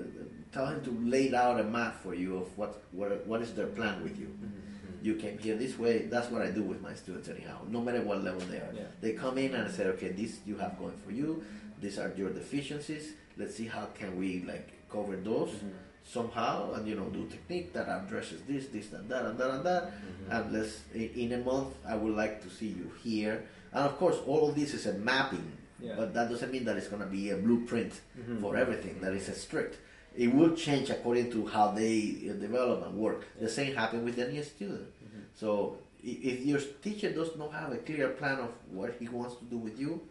[0.51, 3.68] tell him to lay out a map for you of what what, what is their
[3.68, 4.27] plan with you.
[4.27, 5.05] Mm-hmm, mm-hmm.
[5.05, 6.05] You came here this way.
[6.05, 7.60] That's what I do with my students anyhow.
[7.68, 8.84] No matter what level they are, Yeah.
[9.01, 11.43] they come in and I say, okay, this you have going for you.
[11.81, 13.14] These are your deficiencies.
[13.35, 15.69] Let's see how can we like cover those mm-hmm.
[16.05, 19.63] Somehow, and you know, do technique that addresses this, this, and that, and that, and
[19.65, 19.91] that.
[20.30, 23.43] And let's in, a month, I would like to see you here.
[23.71, 25.95] And of course, all of this is a mapping, Yeah.
[25.97, 28.41] but that doesn't mean that it's going to be a blueprint Mhm.
[28.41, 28.99] for everything.
[29.01, 29.77] That is a strict.
[30.15, 33.25] It will change according to how they uh, develop and work.
[33.39, 34.88] The same happen with any student.
[35.35, 39.45] So if your teacher does not have a clear plan of what he wants to
[39.45, 40.01] do with you,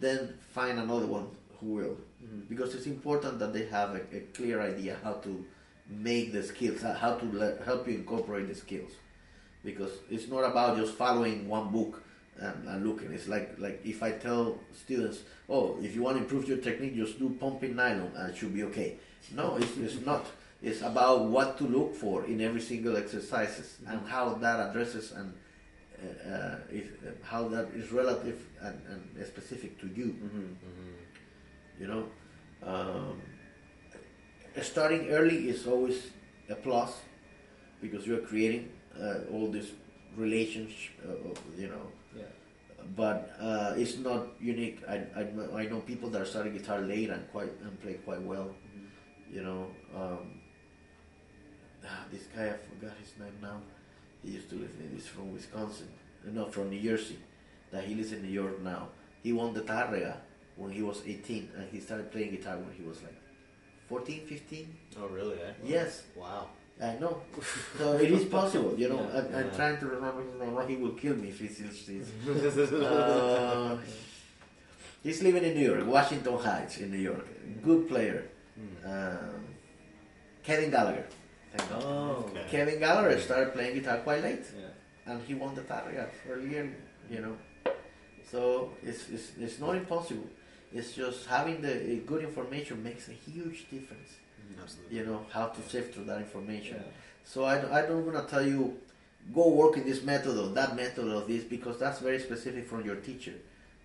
[0.00, 1.26] then find another one
[1.60, 1.96] who will.
[2.48, 5.44] Because it's important that they have a, a clear idea how to
[5.88, 8.92] make the skills, how- how to le- help you incorporate the skills.
[9.64, 12.02] Because it's not about just following one book
[12.38, 13.12] and, and looking.
[13.12, 16.94] It's like like if I tell students, oh, if you want to improve your technique,
[16.96, 18.96] just do pumping nylon and it should be okay.
[19.34, 20.24] No, it's, it's not.
[20.62, 25.32] It's about what to look for in every single exercises and how that addresses and
[26.02, 30.14] uh, uh, if, uh, how that is relative and, and specific to you.
[31.80, 32.06] You know,
[32.62, 33.20] um,
[34.62, 36.08] starting early is always
[36.48, 36.92] a plus
[37.80, 38.68] because you're creating
[39.00, 39.70] uh, all this
[40.16, 40.92] relationship.
[41.04, 41.28] Uh,
[41.58, 42.24] you know, Yeah.
[42.96, 44.80] but uh, it's not unique.
[44.88, 47.94] I, I, know- I know people that are starting guitar late and quite and play
[47.94, 48.50] quite well.
[49.30, 50.40] You know, um,
[51.84, 53.60] ah, this guy I forgot his name now.
[54.22, 55.88] He used to live in he's from Wisconsin,
[56.26, 57.18] uh, no, from New Jersey.
[57.72, 58.88] That he lives in New York now.
[59.22, 60.16] He won the Tarrega
[60.56, 63.14] when he was 18, and he started playing guitar when he was like
[63.88, 64.76] 14, 15.
[65.00, 65.36] Oh, really?
[65.36, 65.52] Eh?
[65.64, 66.48] Yes, Wow.
[66.82, 67.22] I know.
[67.78, 69.00] So it is possible, you know.
[69.00, 69.56] Yeah, I'm, I'm yeah.
[69.56, 70.68] trying to remember his name.
[70.68, 72.06] He will kill me if he still sees.
[72.84, 73.78] Uh,
[75.02, 77.26] he's living in New York, Washington Heights in New York.
[77.62, 78.24] Good player.
[78.84, 79.44] Um,
[80.42, 81.06] Kevin Gallagher.
[81.56, 81.82] Thank God.
[81.84, 82.44] Oh, Okay.
[82.50, 85.12] Kevin Gallagher started playing guitar quite late, Yeah.
[85.12, 86.70] and he won the Tarrega earlier,
[87.10, 87.36] you know.
[88.30, 90.26] So it's, it's, it's not impossible.
[90.72, 94.10] It's just having the uh, good information makes a huge difference.
[94.62, 94.98] Absolutely.
[94.98, 96.76] You know how to sift through that information.
[96.76, 96.92] Yeah.
[97.24, 98.78] So I, don't- I don't want to tell you,
[99.34, 102.84] go work in this method or that method or this because that's very specific from
[102.84, 103.34] your teacher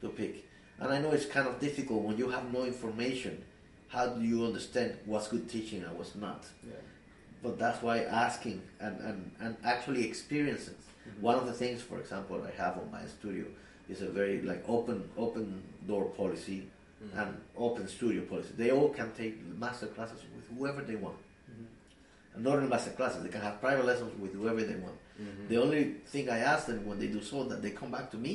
[0.02, 0.48] to pick.
[0.80, 3.44] And I know it's kind of difficult when you have no information.
[3.88, 6.46] How do you understand what's good teaching and what's not?
[6.66, 6.74] Yeah.
[7.44, 10.76] But that's why asking and, and, and actually experiencing.
[11.20, 13.46] One of the things, for example, I have on my studio
[13.92, 15.46] is a very like open open
[15.88, 16.60] door policy
[17.22, 18.52] and open studio policy.
[18.58, 21.18] They all can take master classes with whoever they want.
[22.34, 24.98] And not only master classes, they can have private lessons with whoever they want.
[25.50, 28.18] The only thing I ask them when they do so that they come back to
[28.18, 28.34] me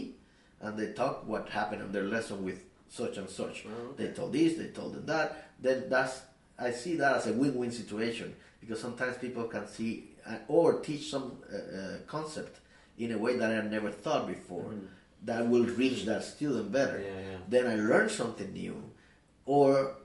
[0.60, 2.58] and they talk what happened on their lesson with
[2.88, 3.56] such and such.
[3.66, 5.26] Oh, They told this, they told them that.
[5.62, 6.22] Then that's
[6.58, 9.90] I see that as a win-win situation because sometimes people can see
[10.26, 12.54] uh, or teach some uh, uh, concept
[12.98, 14.64] in a way that I never thought before
[15.24, 17.00] that will reach that student better.
[17.00, 17.36] Yeah, yeah.
[17.48, 18.82] Then I learn something new,
[19.44, 19.96] or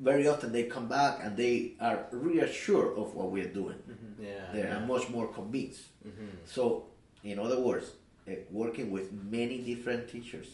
[0.00, 3.78] very often they come back and they are reassured of what we're doing.
[4.20, 4.28] Yeah.
[4.52, 4.86] They are yeah.
[4.86, 5.82] much more convinced.
[6.06, 6.28] Mhm.
[6.44, 6.86] So,
[7.24, 7.92] in other words,
[8.28, 10.48] uh, working with many different teachers.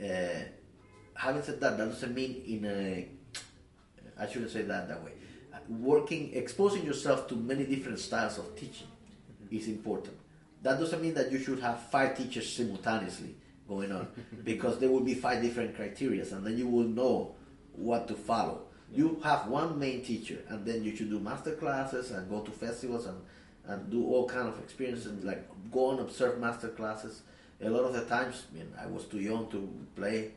[0.00, 0.44] Uh,
[1.14, 3.08] having said that, that doesn't mean in a.
[4.18, 5.12] I shouldn't say that that way.
[5.68, 8.88] Working, exposing yourself to many different styles of teaching
[9.50, 10.16] is important.
[10.62, 13.34] That doesn't mean that you should have five teachers simultaneously
[13.68, 14.08] going on,
[14.44, 17.34] because there will be five different criteria, and then you will know
[17.72, 18.62] what to follow.
[18.92, 22.50] You have one main teacher, and then you should do master classes and go to
[22.50, 23.18] festivals and,
[23.66, 27.22] and do all kind of experiences, like go and observe master classes.
[27.60, 30.30] A lot of the times, I mean, I was too young to play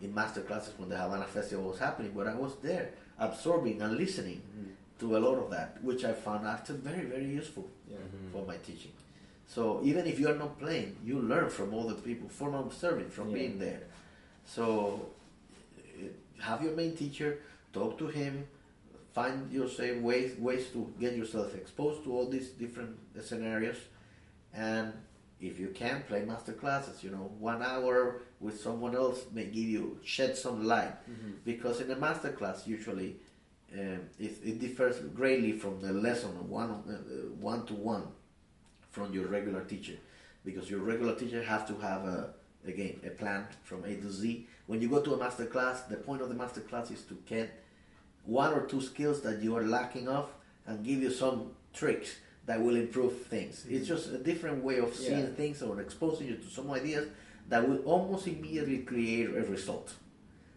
[0.00, 3.96] in master classes when the Havana Festival was happening, but I was there absorbing and
[3.96, 4.70] listening mm-hmm.
[5.00, 7.96] to a lot of that, which I found after very, very useful Yeah.
[8.32, 8.92] for my teaching.
[9.46, 13.28] So even if you are not playing, you learn from other people, from observing, from
[13.30, 13.34] Yeah.
[13.38, 13.82] being there.
[14.44, 15.06] So
[15.78, 16.08] eh,
[16.40, 17.38] have your main teacher,
[17.72, 18.46] talk to him,
[19.12, 23.76] find yourself ways ways to get yourself exposed to all these different scenarios,
[24.52, 24.92] and
[25.40, 29.68] if you can play master classes, you know, one hour with someone else may give
[29.76, 30.94] you shed some light,
[31.44, 33.16] because in a master class usually
[33.74, 36.92] um, it, it differs greatly from the lesson one uh,
[37.40, 38.04] one to one
[38.96, 39.98] from your regular teacher
[40.42, 42.30] because your regular teacher has to have a
[42.66, 44.46] again a plan from A to Z.
[44.66, 47.14] When you go to a master class, the point of the master class is to
[47.26, 47.48] get
[48.24, 50.30] one or two skills that you are lacking of
[50.66, 51.38] and give you some
[51.74, 52.16] tricks
[52.46, 53.66] that will improve things.
[53.68, 53.94] It's mm.
[53.94, 55.40] just a different way of seeing Yeah.
[55.40, 57.06] things or exposing you to some ideas
[57.50, 59.88] that will almost immediately create a result.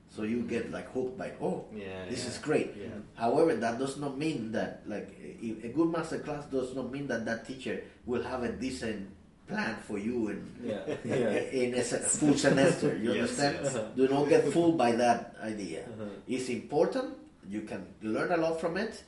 [0.09, 2.29] So you get like hooked by oh Yeah, this yeah.
[2.31, 2.73] is great.
[2.75, 2.87] Yeah.
[3.15, 7.05] However, that does not mean that like a a good master class does not mean
[7.07, 9.09] that that teacher will have a decent
[9.47, 10.81] plan for you in Yeah.
[11.61, 12.97] In a full semester.
[12.97, 13.55] You Yes, understand?
[13.63, 13.77] yes.
[13.95, 15.85] Do not get fooled by that idea.
[15.85, 16.09] Uh-huh.
[16.27, 17.13] It's important.
[17.49, 19.03] You can learn a lot from it,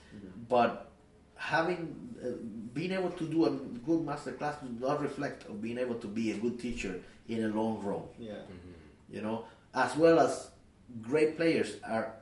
[0.50, 0.90] but
[1.36, 2.38] having uh,
[2.74, 3.52] being able to do a
[3.86, 7.44] good master class does not reflect of being able to be a good teacher in
[7.46, 8.46] a long run Yeah.
[9.10, 10.51] you know, as well as
[11.02, 12.14] great players are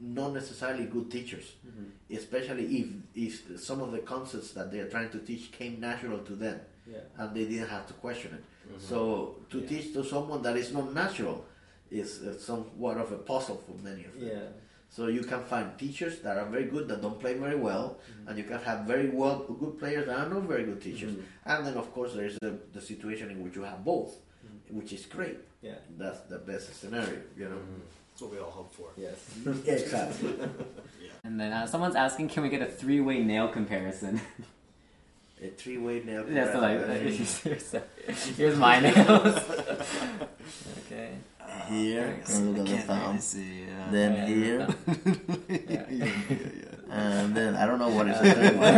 [0.00, 1.84] not necessarily good teachers, mm-hmm.
[2.16, 6.18] especially if, if some of the concepts that they are trying to teach came natural
[6.20, 6.98] to them Yeah.
[7.18, 8.42] and they didn't have to question it.
[8.42, 8.80] Mm-hmm.
[8.88, 9.68] So to Yeah.
[9.68, 11.44] teach to someone that is not natural
[11.90, 14.28] is uh, somewhat of a puzzle for many of them.
[14.28, 14.48] Yeah.
[14.88, 18.28] So you can find teachers that are very good that don't play very well, mm-hmm.
[18.28, 21.14] and you can have very well good players that are not very good teachers.
[21.46, 24.78] And then of course there is the, the situation in which you have both, Mm-hmm.
[24.78, 25.38] which is great.
[25.62, 25.74] Yeah.
[25.98, 27.56] That's the best scenario, you know.
[27.56, 27.80] Mm-hmm.
[28.10, 28.88] That's what we all hope for.
[28.96, 29.16] Yes.
[29.66, 30.34] exactly.
[31.24, 34.20] And then uh, someone's asking, can we get a three-way nail comparison?
[35.42, 36.24] A three-way nail.
[36.30, 37.52] yeah, so like, comparison.
[37.52, 37.58] Eh?
[37.58, 37.82] so
[38.36, 39.36] here's my nails.
[40.86, 41.10] okay.
[41.68, 42.38] here, Thanks.
[42.40, 43.18] look at the thumb.
[43.18, 43.64] see.
[43.64, 44.26] Uh, then Yeah.
[44.26, 46.71] here, Yeah.
[46.92, 48.74] And then I don't know what is the third one.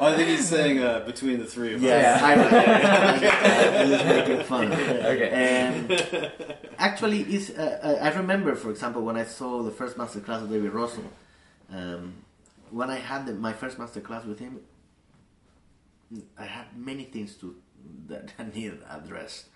[0.00, 2.22] Oh, I think he's saying uh, between the three of Yes, us.
[2.22, 2.48] I know.
[3.80, 4.72] I'm just making fun.
[4.72, 5.28] Okay.
[5.30, 10.20] And actually, is uh, uh, I remember, for example, when I saw the first master
[10.20, 11.04] class of David Russell.
[11.72, 12.14] Um,
[12.70, 14.60] when I had the, my first master class with him,
[16.38, 17.56] I had many things to
[18.08, 19.46] that I needed addressed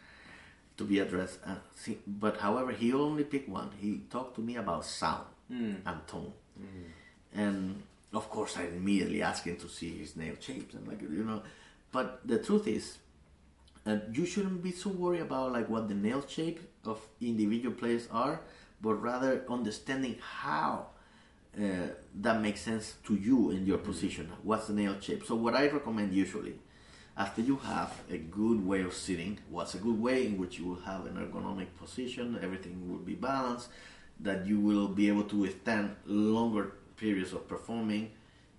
[0.77, 1.39] to be addressed.
[1.47, 3.71] Uh, see, but however, he only picked one.
[3.81, 6.33] He talked to me about sound and tone,
[7.35, 7.83] and
[8.13, 11.43] of course, I immediately asked him to see his nail shapes and like you know.
[11.93, 12.99] But the truth is,
[13.85, 18.09] and you shouldn't be so worried about like what the nail shape of individual players
[18.11, 18.41] are,
[18.81, 20.87] but rather understanding how
[21.59, 21.89] uh,
[22.21, 24.31] that makes sense to you in your position.
[24.43, 25.25] What's the nail shape?
[25.27, 26.55] So what I recommend usually,
[27.17, 30.67] after you have a good way of sitting, what's a good way in which you
[30.67, 33.69] will have an ergonomic position, everything will be balanced,
[34.21, 38.11] that you will be able to withstand longer periods of performing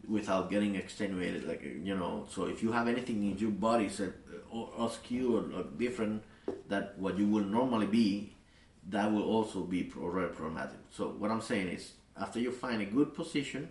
[0.09, 1.47] without getting extenuated.
[1.47, 5.63] Like you know, so if you have anything in your body uh, askew or, or
[5.77, 6.23] different
[6.67, 8.33] that what you will normally be,
[8.89, 10.79] that will also be very problematic.
[10.91, 13.69] So what I'm saying is, after you find a good position,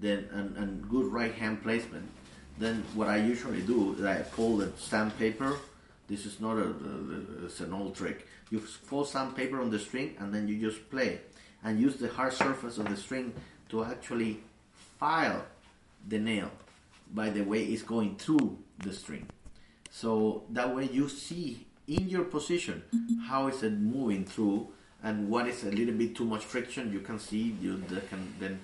[0.00, 2.08] then and, and good right hand placement,
[2.58, 5.56] then what I usually do is I fold the sandpaper.
[6.08, 8.26] This is not a, a- it's an old trick.
[8.50, 11.20] You fold sandpaper on the string and then you just play,
[11.62, 13.32] and use the hard surface of the string
[13.70, 14.40] to actually
[14.98, 15.44] file
[16.08, 16.50] the nail
[17.12, 19.26] by the way it's going through the string.
[19.90, 22.82] So that way you see in your position
[23.26, 24.68] how is it moving through
[25.02, 28.60] and what is a little bit too much friction you can see you can then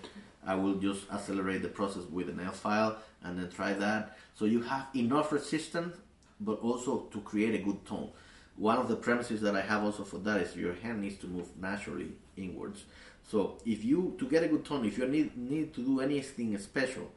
[0.47, 4.17] I will just accelerate the process with a nail file and then try that.
[4.35, 5.97] So you have enough resistance
[6.41, 8.11] but also to create a good tone.
[8.57, 11.27] One of the premises that I have also for that is your hand needs to
[11.27, 12.85] move naturally inwards.
[13.29, 16.57] So if you to get a good tone, if you need need to do anything
[16.59, 17.11] special,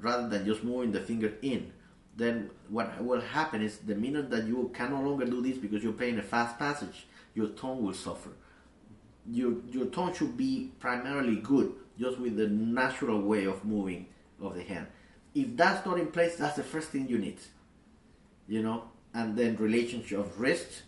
[0.00, 1.72] rather than just moving the finger in,
[2.16, 5.82] then what will happen is the minute that you can no longer do this because
[5.82, 8.30] you're playing a fast passage, your tone will suffer.
[9.30, 14.06] Your your tone should be primarily good, just with the natural way of moving
[14.40, 14.86] of the hand.
[15.34, 17.38] If that's not in place, that's the first thing you need.
[18.48, 20.82] You know, and then relationship of wrist,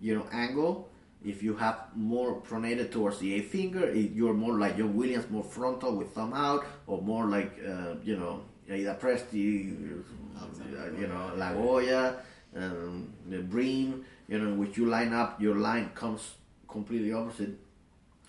[0.00, 0.88] you know, angle.
[1.24, 5.42] If you have more pronated towards the A finger, you're more like John Williams, more
[5.42, 10.02] frontal with thumb out, or more like uh, you know Ida Presti,
[10.36, 12.16] uh, you know Lagoya,
[12.56, 16.34] um, the Bream, you know, which you line up, your line comes
[16.68, 17.58] completely opposite.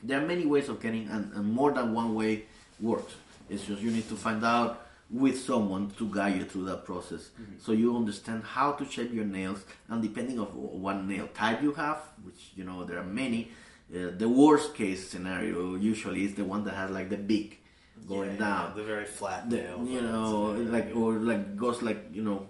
[0.03, 2.45] There are many ways of getting, and, and more than one way
[2.80, 3.15] works.
[3.49, 7.30] It's just you need to find out with someone to guide you through that process,
[7.60, 11.73] so you understand how to shape your nails, and depending of what nail type you
[11.73, 13.52] have, which you know there are many.
[13.95, 17.64] Uh, the worst case scenario usually is the one that has like the beak
[18.07, 19.86] going Yeah, down the very flat the, nail.
[19.86, 22.49] you know, like or like goes like you know,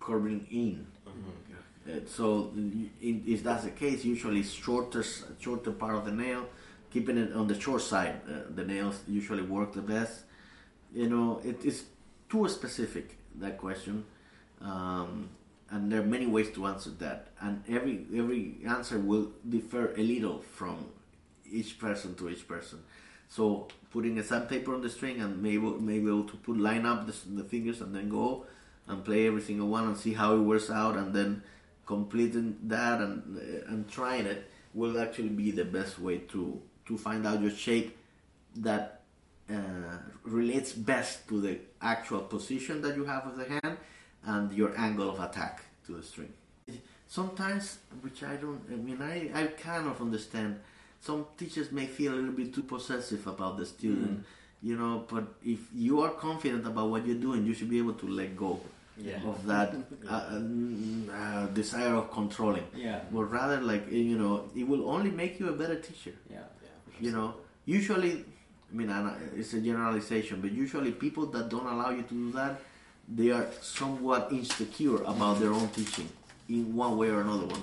[0.00, 0.86] curving in.
[1.86, 5.04] Uh, so in, if that's the case, usually shorter
[5.38, 6.46] shorter part of the nail,
[6.90, 10.22] keeping it on the short side, uh, the nails usually work the best.
[10.94, 11.84] You know, it is
[12.30, 14.04] too specific that question,
[14.60, 15.28] um,
[15.70, 20.02] and there are many ways to answer that, and every every answer will differ a
[20.02, 20.86] little from
[21.50, 22.82] each person to each person.
[23.28, 27.06] So putting a sandpaper on the string and maybe maybe able to put line up
[27.06, 28.46] the, the fingers and then go
[28.86, 31.42] and play every single one and see how it works out and then
[31.86, 33.38] completing that and
[33.68, 37.96] and trying it will actually be the best way to to find out your shape
[38.56, 38.93] that
[39.50, 39.54] uh,
[40.24, 43.76] relates best to the actual position that you have of the hand
[44.26, 46.32] and your angle of attack to the string.
[47.08, 50.58] Sometimes, which I don't, I mean, I, I kind of understand.
[51.00, 54.24] Some teachers may feel a little bit too possessive about the student,
[54.62, 55.04] you know.
[55.08, 58.34] But if you are confident about what you're doing, you should be able to let
[58.36, 58.58] go
[58.96, 59.20] Yeah.
[59.26, 59.74] of that
[60.08, 62.64] uh, mm, uh, desire of controlling.
[62.74, 63.00] Yeah.
[63.12, 66.38] But rather, like you know, it will only make you a better teacher Yeah.
[67.00, 67.34] you know
[67.66, 68.24] usually
[68.74, 72.60] i mean it's a generalization but usually people that don't allow you to do that
[73.08, 76.08] they are somewhat insecure about their own teaching
[76.48, 77.62] in one way or another one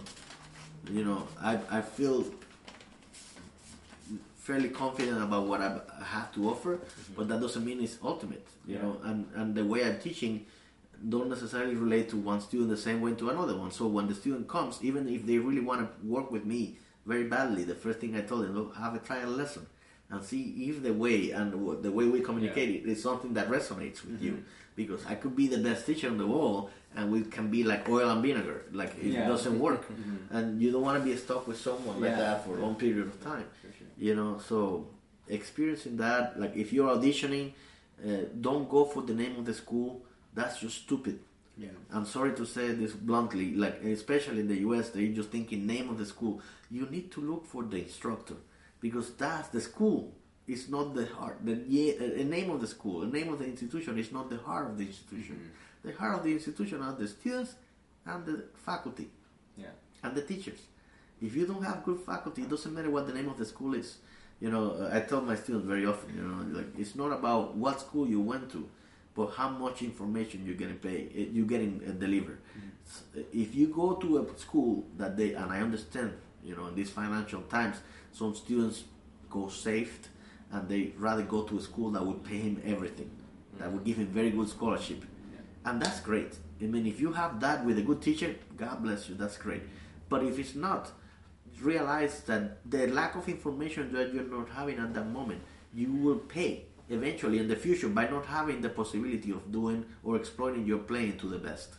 [0.89, 2.25] you know i, I feel
[4.37, 7.13] fairly confident about what I have to offer mm-hmm.
[7.15, 8.81] but that doesn't mean it's ultimate you Yeah.
[8.81, 10.45] know and, and the way i'm teaching
[11.09, 13.71] don't necessarily relate to one student the same way to another one.
[13.71, 17.23] So when the student comes, even if they really want to work with me very
[17.23, 19.65] badly, the first thing I told them, look, have a trial lesson
[20.11, 21.51] and see if the way and
[21.83, 24.43] the way we communicate it is something that resonates with you.
[24.75, 27.87] Because I could be the best teacher in the world, and we can be like
[27.89, 28.65] oil and vinegar.
[28.71, 29.27] Like it Yeah.
[29.27, 29.83] doesn't work,
[30.31, 33.07] and you don't want to be stuck with someone like that for a long period
[33.07, 33.87] of time sure.
[33.97, 34.87] you know so
[35.27, 37.53] experiencing that like if you're auditioning
[38.05, 40.01] uh, don't go for the name of the school
[40.33, 41.19] that's just stupid
[41.57, 41.69] Yeah.
[41.95, 45.87] i'm sorry to say this bluntly like especially in the us they're just thinking name
[45.93, 46.41] of the school
[46.77, 48.35] you need to look for the instructor
[48.81, 50.11] because that's the school
[50.47, 53.97] it's not the heart the the name of the school the name of the institution
[53.97, 55.35] is not the heart of the institution
[55.83, 57.55] the heart of the institution are the students
[58.05, 58.35] and the
[58.65, 59.07] faculty
[59.57, 59.73] Yeah.
[60.03, 60.61] and the teachers.
[61.21, 63.73] If you don't have good faculty, it doesn't matter what the name of the school
[63.75, 63.89] is.
[64.39, 67.79] You know, I tell my students very often, you know, like it's not about what
[67.79, 68.61] school you went to,
[69.15, 72.39] but how much information you're getting paid, uh, you're getting uh, delivered.
[72.87, 73.03] S-
[73.45, 76.89] If you go to a school that they, and I understand, you know, in these
[76.89, 77.77] financial times,
[78.11, 78.83] some students
[79.29, 80.07] go saved
[80.51, 83.09] and they rather go to a school that would pay him everything,
[83.57, 85.03] that would give him very good scholarship,
[85.65, 86.37] and that's great.
[86.61, 89.63] I mean, if you have that with a good teacher, God bless you, that's great.
[90.09, 90.91] But if it's not,
[91.61, 95.41] realize that the lack of information that you're not having at that moment,
[95.73, 100.17] you will pay eventually in the future by not having the possibility of doing or
[100.17, 101.75] exploiting your playing to the best.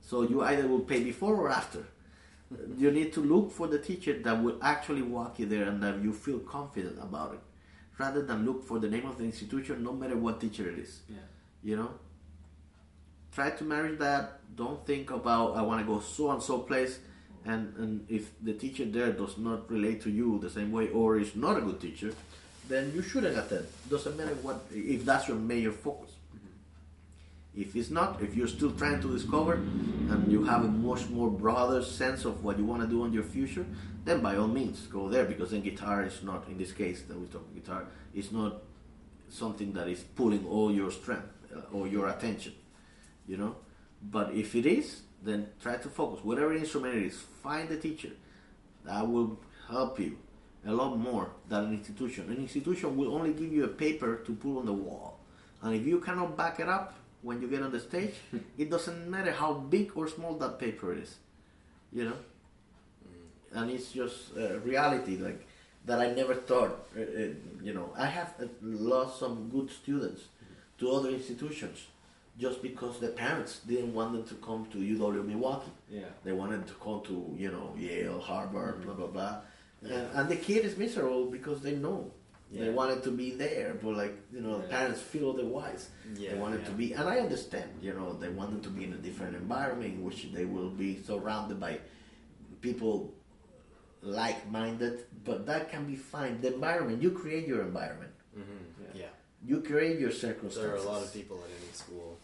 [0.00, 1.86] So you either will pay before or after.
[2.78, 6.02] You need to look for the teacher that will actually walk you there and that
[6.02, 7.40] you feel confident about it,
[7.98, 11.00] rather than look for the name of the institution, no matter what teacher it is.
[11.08, 11.16] Yeah.
[11.62, 11.90] You know,
[13.34, 14.40] try to manage that.
[14.56, 16.98] Don't think about I want to go so and so place,
[17.44, 21.18] and and if the teacher there does not relate to you the same way or
[21.18, 22.12] is not a good teacher,
[22.68, 23.66] then you shouldn't attend.
[23.88, 26.11] Doesn't matter what if that's your major focus.
[27.54, 31.30] If it's not, if you're still trying to discover and you have a much more
[31.30, 33.66] broader sense of what you want to do in your future,
[34.04, 37.18] then by all means go there because then guitar is not, in this case that
[37.18, 37.84] we talk guitar,
[38.14, 38.62] is not
[39.28, 42.54] something that is pulling all your strength uh, or your attention,
[43.26, 43.56] you know.
[44.02, 46.24] But if it is, then try to focus.
[46.24, 48.10] Whatever instrument it is, find a teacher
[48.84, 49.38] that will
[49.68, 50.18] help you
[50.66, 52.30] a lot more than an institution.
[52.30, 55.20] An institution will only give you a paper to put on the wall,
[55.60, 58.14] and if you cannot back it up when you get on the stage,
[58.58, 61.16] it doesn't matter how big or small that paper is,
[61.92, 62.16] you know.
[63.54, 65.46] And it's just uh, reality, like
[65.84, 66.00] that.
[66.00, 67.28] I never thought, uh, uh,
[67.62, 67.92] you know.
[67.96, 70.22] I have uh, lost some good students
[70.78, 71.86] to other institutions
[72.38, 75.70] just because the parents didn't want them to come to UW Milwaukee.
[75.90, 76.04] Yeah.
[76.24, 79.36] They wanted to come to, you know, Yale, Harvard, blah blah blah.
[79.82, 82.10] And, and the kid is miserable because they know
[82.52, 84.68] they wanted to be there, but like you know, Yeah.
[84.76, 85.88] parents feel otherwise.
[86.14, 87.70] Yeah, they wanted to be, and I understand.
[87.80, 91.02] You know, they wanted to be in a different environment in which they will be
[91.02, 91.80] surrounded by
[92.60, 93.14] people
[94.02, 95.04] like-minded.
[95.24, 96.40] But that can be fine.
[96.40, 98.12] The environment you create your environment.
[98.38, 98.98] Mm-hmm.
[98.98, 99.06] Yeah.
[99.44, 100.62] You create your circumstances.
[100.62, 102.18] There are a lot of people at any school.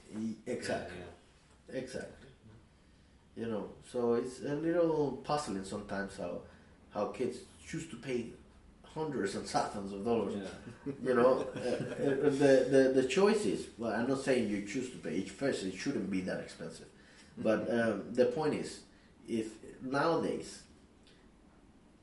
[0.46, 0.96] Exactly.
[0.98, 2.14] Yeah, Exactly.
[3.36, 6.42] You know, so it's a little puzzling sometimes how
[6.90, 8.32] how kids choose to pay
[8.98, 10.34] hundreds and thousands of dollars.
[10.36, 10.92] Yeah.
[11.08, 11.60] You know, uh,
[12.42, 13.66] the, the the choice is.
[13.76, 15.16] Well, I'm not saying you choose to pay.
[15.20, 16.86] Each first, it shouldn't be that expensive.
[17.36, 18.70] But um, the point is,
[19.28, 19.46] if
[19.82, 20.62] nowadays,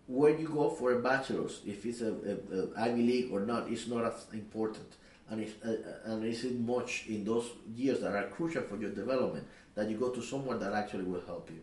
[0.07, 3.71] where you go for a bachelor's, if it's a, a, a Ivy League or not,
[3.71, 4.89] it's not as important,
[5.29, 8.77] and if uh, uh, and is it much in those years that are crucial for
[8.77, 11.59] your development that you go to someone that actually will help you.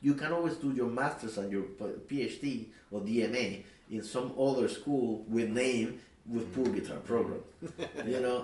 [0.00, 3.62] You can always do your master's and your PhD or DMA
[3.92, 6.00] in some other school with name
[6.34, 7.42] with pool guitar program.
[8.12, 8.38] you know,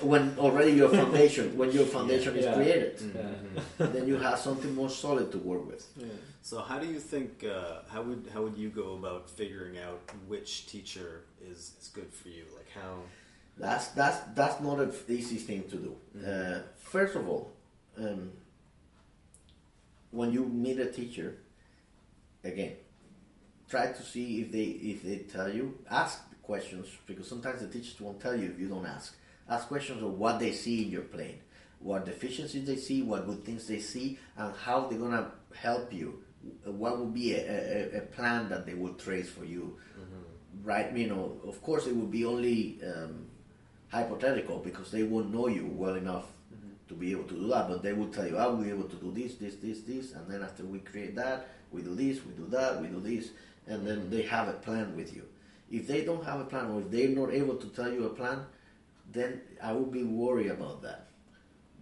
[0.00, 2.54] when already your foundation, when your foundation is Yeah.
[2.58, 3.86] created, Yeah.
[3.94, 5.84] then you have something more solid to work with.
[6.42, 7.30] So how do you think?
[7.44, 10.00] Uh, how would how would you go about figuring out
[10.32, 11.08] which teacher
[11.50, 12.44] is, is good for you?
[12.58, 12.94] Like how?
[13.64, 15.92] That's that's that's not an easy thing to do.
[16.30, 16.58] Uh,
[16.94, 17.44] first of all,
[18.04, 18.22] um,
[20.10, 21.28] when you meet a teacher,
[22.44, 22.72] again,
[23.74, 25.64] try to see if they if they tell you.
[25.90, 29.16] Ask questions because sometimes the teachers won't tell you if you don't ask.
[29.48, 31.40] Ask questions of what they see in your playing,
[31.80, 36.22] what deficiencies they see, what good things they see, and how they're gonna help you.
[36.64, 37.40] What would be a,
[37.94, 39.78] a, a plan that they will trace for you,
[40.62, 40.94] right?
[40.96, 43.26] You know, of course, it would be only um,
[43.88, 46.26] hypothetical because they won't know you well enough
[46.88, 47.68] to be able to do that.
[47.68, 50.12] But they will tell you, I will be able to do this, this, this, this,
[50.12, 53.30] and then after we create that, we do this, we do that, we do this,
[53.66, 55.22] and then they have a plan with you.
[55.70, 58.10] If they don't have a plan, or if they're not able to tell you a
[58.10, 58.44] plan,
[59.12, 61.08] then I would be worried about that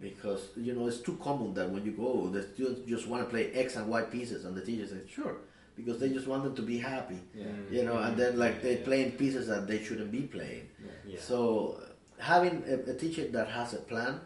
[0.01, 3.29] because you know it's too common that when you go, the students just want to
[3.31, 5.37] play X and Y pieces, and the teacher says, "Sure,"
[5.77, 7.47] because they just want them to be happy, Yeah.
[7.71, 10.69] you know, and then like they're playing pieces that they shouldn't be playing.
[11.07, 11.19] Yeah.
[11.21, 11.81] So
[12.19, 14.21] having a, a teacher that has a plan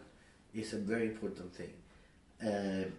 [0.53, 1.73] is a very important thing.
[2.41, 2.89] Uh,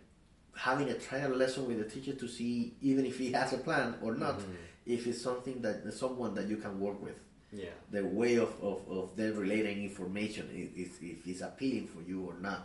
[0.66, 3.94] having a trial lesson with the teacher to see even if he has a plan
[4.02, 4.40] or not,
[4.86, 7.18] if it's something that someone that you can work with.
[7.52, 7.74] yeah.
[7.96, 12.34] The way of, of, of them relating information if, if it's appealing for you or
[12.48, 12.64] not.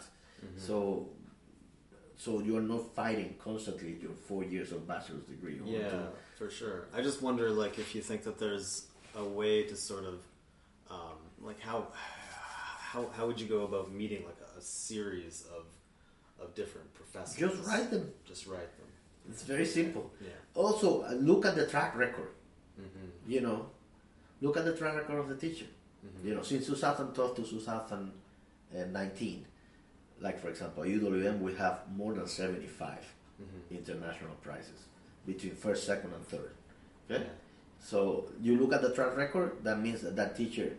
[0.57, 0.77] So
[2.23, 5.59] so you're not fighting constantly your four years of bachelor's degree.
[5.59, 6.05] or Yeah, two.
[6.37, 6.79] for sure.
[6.93, 10.17] I just wonder, like, if you think that there's a way to sort of,
[10.91, 11.87] um, like, how,
[12.91, 15.65] how, how would you go about meeting like a, a series of,
[16.41, 17.35] of different professors?
[17.37, 18.11] Just write them.
[18.27, 18.87] Just write them.
[19.29, 20.11] It's very simple.
[20.21, 20.29] Yeah.
[20.55, 22.29] Also, uh, look at the track record.
[22.79, 23.31] Mm-hmm.
[23.31, 23.67] you know,
[24.41, 25.65] look at the track record of the teacher.
[26.23, 29.45] You know, since 2012 to 2019,
[30.19, 32.97] like for example, UWM, we have more than 75
[33.71, 34.87] international prizes
[35.25, 36.51] between first, second, and third.
[37.09, 37.23] Okay,
[37.79, 40.73] So you look at the track record, that means that that teacher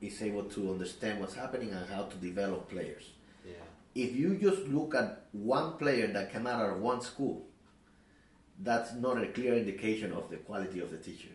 [0.00, 3.10] is able to understand what's happening and how to develop players.
[3.94, 7.46] If you just look at one player that came out of one school,
[8.60, 11.28] that's not a clear indication of the quality of the teacher.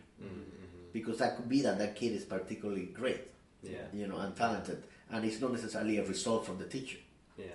[0.92, 3.28] Because that could be that that kid is particularly great,
[3.62, 3.86] Yeah.
[3.92, 6.98] you know, and talented, and it's not necessarily a result from the teacher,
[7.38, 7.46] Yeah.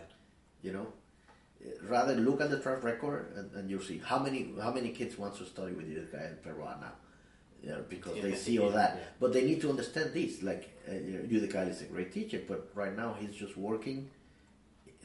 [0.63, 0.87] you know.
[1.63, 4.89] Uh, Rather look at the track record and, and you'll see how many how many
[4.89, 6.93] kids want to study with this guy in Peruana now,
[7.63, 8.91] you know, because they Yeah, see all that.
[8.97, 9.03] yeah.
[9.19, 10.41] But they need to understand this.
[10.41, 14.09] Like uh, you know, Udical is a great teacher, but right now he's just working.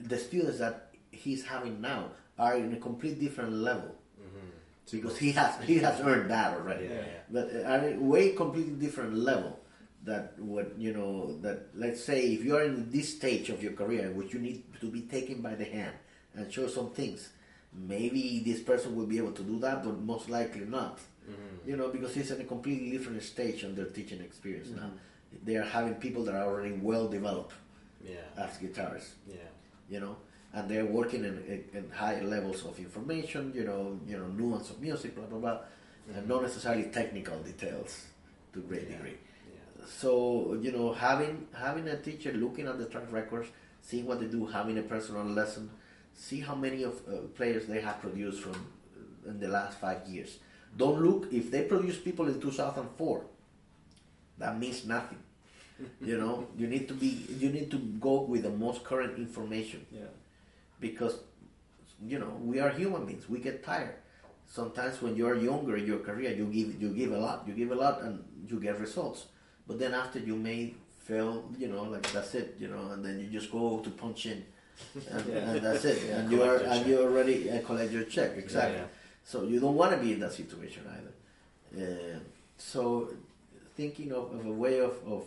[0.08, 4.48] The students that he's having now are in a complete different level mm-hmm.
[4.90, 6.86] because he has he has earned that already.
[6.86, 7.22] Yeah, yeah.
[7.30, 9.58] But uh, at a way completely different level.
[10.04, 13.72] That what you know that let's say if you are in this stage of your
[13.72, 15.94] career in which you need to be taken by the hand
[16.34, 17.28] and show some things,
[17.74, 20.96] maybe this person will be able to do that, but most likely not.
[21.28, 21.68] Mm-hmm.
[21.68, 24.84] You know, because he's in a completely different stage on their teaching experience now.
[24.84, 25.44] Mm-hmm.
[25.44, 27.52] They are having people that are already well developed
[28.02, 28.24] Yeah.
[28.36, 29.49] as guitarists Yeah.
[29.90, 30.16] You know,
[30.52, 34.80] and they're working in, in, high levels of information, you know, you know, nuance of
[34.80, 35.58] music, blah blah blah,
[36.14, 38.06] and not necessarily technical details
[38.52, 38.96] to a great Yeah.
[38.96, 39.16] degree.
[39.52, 39.84] Yeah.
[39.86, 43.48] So you know, having having a teacher looking at the track records,
[43.82, 45.70] seeing what they do, having a personal lesson,
[46.14, 50.06] see how many of uh, players they have produced from uh, in the last five
[50.08, 50.38] years.
[50.76, 53.24] Don't look if they produce people in 2004.
[54.38, 55.18] That means nothing.
[56.00, 59.86] You know, you need to be you need to go with the most current information
[59.92, 60.10] Yeah.
[60.80, 61.14] because
[62.06, 63.28] you know we are human beings.
[63.28, 63.94] We get tired.
[64.46, 67.70] Sometimes when you're younger in your career, you give you give a lot, you give
[67.70, 69.26] a lot, and you get results.
[69.66, 73.20] But then after you may fail, you know, like that's it, you know, and then
[73.20, 74.44] you just go to punch in,
[75.10, 78.78] and, and that's it, and you are and you already uh, collect your check exactly.
[78.78, 78.86] yeah.
[79.24, 81.14] So you don't want to be in that situation either.
[81.80, 82.18] Uh,
[82.58, 83.10] so
[83.76, 85.22] thinking of, of a way of, of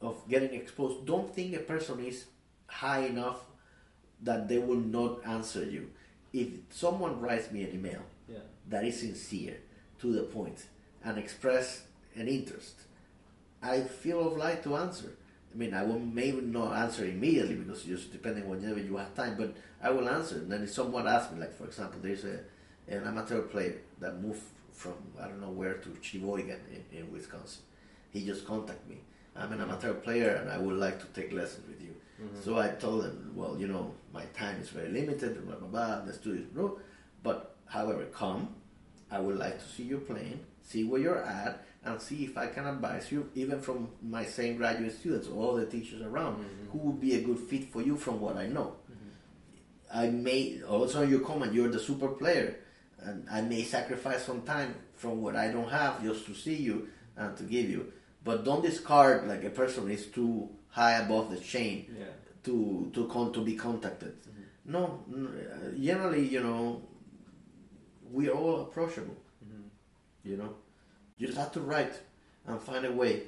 [0.00, 2.26] of getting exposed, don't think a person is
[2.66, 3.40] high enough
[4.22, 5.90] that they will not answer you.
[6.32, 8.38] If someone writes me an email Yeah.
[8.68, 9.58] that is sincere,
[10.00, 10.66] to the point,
[11.04, 11.84] and express
[12.16, 12.74] an interest,
[13.62, 15.12] I feel obliged to answer.
[15.52, 19.36] I mean, I will maybe not answer immediately because just depending whenever you have time,
[19.36, 20.36] but I will answer.
[20.36, 22.40] And then if someone asks me, like for example, there's a
[22.88, 24.42] an amateur player that moved
[24.72, 26.60] from I don't know where to Sheboygan
[26.92, 27.62] in, in Wisconsin.
[28.10, 28.98] He just contacted me.
[29.36, 31.94] I'm an amateur player and I would like to take lessons with you.
[32.22, 32.42] Mm-hmm.
[32.42, 36.00] So I told them, well, you know, my time is very limited, blah blah blah.
[36.04, 36.78] The studio, no,
[37.22, 38.54] but however, come.
[39.10, 42.46] I would like to see you playing, see where you're at, and see if I
[42.48, 46.70] can advise you, even from my same graduate students or all the teachers around, mm-hmm.
[46.72, 48.76] who would be a good fit for you from what I know.
[48.90, 49.98] Mm-hmm.
[49.98, 52.56] I may also you come and you're the super player,
[53.00, 56.88] and I may sacrifice some time from what I don't have just to see you
[57.16, 57.92] and to give you.
[58.24, 62.06] But don't discard like a person is too high above the chain Yeah.
[62.44, 64.14] to to con- to be contacted.
[64.22, 64.72] Mm-hmm.
[64.72, 66.82] No, n- uh, generally, you know,
[68.10, 69.16] we are all approachable.
[69.44, 69.66] Mm-hmm.
[70.30, 70.54] You know,
[71.18, 71.94] you just have to write
[72.46, 73.22] and find a way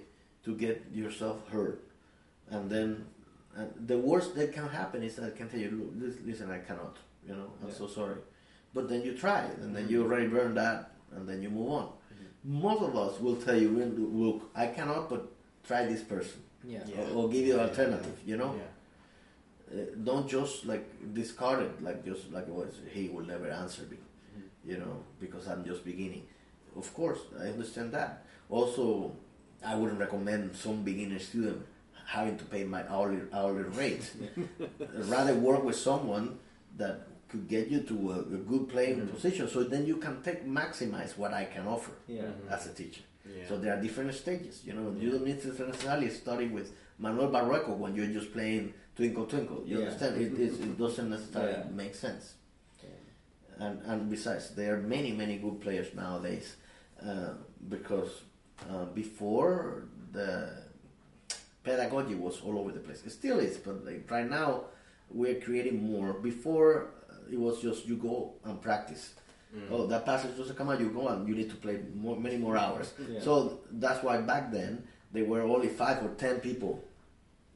[0.44, 1.78] to get yourself heard,
[2.50, 3.04] and then
[3.56, 5.92] and the worst that can happen is that I can tell you,
[6.24, 6.96] listen, I cannot.
[7.26, 7.74] You know, I'm Yeah.
[7.74, 8.20] so sorry.
[8.74, 9.92] But then you try, and then mm-hmm.
[9.92, 11.88] you already burned that, and then you move on.
[12.46, 15.26] Most of us will tell you, look, I cannot, but
[15.66, 16.78] try this person, Yeah.
[16.86, 17.00] Yeah.
[17.12, 18.16] or, or give you an alternative.
[18.24, 19.80] You know, Yeah.
[19.80, 23.82] uh, don't just like discard it like just like it was he will never answer
[23.90, 23.96] me
[24.64, 26.22] you know because i'm just beginning
[26.76, 28.84] of course i understand that also
[29.64, 31.66] i wouldn't recommend some beginner student
[32.16, 34.06] having to pay my hourly hourly rate
[35.14, 36.38] rather work with someone
[36.76, 40.46] that could get you to a, a good playing position so then you can take
[40.46, 42.30] maximize what i can offer Yeah.
[42.50, 43.48] as a teacher Yeah.
[43.48, 44.54] so there are different stages.
[44.66, 46.68] You know, you don't need to necessarily study with
[47.04, 48.64] Manuel Barrueco when you're just playing
[48.96, 49.60] Twinkle Twinkle.
[49.66, 49.84] You Yeah.
[49.86, 50.12] understand?
[50.22, 51.82] It, it, it doesn't necessarily Yeah.
[51.82, 52.24] make sense.
[53.64, 56.46] And and besides, there are many many good players nowadays
[57.08, 57.32] uh,
[57.74, 58.12] because
[58.70, 60.30] uh, before the
[61.64, 63.02] pedagogy was all over the place.
[63.06, 64.50] It still is, but like right now
[65.10, 66.12] we're creating more.
[66.30, 66.90] Before
[67.30, 69.14] it was just you go and practice.
[69.56, 69.68] Mm.
[69.70, 70.80] Oh, that passage doesn't come out.
[70.80, 72.92] You go and you need to play more, many more hours.
[73.08, 73.20] Yeah.
[73.20, 76.82] So that's why back then there were only five or ten people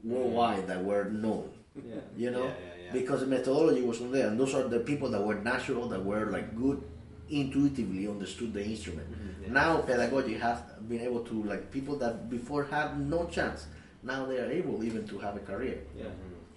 [0.03, 1.49] worldwide that were known.
[1.75, 1.95] Yeah.
[2.17, 5.23] You know, Yeah, because the methodology was not there, and those are the people that
[5.23, 6.81] were natural, that were like good,
[7.29, 9.09] intuitively understood the instrument.
[9.11, 9.43] Mm-hmm.
[9.43, 9.51] Yeah.
[9.53, 13.67] Now pedagogy has been able to like people that before had no chance.
[14.03, 16.05] Now they are able even to have a career Yeah.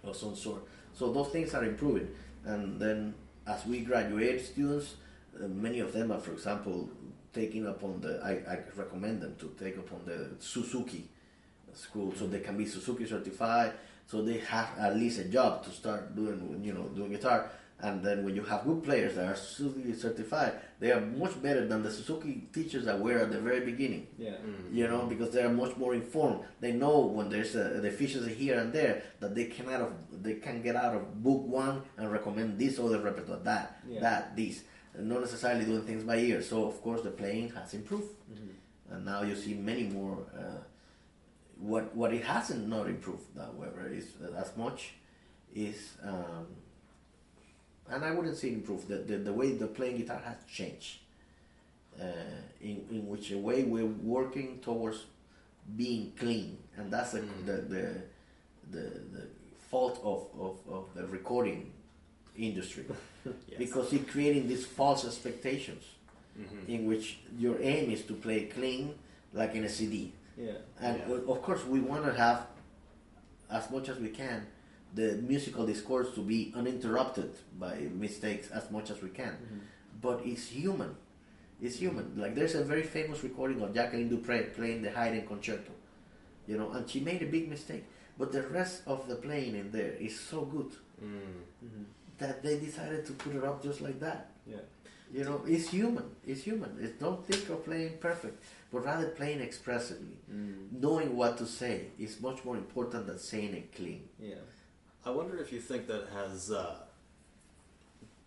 [0.02, 0.62] of some sort.
[0.94, 2.08] So those things are improving,
[2.44, 3.14] and then
[3.46, 4.94] as we graduate students,
[5.42, 6.88] uh, many of them are, for example,
[7.32, 8.20] taking upon the.
[8.22, 11.08] I, I recommend them to take upon the Suzuki
[11.72, 13.72] school, so they can be Suzuki certified.
[14.06, 17.50] So they have at least a job to start doing, you know, doing guitar.
[17.86, 21.62] And then when you have good players that are Suzuki certified, they are much better
[21.70, 24.36] than the Suzuki teachers that were at the very beginning Yeah.
[24.48, 24.72] Mm.
[24.78, 26.40] you know, because they are much more informed.
[26.64, 29.92] They know when there's a, a deficiency here and there that they can out of
[30.26, 34.00] they can get out of book one and recommend this other repertoire, that, Yeah.
[34.06, 34.54] that, this,
[34.94, 36.40] and not necessarily doing things by ear.
[36.50, 38.12] So of course the playing has improved,
[38.92, 40.16] and now you see many more.
[40.40, 40.60] Uh,
[41.70, 44.80] what what it hasn't not improved, that however, is uh, as much
[45.68, 45.78] is.
[46.12, 46.46] Um,
[47.90, 48.88] and I wouldn't say improved.
[48.88, 50.98] The, the, the way the playing guitar has changed
[52.00, 52.04] uh,
[52.60, 55.04] in, in which a way we're working towards
[55.76, 57.46] being clean, and that's the, Mm.
[57.46, 58.02] the, the,
[58.70, 58.80] the
[59.12, 59.26] the
[59.70, 61.72] fault of, of, of the recording
[62.36, 62.84] industry
[63.24, 63.58] Yes.
[63.58, 65.84] because it's creating these false expectations
[66.38, 66.68] Mhm.
[66.68, 68.94] in which your aim is to play clean
[69.32, 70.52] like in a CD, Yeah.
[70.80, 71.32] and Yeah.
[71.32, 72.46] of course we want to have
[73.50, 74.46] as much as we can
[74.94, 77.74] the musical discourse to be uninterrupted by
[78.06, 79.58] mistakes as much as we can Mm-hmm.
[80.00, 80.94] but it's human.
[81.60, 82.06] It's human.
[82.16, 85.72] Like there's a very famous recording of Jacqueline Dupre playing the Haydn concerto,
[86.46, 87.84] you know, and she made a big mistake.
[88.18, 90.72] But the rest of the playing in there is so good
[91.02, 91.84] Mm.
[92.18, 94.30] that they decided to put it up just like that.
[94.46, 94.64] Yeah.
[95.12, 96.04] You know, it's human.
[96.26, 96.70] It's human.
[96.80, 98.42] It's don't think of playing perfect,
[98.72, 100.16] but rather playing expressively.
[100.32, 100.80] Mm.
[100.80, 104.02] Knowing what to say is much more important than saying it clean.
[104.20, 104.42] Yeah.
[105.06, 106.50] I wonder if you think that has.
[106.50, 106.76] Uh,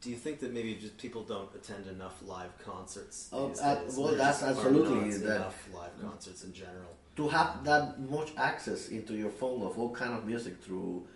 [0.02, 3.30] do you think that maybe just people don't attend enough live concerts?
[3.34, 3.96] Oh, these uh, days?
[3.98, 6.94] well, There that's absolutely not that- enough live concerts in general.
[7.16, 11.08] to have that much access into your phone of all kind of music through,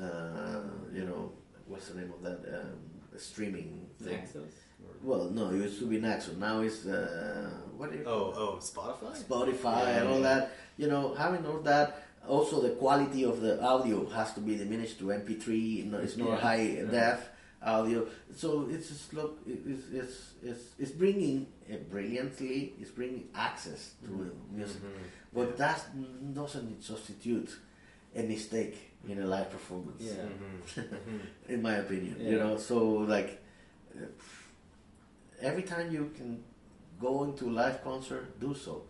[0.00, 0.60] uh,
[0.92, 1.32] you know,
[1.66, 2.78] what's the name of that um,
[3.16, 4.18] streaming thing?
[4.18, 4.52] Naxos?
[5.02, 6.36] Well, no, it used to be Naxos.
[6.36, 9.20] Now it's uh, what do you Oh, oh, Spotify.
[9.24, 10.34] Spotify Yeah, and all yeah.
[10.34, 10.52] that.
[10.76, 12.04] You know, having all that.
[12.28, 15.90] Also, the quality of the audio has to be diminished to MP3.
[16.04, 16.36] It's not Yeah.
[16.36, 16.84] high Yeah.
[16.90, 17.20] def
[17.62, 18.06] audio.
[18.36, 22.74] So it's just look, it- it's it's it's, it's bringing uh, brilliantly.
[22.80, 24.10] It's bringing access to
[24.52, 24.82] music.
[24.82, 25.04] Mhm.
[25.32, 25.56] But Yeah.
[25.64, 25.80] that
[26.34, 27.50] doesn't substitute
[28.14, 28.76] a mistake
[29.08, 30.28] in a live performance, Yeah.
[30.36, 30.88] Mhm.
[31.06, 31.20] Mhm.
[31.54, 32.14] in my opinion.
[32.20, 32.76] You know, so
[33.14, 33.30] like
[33.96, 34.04] uh,
[35.40, 36.44] every time you can
[37.00, 38.82] go into a live concert, do so.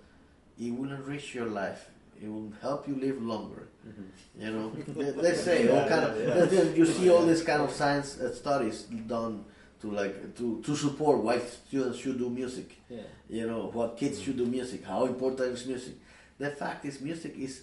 [0.59, 1.83] It will enrich your life.
[2.23, 3.69] It will help you live longer.
[3.87, 4.43] Mm-hmm.
[4.43, 6.13] You know, They- they say all Yeah, kind of.
[6.53, 6.71] yeah, yeah.
[6.79, 9.45] You see all this kind of science uh, studies done
[9.81, 13.07] to like to to support why students should do music Yeah.
[13.39, 15.95] you know what kids should do music how important is music
[16.43, 17.63] the fact is music is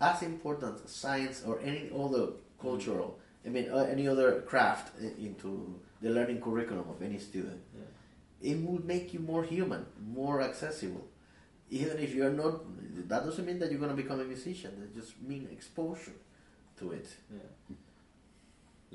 [0.00, 2.24] as important as science or any other
[2.60, 3.10] cultural
[3.46, 4.86] i mean uh, any other craft
[5.26, 5.50] into
[6.02, 7.60] the learning curriculum of any student
[8.50, 9.82] it will make you more human
[10.20, 11.04] more accessible
[11.80, 12.54] even if you're not
[13.10, 16.16] that doesn't mean that you're going to become a musician that just mean exposure
[16.78, 17.08] to it
[17.38, 17.76] Yeah.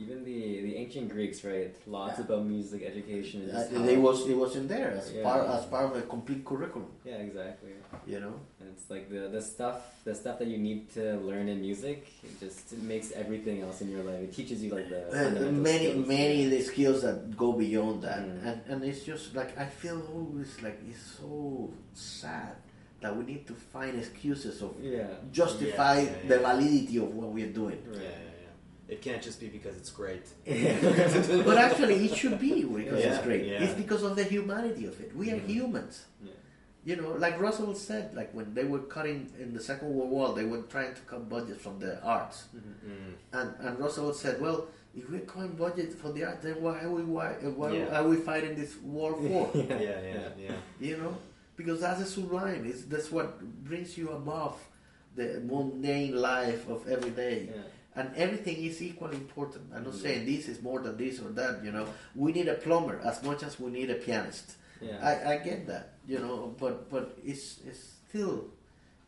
[0.06, 1.74] Even the, the ancient Greeks, right?
[1.88, 2.26] Lots Yeah.
[2.26, 3.50] about music education.
[3.50, 5.24] Uh, it was it was in there as Yeah.
[5.28, 7.72] part as part of a complete curriculum Yeah, exactly.
[8.14, 9.78] you know And it's like the, the stuff
[10.10, 12.00] the stuff that you need to learn in music.
[12.28, 14.22] It just it makes everything else in your life.
[14.28, 16.08] It teaches you like the Uh, many skills.
[16.18, 18.46] many the skills that go beyond that Mm.
[18.50, 21.34] and and it's just like i feel always like it's so
[22.20, 22.56] sad
[23.02, 25.08] that we need to find excuses of Yeah.
[25.32, 28.10] justify Yeah, yeah, the validity of what we're doing Yeah, yeah,
[28.44, 28.94] yeah.
[28.94, 30.26] It can't just be because it's great.
[31.48, 35.16] but actually it should be because it's great it's because of the humanity of it
[35.16, 35.48] we are Mhm.
[35.56, 36.06] humans
[36.86, 40.28] you know like russell said like when they were cutting in the second world war
[40.40, 43.14] they were trying to cut budget from the arts Mm.
[43.34, 44.60] And, and Russell said, well,
[44.96, 47.28] if we're cutting budget for the art, then why are we why,
[47.60, 49.44] why are we fighting this war for?
[49.56, 50.56] Yeah, yeah, yeah.
[50.80, 51.14] you know,
[51.58, 52.66] because that's a sublime.
[52.66, 53.30] It's that's what
[53.66, 54.56] brings you above
[55.16, 57.50] the mundane life of every day.
[57.54, 57.62] Yeah.
[58.00, 59.64] And everything is equally important.
[59.74, 61.64] I'm not saying this is more than this or that.
[61.66, 64.54] You know, we need a plumber as much as we need a pianist.
[64.80, 65.00] Yeah.
[65.02, 65.86] I, I get that.
[66.08, 68.36] You know, but but it's it's still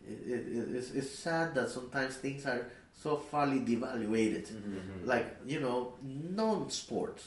[0.08, 2.66] it, it, it's, it's sad that sometimes things are
[3.04, 5.06] so farly devaluated Mhm.
[5.06, 7.22] like you know non-sport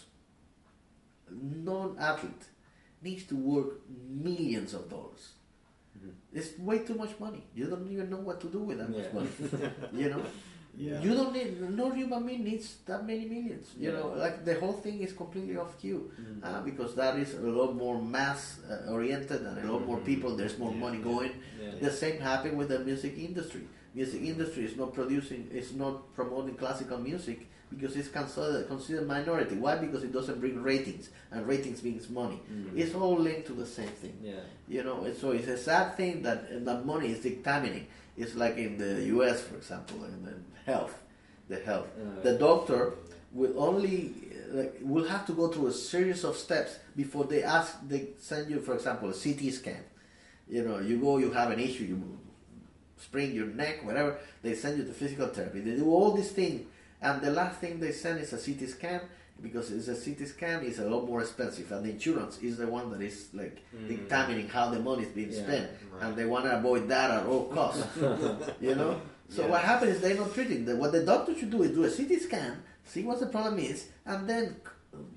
[1.30, 2.44] non-athlete
[3.02, 3.70] needs to work
[4.28, 5.24] millions of dollars
[5.96, 6.12] Mhm.
[6.38, 9.12] it's way too much money you don't even know what to do with that much
[9.18, 9.30] money
[10.02, 10.22] you know
[10.74, 11.02] Yeah.
[11.04, 11.50] you don't need
[11.80, 13.96] no human being needs that many millions you Yeah.
[13.98, 16.38] know like the whole thing is completely off cue Mhm.
[16.46, 20.10] uh, because that is a lot more mass uh, oriented and a lot more Mhm.
[20.10, 21.74] people there's more Yeah, money going Yeah.
[21.86, 23.64] the same happened with the music industry.
[24.00, 27.38] music industry is not producing, is not promoting classical music
[27.74, 29.56] because it's considered considered minority.
[29.56, 29.76] Why?
[29.76, 32.40] Because it doesn't bring ratings, and ratings means money.
[32.52, 32.76] Mm.
[32.78, 34.16] It's all linked to the same thing.
[34.22, 34.40] Yeah.
[34.68, 37.86] You know, so it's a sad thing that that money is dictating.
[38.16, 40.34] It's like in the U.S., for example, in the
[40.70, 40.94] health,
[41.48, 41.88] the health.
[41.98, 42.94] Uh, The doctor
[43.32, 44.14] will only
[44.50, 47.76] like will have to go through a series of steps before they ask.
[47.88, 49.84] They send you, for example, a CT scan.
[50.48, 52.18] You know, you go, you have an issue, you
[52.98, 54.18] sprain your neck, whatever.
[54.42, 55.60] They send you to physical therapy.
[55.60, 56.66] They do all these things,
[57.02, 59.00] and the last thing they send is a CT scan
[59.42, 62.66] because it's a CT scan is a lot more expensive, and the insurance is the
[62.66, 63.88] one that is like Mm.
[63.88, 66.02] determining how the money is being Yeah, spent, right.
[66.04, 67.84] and they want to avoid that at all costs.
[68.60, 69.00] you know.
[69.28, 69.48] So Yeah.
[69.52, 70.64] what happens is they're not treating.
[70.64, 73.58] The, what the doctor should do is do a CT scan, see what the problem
[73.58, 74.56] is, and then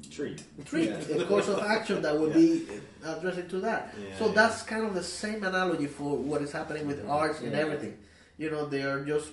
[0.10, 0.41] Treat.
[0.66, 1.18] treat Yeah.
[1.24, 2.66] a course of action that will be
[3.03, 3.94] addressing to that.
[4.02, 4.34] Yeah, so yeah.
[4.34, 7.98] that's kind of the same analogy for what is happening with arts and everything.
[8.38, 9.28] You know, they are just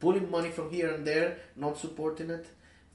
[0.00, 2.46] pulling money from here and there, not supporting it,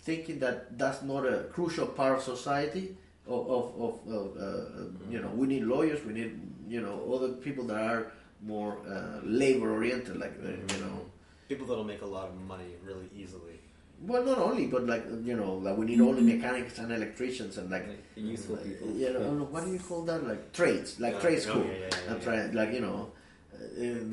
[0.01, 2.95] thinking that that's not a crucial part of society.
[3.27, 7.33] Of, of, of, of uh, you know, we need lawyers, we need you know other
[7.33, 8.11] people that are
[8.41, 11.05] more uh, labor oriented, like uh, you know.
[11.47, 13.59] People that'll make a lot of money really easily.
[14.01, 17.69] Well, not only, but like you know, like we need only mechanics and electricians and
[17.69, 18.87] like Like useful people.
[18.97, 20.25] You know, what do you call that?
[20.27, 21.19] Like trades, like Yeah.
[21.19, 21.65] trade Oh, school.
[21.65, 21.73] yeah,
[22.07, 22.59] yeah, yeah, yeah.
[22.59, 23.11] like you know,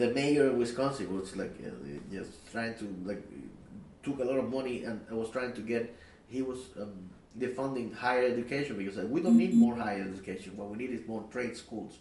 [0.03, 1.71] the mayor of Wisconsin was like uh,
[2.13, 3.23] just trying to like
[4.03, 5.95] took a lot of money and was trying to get.
[6.29, 6.93] He was um,
[7.39, 10.57] defunding higher education because uh, we don't need more higher education.
[10.57, 11.99] What we need is more trade schools.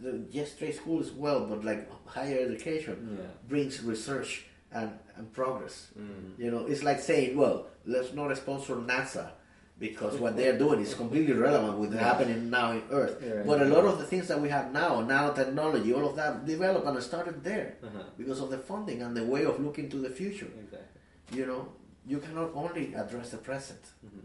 [0.00, 3.26] The, yes, trade school is well, but like higher education Yeah.
[3.48, 5.88] brings research and, and progress.
[5.98, 6.38] Mm.
[6.38, 9.30] You know, it's like saying, well, let's not sponsor NASA
[9.86, 13.16] because what they're doing is completely relevant with what's happening now in Earth.
[13.20, 13.42] Yeah.
[13.44, 16.86] But a lot of the things that we have now, nanotechnology, all of that developed
[16.86, 18.04] and started there Uh-huh.
[18.20, 20.50] because of the funding and the way of looking to the future.
[20.64, 21.38] Exactly.
[21.38, 21.62] You know,
[22.12, 23.82] you cannot only address the present.
[24.06, 24.24] Mhm.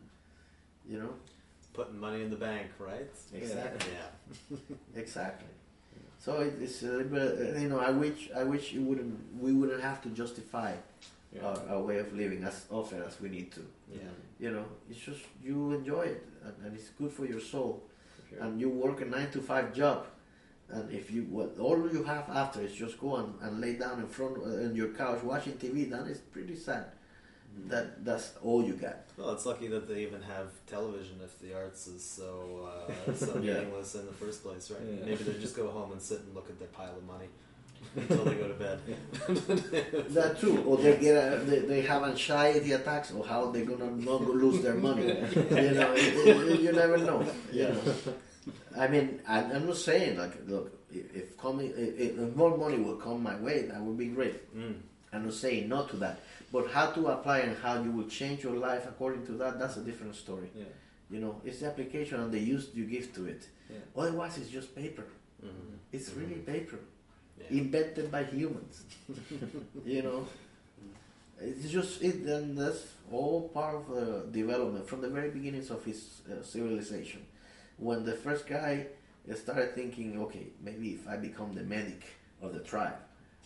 [0.91, 1.13] You know,
[1.77, 3.11] Putting money in the bank, right?
[3.41, 4.57] exactly, Yeah.
[5.03, 5.51] exactly.
[6.25, 6.29] So
[6.65, 9.15] it's a little bit, uh, you know, I wish, I wish you wouldn't,
[9.45, 10.71] we wouldn't have to justify
[11.37, 11.47] Yeah.
[11.47, 13.61] our, our way of living as often as we need to.
[13.91, 13.99] Yeah.
[14.39, 17.83] You know, it's just you enjoy it, and, and it's good for your soul.
[18.29, 18.39] Sure.
[18.43, 20.05] And you work a nine to five job,
[20.69, 23.99] and if you what all you have after is just go and, and lay down
[23.99, 26.85] in front uh, in your couch watching TV, then it's pretty sad.
[27.57, 27.69] Mhm.
[27.71, 28.97] That that's all you got.
[29.17, 33.31] Well, it's lucky that they even have television if the arts is so uh, so
[33.41, 33.53] Yeah.
[33.53, 34.81] meaningless in the first place, right?
[34.87, 35.05] Yeah.
[35.05, 37.29] Maybe they just go home and sit and look at their pile of money
[37.95, 38.79] until they go to bed.
[40.13, 43.91] That too, or they get a, they, they have anxiety attacks, or how they're gonna
[43.91, 45.03] not lose their money.
[45.35, 47.25] you know, it, it- you never know.
[47.51, 47.81] You know.
[48.77, 52.95] I mean, I, I'm not saying like, look, if, coming, if, if more money will
[52.95, 54.55] come my way, that would be great.
[54.55, 54.75] Mm.
[55.13, 56.19] I'm not saying no to that,
[56.51, 59.77] but how to apply and how you will change your life according to that, that's
[59.77, 60.49] a different story.
[60.55, 60.65] Yeah.
[61.09, 63.47] You know, it's the application and the use you give to it.
[63.69, 63.77] Yeah.
[63.95, 65.05] Otherwise, it's just paper.
[65.43, 65.77] Mhm.
[65.91, 66.79] It's really paper,
[67.39, 67.59] Yeah.
[67.59, 68.83] invented by humans.
[69.85, 70.27] you know,
[71.39, 75.83] it's just it, and that's all part of the development from the very beginnings of
[75.85, 77.25] his uh, civilization.
[77.77, 78.87] When the first guy
[79.35, 82.03] started thinking, okay, maybe if I become the medic
[82.41, 82.95] of the tribe,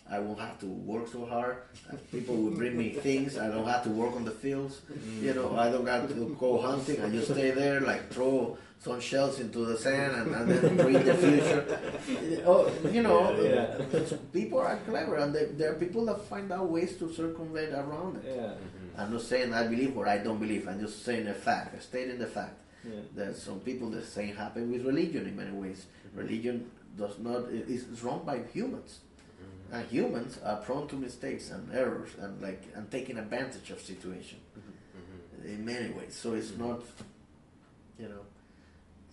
[0.10, 1.58] I won't have to work so hard.
[1.92, 3.38] Uh, People will bring me things.
[3.38, 4.82] I don't have to work on the fields.
[5.20, 7.02] You know, I don't have to go hunting.
[7.02, 11.06] I just stay there, like throw some shells into the sand and, and then read
[11.06, 11.64] the future.
[12.46, 16.52] Oh, you know, Yeah, it's- people are clever, and they, there are people that find
[16.52, 18.24] out ways to circumvent around it.
[18.36, 18.54] Yeah.
[18.58, 18.98] Mhm.
[19.00, 20.68] I'm not saying I believe or I don't believe.
[20.68, 22.58] I'm just saying a fact, stating the fact.
[22.84, 23.02] Yeah.
[23.16, 25.86] There's some people that same happen with religion in many ways.
[26.16, 29.76] Religion does not it is wrong by humans, Mhm.
[29.78, 34.40] and humans are prone to mistakes and errors and like and taking advantage of situation
[34.58, 35.46] Mhm.
[35.54, 36.16] in many ways.
[36.16, 36.82] So it's not,
[38.00, 38.26] you know.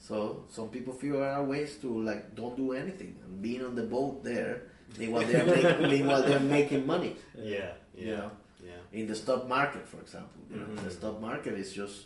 [0.09, 3.83] So some people figure out ways to like don't do anything and being on the
[3.83, 4.63] boat there.
[4.99, 7.17] Meanwhile they're making, meanwhile they're making money.
[7.37, 7.73] Yeah.
[7.95, 8.05] Yeah.
[8.05, 8.31] You know,
[8.65, 8.99] Yeah.
[9.01, 10.85] in the stock market, for example, you know, Mhm.
[10.85, 11.97] the stock market is just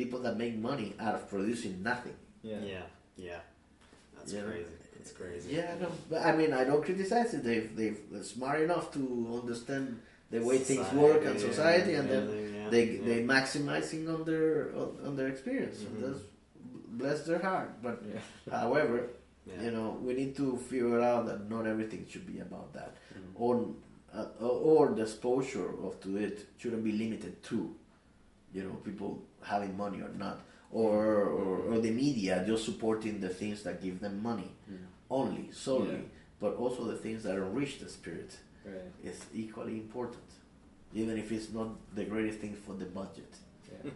[0.00, 2.16] people that make money out of producing nothing.
[2.42, 2.60] Yeah.
[2.72, 2.86] Yeah.
[3.16, 3.40] Yeah.
[4.14, 4.76] That's You know, crazy.
[4.96, 5.46] That's crazy.
[5.58, 7.42] Yeah, no, but I mean, I don't criticize it.
[7.48, 9.00] They've they've they're smart enough to
[9.42, 9.84] understand
[10.30, 13.04] the way things work and society, and then yeah, they yeah.
[13.08, 14.50] they maximizing on their
[14.80, 15.78] on, on their experience.
[15.80, 16.00] Mhm.
[16.02, 16.22] That's
[16.98, 17.70] bless their heart.
[17.82, 18.20] But Yeah.
[18.60, 18.98] however,
[19.46, 19.62] Yeah.
[19.64, 23.32] you know, we need to figure out that not everything should be about that, Mhm.
[23.44, 23.52] or
[24.18, 24.26] uh,
[24.72, 27.58] or the exposure of to it shouldn't be limited to,
[28.56, 29.10] you know, people
[29.42, 30.36] having money or not,
[30.72, 30.96] or
[31.40, 34.86] or, or the media just supporting the things that give them money Mm.
[35.10, 36.40] only solely, Yeah.
[36.42, 38.32] but also the things that enrich the spirit.
[38.64, 38.92] Right.
[39.10, 40.28] is equally important,
[41.00, 41.68] even if it's not
[41.98, 43.32] the greatest thing for the budget.
[43.72, 43.90] Yeah.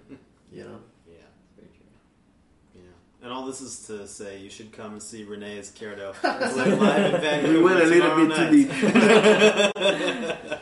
[0.56, 0.80] You know.
[1.16, 1.92] Yeah, Very true.
[2.80, 2.94] yeah.
[3.22, 6.20] And all this is to say you should come and see René Izquierdo
[6.56, 7.52] live live in Vancouver.
[7.56, 8.90] We went a little tomorrow bit too
[10.50, 10.60] deep.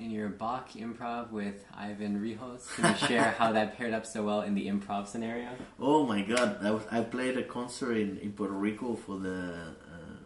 [0.00, 4.24] In your Bach improv with Ivan Rijos, can you share how that paired up so
[4.24, 5.50] well in the improv scenario?
[5.78, 6.58] Oh my god!
[6.60, 10.16] I, was, I played a concert in, in Puerto Rico for the uh,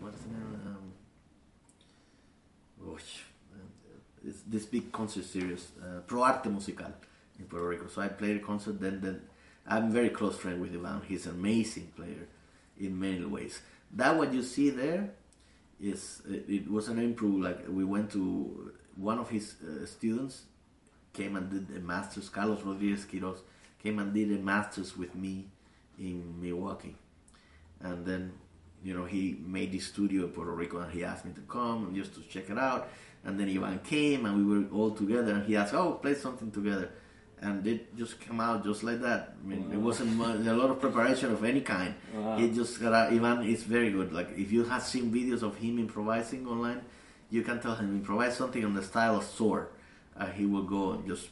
[0.00, 0.58] what's the name?
[0.64, 0.92] Um,
[2.82, 6.94] gosh, uh, this big concert series, uh, Pro Arte Musical
[7.38, 7.88] in Puerto Rico.
[7.88, 8.80] So I played a concert.
[8.80, 9.20] Then, then
[9.66, 11.02] I'm very close friend with Ivan.
[11.06, 12.26] He's an amazing player
[12.78, 13.60] in many ways.
[13.92, 15.10] That what you see there
[15.80, 17.42] is it, it was an improv.
[17.42, 20.42] Like we went to one of his uh, students
[21.12, 22.28] came and did a master's.
[22.28, 23.38] Carlos Rodriguez Quiroz
[23.82, 25.48] came and did a master's with me
[25.98, 26.96] in Milwaukee,
[27.80, 28.32] and then
[28.82, 31.86] you know he made this studio in Puerto Rico, and he asked me to come
[31.86, 32.88] and just to check it out.
[33.24, 36.50] And then Ivan came, and we were all together, and he asked, "Oh, play something
[36.50, 36.90] together."
[37.42, 39.32] And it just came out just like that.
[39.42, 41.94] I mean, it wasn't much, a lot of preparation of any kind.
[42.14, 42.38] Wow.
[42.38, 43.12] It just got out.
[43.12, 44.12] Ivan is very good.
[44.12, 46.82] Like if you have seen videos of him improvising online,
[47.30, 49.68] you can tell him improvise something on the style of sword.
[50.16, 51.28] Uh, he will go and just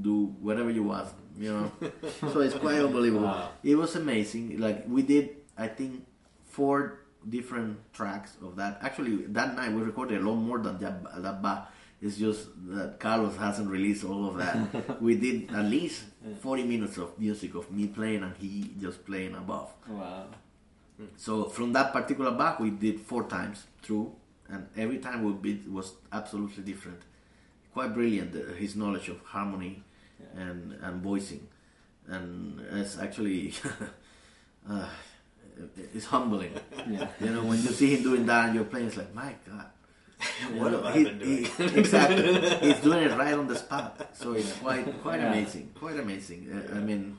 [0.00, 1.08] do whatever you want.
[1.38, 1.72] You know,
[2.32, 3.24] so it's quite unbelievable.
[3.26, 3.50] Wow.
[3.64, 4.60] It was amazing.
[4.60, 6.06] Like we did, I think
[6.44, 8.78] four different tracks of that.
[8.80, 11.02] Actually, that night we recorded a lot more than that.
[11.42, 11.68] that.
[12.00, 15.00] It's just that Carlos hasn't released all of that.
[15.02, 16.04] we did at least
[16.40, 19.70] 40 minutes of music of me playing and he just playing above.
[19.88, 20.26] Wow.
[21.16, 24.12] So from that particular back, we did four times through,
[24.48, 27.00] and every time we did was absolutely different.
[27.72, 29.82] Quite brilliant, uh, his knowledge of harmony
[30.18, 30.42] Yeah.
[30.44, 31.46] and and voicing,
[32.08, 33.52] and it's actually
[34.70, 34.88] uh,
[35.94, 36.52] it's humbling.
[36.90, 37.08] Yeah.
[37.20, 39.66] You know, when you see him doing that and you're playing, it's like, my God.
[40.58, 41.44] What have I he- been doing?
[41.44, 42.48] he- exactly.
[42.66, 44.10] He's doing it right on the spot.
[44.14, 45.32] So it's quite quite Yeah.
[45.32, 45.70] amazing.
[45.78, 46.40] Quite amazing.
[46.52, 47.18] Uh, I mean,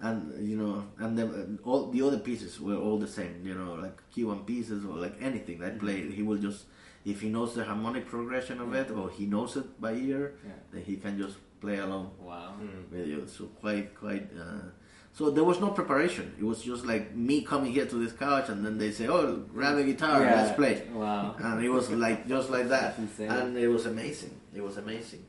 [0.00, 3.42] and you know, and then all the other pieces were all the same.
[3.44, 6.66] You know, like key one pieces or like anything that play, he will just
[7.04, 10.52] if he knows the harmonic progression of it or he knows it by ear, Yeah.
[10.72, 12.54] then he can just play along Wow.
[12.90, 13.26] With you.
[13.26, 14.28] So quite quite.
[14.38, 14.70] Uh,
[15.18, 16.26] so there was no preparation.
[16.38, 19.26] It was just like me coming here to this couch, and then they say, "Oh,
[19.56, 20.34] grab a guitar, Yeah.
[20.42, 21.34] let's play." Wow.
[21.46, 22.90] and it was like just like that
[23.36, 25.22] and it was amazing it was amazing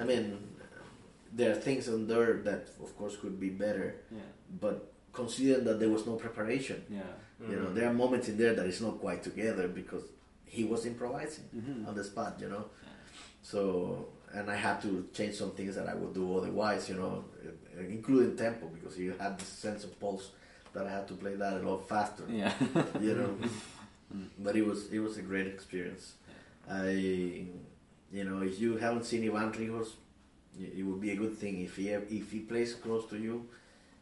[0.00, 0.24] i mean
[1.38, 3.88] there are things on there that of course could be better
[4.18, 4.30] Yeah.
[4.64, 4.76] but
[5.20, 7.12] considering that there was no preparation Yeah.
[7.50, 10.04] you know there are moments in there that is not quite together because
[10.56, 11.88] he was improvising Mhm.
[11.88, 12.64] on the spot you know
[13.50, 13.60] so
[14.36, 17.12] and i had to change some things that i would do otherwise you know
[17.80, 20.30] including tempo because you had this sense of pulse
[20.72, 22.52] that i had to play that a lot faster Yeah.
[23.00, 23.32] you know.
[24.44, 26.14] but it was it was a great experience.
[26.70, 26.90] I,
[28.16, 29.90] you know, if you haven't seen Ivan Rijos,
[30.60, 33.34] it it would be a good thing if he if he plays close to you.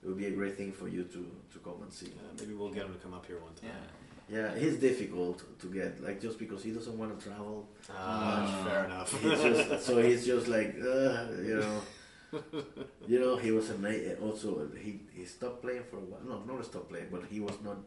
[0.02, 1.20] It would be a great thing for you to
[1.52, 2.06] to come and see.
[2.06, 3.70] Yeah, maybe we'll get him to come up here one time.
[3.70, 3.86] Yeah.
[4.28, 7.68] Yeah, he's difficult to get, like just because he doesn't want to travel.
[7.90, 9.10] Ah, fair enough.
[9.22, 11.76] He's just, so he's just like, uh, you know,
[13.06, 13.36] you know.
[13.36, 14.16] He was amazing.
[14.20, 16.20] Uh, also, he he stopped playing for a while.
[16.26, 17.78] No, not stopped playing, but he was not.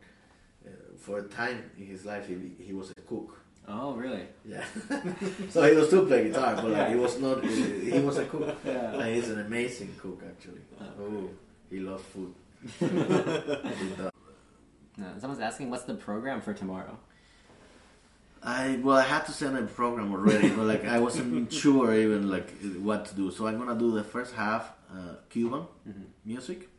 [0.65, 3.39] Uh, for a time in his life, he he was a cook.
[3.67, 4.23] Oh, really?
[4.45, 4.63] Yeah.
[5.49, 7.43] so he was still playing guitar, but like, he was not.
[7.45, 8.57] He, he was a cook.
[8.65, 8.93] Yeah.
[8.93, 10.61] And he's an amazing cook, actually.
[10.81, 11.29] Oh, Oh,
[11.69, 12.33] he loves food.
[14.97, 16.97] No, uh, someone's asking, what's the program for tomorrow?
[18.43, 22.29] I well, I had to send a program already, but like I wasn't sure even
[22.29, 22.49] like
[22.81, 23.31] what to do.
[23.31, 25.65] So I'm gonna do the first half uh, Cuban
[26.25, 26.69] music,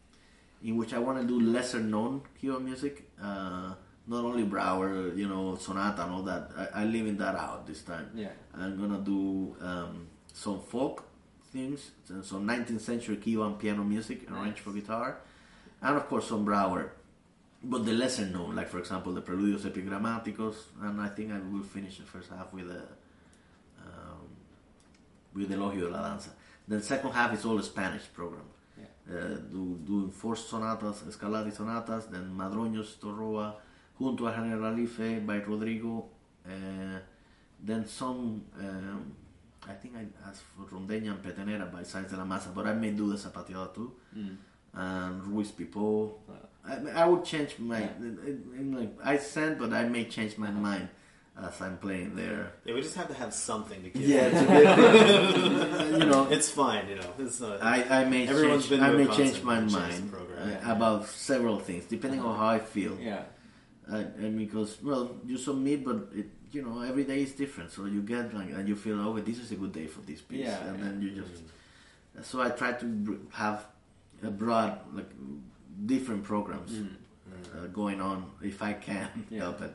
[0.62, 3.10] in which I want to do lesser known Cuban music.
[3.22, 3.74] Uh,
[4.06, 6.50] not only Brouwer, you know, Sonata and all that.
[6.56, 8.10] I, I leaving that out this time.
[8.14, 8.30] Yeah.
[8.56, 11.04] I'm gonna do um, some folk
[11.52, 15.18] things, so- some 19th century Cuban piano music arranged for guitar,
[15.82, 16.92] and of course some Brouwer.
[17.62, 21.62] But the lesser known, like for example the Preludios Epigrammaticos, and I think I will
[21.62, 22.82] finish the first half with a
[23.84, 24.28] um,
[25.34, 26.30] with Elogio de la Danza.
[26.66, 28.44] Then second half is all a Spanish program.
[28.78, 29.14] Yeah.
[29.14, 33.54] Uh, do, doing four sonatas, Scarlatti sonatas, then Madroños Torroba,
[33.98, 36.06] Junto a Generalife by Rodrigo,
[36.46, 36.98] uh,
[37.62, 39.14] then some, um,
[39.68, 42.72] I think I asked for Rondeña and Petenera by Sáenz de la Maza, but I
[42.72, 44.36] may do the Zapateada too, Mm.
[44.74, 46.12] and Ruiz Pipo.
[46.26, 46.34] Wow.
[46.70, 47.88] I, I would change my, Yeah.
[48.00, 50.88] in- in like, I sent, but I may change my mind
[51.42, 52.52] as I'm playing there.
[52.64, 54.02] Yeah, we just have to have something to give.
[54.02, 56.88] Yeah, to get, you know, it's fine.
[56.88, 57.62] You know, it's not.
[57.62, 59.80] I, I may Everyone's change, been to I a may change my and changed the
[60.02, 60.42] mind program.
[60.48, 60.72] uh, Yeah.
[60.76, 62.98] about several things depending on how I feel.
[63.00, 63.22] Yeah.
[63.90, 67.72] Uh, and because well, you submit, but it, you know every day is different.
[67.72, 70.20] So you get like and you feel oh this is a good day for this
[70.20, 70.84] piece, Yeah, and yeah.
[70.84, 71.42] then you just.
[72.30, 72.86] So I try to
[73.32, 73.64] have
[74.22, 75.10] a broad like
[75.86, 79.34] different programs uh, going on if I can Mm-hmm.
[79.34, 79.40] Yeah.
[79.42, 79.74] help it,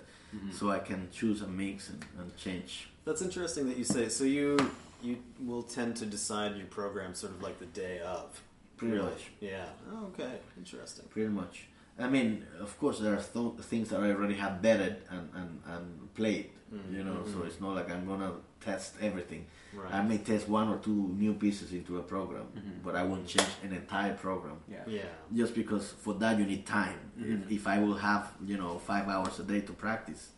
[0.51, 2.89] so I can choose a mix and, and change.
[3.05, 4.09] That's interesting that you say.
[4.09, 4.57] So you
[5.01, 8.41] you will tend to decide your program sort of like the day of.
[8.77, 9.05] Pretty Really?
[9.11, 9.23] much.
[9.39, 9.65] Yeah.
[9.91, 10.33] Oh, okay.
[10.57, 11.05] Interesting.
[11.09, 11.67] Pretty much.
[11.97, 15.61] I mean, of course, there are th- things that I already have betted and, and,
[15.65, 16.49] and played,
[16.91, 18.33] you know, so it's not like I'm gonna
[18.65, 19.45] test everything.
[19.73, 19.93] Right.
[19.93, 22.45] I may test one or two new pieces into a program,
[22.83, 24.57] but I won't change an entire program.
[24.71, 24.83] Yeah.
[24.87, 25.01] Yeah.
[25.39, 26.99] Just because for that you need time.
[27.19, 30.29] If, if I will have, you know, five hours a day to practice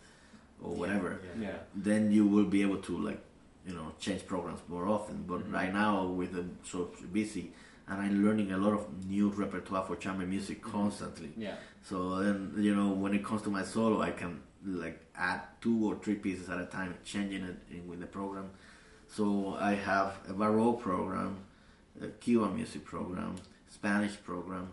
[0.62, 1.48] or whatever, Yeah.
[1.50, 1.58] Yeah.
[1.76, 3.22] then you will be able to like
[3.68, 5.54] you know change programs more often but Mm-hmm.
[5.60, 6.80] right now with them so
[7.12, 7.46] busy
[7.90, 8.84] and i'm learning a lot of
[9.16, 10.72] new repertoire for chamber music Mm-hmm.
[10.78, 11.56] constantly Yeah.
[11.90, 14.40] so then you know when it comes to my solo i can
[14.72, 18.50] like add two or three pieces at a time changing it in with the program
[19.08, 21.38] so i have a baroque program
[22.02, 23.36] a cuban music program
[23.70, 24.70] spanish program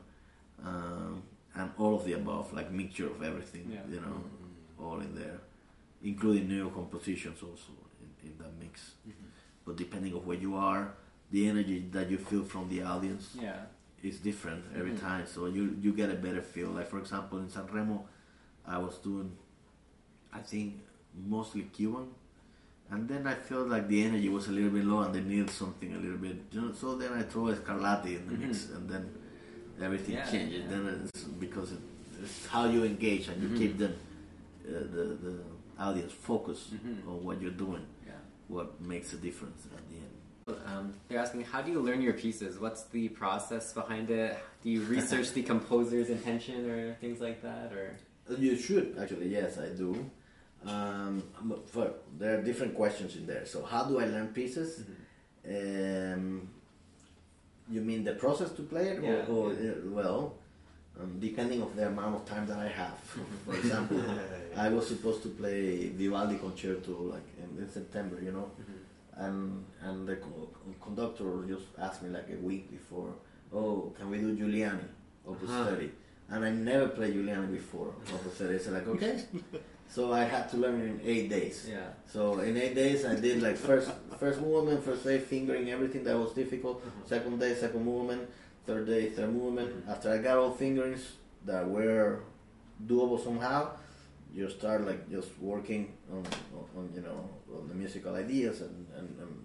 [0.64, 1.22] um,
[1.54, 3.80] and all of the above like mixture of everything Yeah.
[3.94, 4.22] you know
[4.78, 5.38] all in there
[6.02, 7.72] including new compositions also
[8.02, 8.90] in, in that mix.
[9.08, 9.24] Mm-hmm.
[9.64, 10.92] But depending on where you are,
[11.30, 13.56] the energy that you feel from the audience Yeah.
[14.02, 15.00] is different every Mhm.
[15.00, 15.26] time.
[15.26, 16.68] So you you get a better feel.
[16.68, 18.06] Like for example, in San Remo,
[18.66, 19.30] I was doing,
[20.34, 20.80] I think
[21.26, 22.08] mostly Cuban,
[22.90, 25.50] and then I felt like the energy was a little bit low and they needed
[25.50, 26.36] something a little bit.
[26.52, 29.08] You know, so then I throw a Scarlatti in the mix, and then
[29.80, 30.62] everything Yeah, changes.
[30.64, 30.70] yeah.
[30.70, 31.78] Then it's because it,
[32.22, 33.58] it's how you engage and you Mhm.
[33.58, 33.94] keep them,
[34.66, 35.34] uh, the the
[35.78, 37.06] audience focused Mhm.
[37.08, 37.84] on what you're doing.
[38.06, 38.12] Yeah.
[38.48, 40.14] What makes a difference at the end.
[40.66, 42.58] Um, they're asking, how do you learn your pieces?
[42.58, 44.36] What's the process behind it?
[44.62, 47.72] Do you research the composer's intention or things like that?
[47.72, 47.96] Or
[48.36, 49.28] You should actually.
[49.28, 49.88] Yes, I do.
[50.66, 51.22] Um,
[51.66, 53.44] for, there are different questions in there.
[53.46, 54.84] So, how do I learn pieces?
[55.46, 56.48] Um,
[57.70, 59.70] you mean the process to play it, Yeah, or, or yeah.
[59.70, 60.34] uh, well,
[61.00, 62.98] um, depending of the amount of time that I have.
[63.46, 64.02] For example,
[64.56, 68.50] I was supposed to play Vivaldi concerto like in, in September, you know,
[69.16, 70.48] and and the co-
[70.82, 73.12] conductor just asked me like a week before,
[73.52, 74.88] oh, can we do Giuliani,
[75.26, 75.64] Opus Uh-huh.
[75.70, 75.90] 30?
[76.30, 78.58] And I never played Giuliani before, Opus 30.
[78.58, 79.24] So like, okay.
[79.88, 81.68] so I had to learn in eight days.
[81.70, 81.88] yeah.
[82.06, 86.18] So in eight days, I did like first first movement, first day fingering everything that
[86.18, 86.82] was difficult.
[86.82, 87.06] Uh-huh.
[87.06, 88.28] Second day, second movement.
[88.66, 89.70] Third day, third movement.
[89.70, 89.90] Mm-hmm.
[89.90, 91.12] After I got all fingerings
[91.44, 92.20] that were
[92.86, 93.76] doable somehow,
[94.32, 96.24] you start like just working on,
[96.76, 99.44] on, you know on the musical ideas and, and, and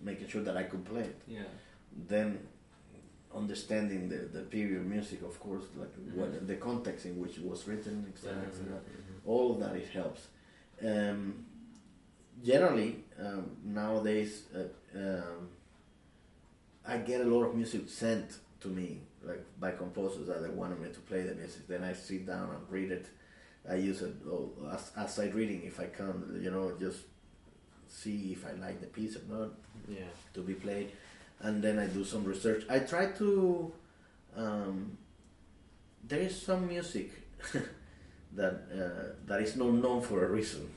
[0.00, 1.20] making sure that I could play it.
[1.26, 1.42] Yeah.
[2.08, 2.38] Then
[3.34, 6.46] understanding the, the period music, of course, like what mm-hmm.
[6.46, 8.42] the context in which it was written, etc.
[8.48, 8.78] etc.
[9.26, 10.26] All of that it helps.
[10.84, 11.44] Um,
[12.42, 15.48] generally, um, nowadays, uh, um,
[16.86, 20.80] I get a lot of music sent to me, like by composers that they wanted
[20.80, 21.68] me to play the music.
[21.68, 23.06] Then I sit down and read it.
[23.70, 27.00] I use it oh, as, as I reading if I can, you know, just
[27.88, 29.50] see if I like the piece or not
[29.88, 30.04] Yeah.
[30.34, 30.92] to be played,
[31.40, 32.64] and then I do some research.
[32.70, 33.72] I try to.
[34.36, 34.96] Um,
[36.04, 37.10] there is some music
[38.34, 40.68] that uh, that is not known for a reason,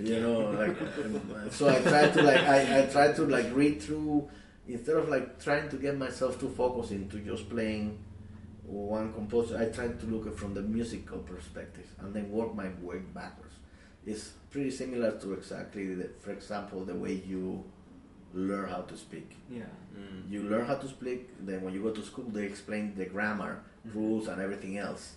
[0.00, 0.50] you know.
[0.50, 4.28] Like, um, so I try to like I, I try to like read through
[4.68, 7.98] instead of like trying to get myself too focused into just playing
[8.64, 9.58] one composer.
[9.58, 13.54] I try to look at from the musical perspective and then work my way backwards.
[14.04, 17.62] It's pretty similar to exactly, the, for example, the way you
[18.34, 19.36] learn how to speak.
[19.50, 19.62] Yeah.
[20.30, 23.62] You learn how to speak, then when you go to school, they explain the grammar,
[23.94, 25.16] rules, and everything else.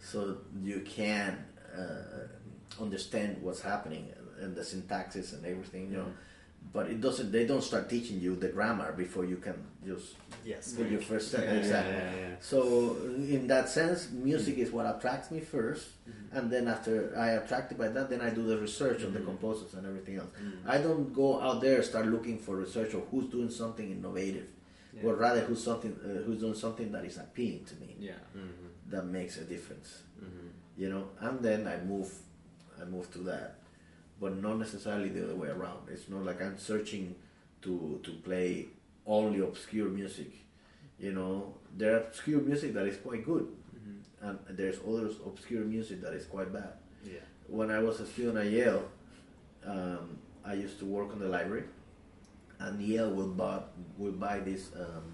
[0.00, 1.44] So you can
[1.76, 4.08] uh, understand what's happening
[4.40, 6.06] and the syntaxes and everything, you know.
[6.72, 7.32] But it doesn't.
[7.32, 10.14] They don't start teaching you the grammar before you can just
[10.44, 10.72] Yes.
[10.72, 11.54] put your first Yeah, sentence.
[11.68, 11.94] yeah, exactly.
[11.94, 12.34] yeah, yeah.
[12.40, 12.60] So
[13.36, 14.62] in that sense, music mm.
[14.64, 16.36] is what attracts me 1st mm-hmm.
[16.36, 19.28] and then after I attracted by that, then I do the research on the mm-hmm.
[19.28, 20.30] composers and everything else.
[20.40, 20.68] Mm.
[20.74, 24.46] I don't go out there start looking for research of who's doing something innovative,
[24.94, 25.02] Yeah.
[25.04, 28.22] but rather who's something uh, who's doing something that is appealing to me, Yeah.
[28.36, 28.61] Mm.
[28.92, 30.02] That makes a difference.
[30.76, 32.10] You know, and then I move,
[32.80, 33.58] I move to that,
[34.20, 35.88] but not necessarily the other way around.
[35.90, 37.14] It's not like I'm searching
[37.62, 38.68] to to play
[39.06, 40.30] only obscure music.
[40.98, 43.46] You know, there are obscure music that is quite good,
[44.22, 46.74] and there's others obscure music that is quite bad.
[47.04, 47.24] Yeah.
[47.48, 48.84] When I was a student at Yale,
[49.66, 51.64] um, I used to work on the library,
[52.60, 53.60] and Yale would buy
[53.98, 55.04] would buy these um,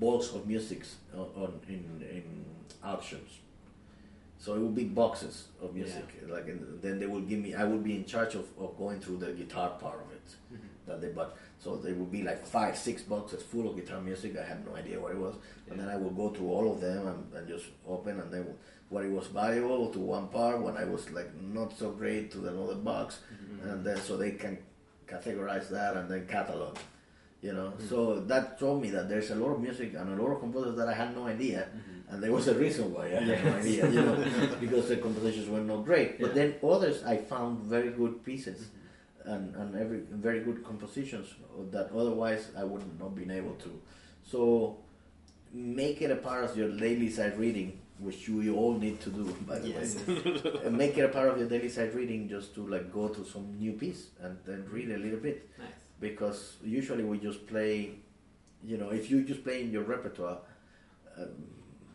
[0.00, 0.82] bulks of music
[1.14, 1.84] on, on in
[2.18, 2.24] in
[2.82, 3.30] auctions,
[4.38, 6.06] So it would be boxes of music.
[6.28, 7.54] Like, and then they will give me.
[7.54, 10.28] I would be in charge of, of going through the guitar part of it.
[10.52, 10.66] Mm-hmm.
[10.86, 14.36] That they but so there would be like five, six boxes full of guitar music.
[14.38, 15.34] I had no idea what it was,
[15.68, 18.46] and then I would go through all of them and, and just open, and then
[18.88, 22.46] what it was valuable to one part, when I was like not so great to
[22.46, 23.68] another box, mm-hmm.
[23.68, 24.58] and then so they can
[25.08, 26.76] categorize that and then catalog.
[27.42, 27.88] You know, mm-hmm.
[27.88, 30.76] so that told me that there's a lot of music and a lot of composers
[30.76, 31.68] that I had no idea,
[32.08, 34.16] and there was a reason why I had no idea, you know,
[34.60, 36.18] because the compositions were not great.
[36.20, 36.34] But Yeah.
[36.34, 38.68] then others I found very good pieces,
[39.24, 41.34] and and every very good compositions
[41.72, 43.70] that otherwise I would not been able to.
[44.32, 44.78] So
[45.52, 49.24] make it a part of your daily side reading, which you all need to do,
[49.48, 49.96] by the Yes.
[49.96, 50.62] way.
[50.64, 53.24] And make it a part of your daily side reading just to like go to
[53.24, 55.82] some new piece and then read a little bit Nice.
[56.00, 57.72] because usually we just play
[58.70, 60.38] you know if you just play in your repertoire
[61.18, 61.34] um,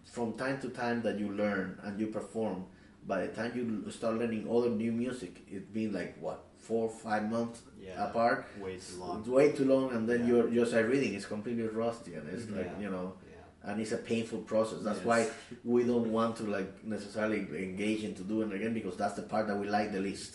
[0.06, 2.66] from time to time that you learn and you perform
[3.08, 7.30] by the time you start learning other new music it's been like what four five
[7.30, 8.10] months Yeah.
[8.10, 9.20] apart Way too long.
[9.20, 10.28] it's way too long and then Yeah.
[10.34, 12.84] your your sight reading is completely rusty and it's like Yeah.
[12.84, 13.72] you know Yeah.
[13.72, 15.06] and it's a painful process that's Yes.
[15.12, 15.20] why
[15.64, 19.48] we don't want to like necessarily engage into doing it again because that's the part
[19.48, 20.32] that we like the least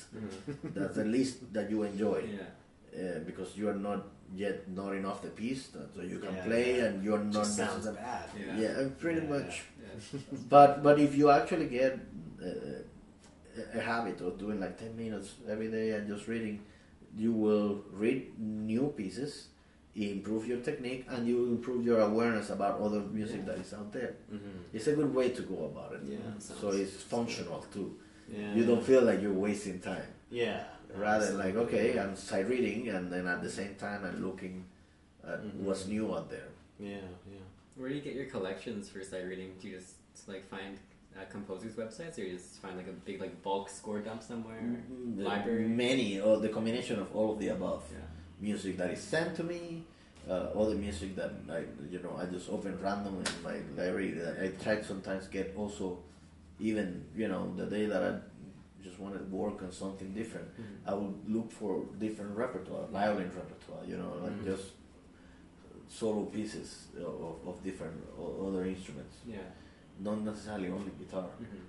[0.74, 2.50] that's the least that you enjoy Yeah.
[3.00, 4.00] uh, because you are not
[4.34, 6.84] yet not enough the piece that- so you can Yeah, play yeah.
[6.86, 8.28] and you're not Just sounds bad.
[8.38, 8.58] Yeah.
[8.60, 10.20] yeah, pretty Yeah, much Yeah.
[10.54, 11.92] but but if you actually get
[12.42, 16.60] uh, a- a habit of doing like 10 minutes every day and just reading
[17.16, 19.48] you will read new pieces
[19.94, 23.46] improve your technique and you improve your awareness about other music Yeah.
[23.52, 24.58] that is out there Mm-hmm.
[24.74, 27.88] it's a good way to go about it Yeah, so it's functional too
[28.28, 28.54] Yeah.
[28.56, 30.64] you don't feel like you're wasting time Yeah.
[30.94, 34.64] Rather like okay i'm sight reading and then at the same time i'm looking
[35.26, 35.60] at Mhm.
[35.66, 36.48] what's new out there
[36.78, 37.08] Yeah.
[37.30, 37.38] Yeah.
[37.76, 39.50] Where do you get your collections for sight reading?
[39.60, 39.94] Do you just
[40.28, 40.78] like find
[41.16, 44.60] uh, composers' websites, or you just find like a big like bulk score dump somewhere?
[44.60, 45.66] Mm, Library.
[45.68, 47.98] many or the combination of all of the above Yeah.
[48.40, 49.84] music that is sent to me
[50.28, 51.60] uh, all the music that I,
[51.92, 55.86] you know I just open randomly in my library I- I try sometimes get also
[56.58, 58.12] even you know the day that I
[58.86, 60.48] just want to work on something different.
[60.90, 61.72] I would look for
[62.04, 64.44] different repertoire violin repertoire you know like Mhm.
[64.52, 64.66] just
[65.88, 67.96] solo pieces of, of different
[68.46, 69.16] other instruments.
[69.26, 69.48] Yeah.
[70.08, 71.28] not necessarily only guitar.
[71.38, 71.64] Hmm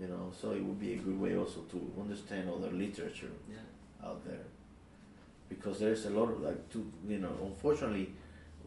[0.00, 4.06] you know so it would be a good way also to understand other literature Yeah.
[4.08, 4.44] out there.
[5.48, 6.78] Because there's a lot of like to
[7.12, 8.06] you know unfortunately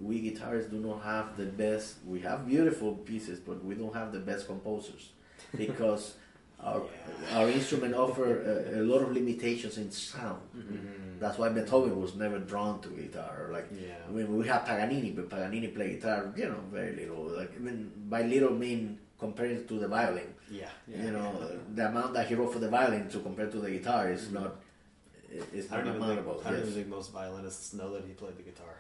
[0.08, 4.10] we guitarists do not have the best we have beautiful pieces but we don't have
[4.18, 5.04] the best composers.
[5.64, 6.04] Because
[6.64, 7.38] our Yeah.
[7.40, 11.20] our instrument offer a, a lot of limitations in sound Mm-hmm.
[11.22, 14.08] that's why Beethoven was never drawn to guitar like Yeah.
[14.08, 17.24] I mean, we have Paganini, but Paganini play guitar, you know, very little.
[17.40, 17.80] Like, I mean,
[18.14, 20.30] by little mean compared to the violin.
[20.50, 20.70] Yeah.
[20.88, 21.04] Yeah.
[21.06, 21.30] you know,
[21.76, 24.34] the amount that he wrote for the violin to compare to the guitar is Mhm.
[24.40, 24.52] not.
[25.54, 26.42] It's I not don't even think, amountable.
[26.46, 28.76] I don't even think most violinists know that he played the guitar.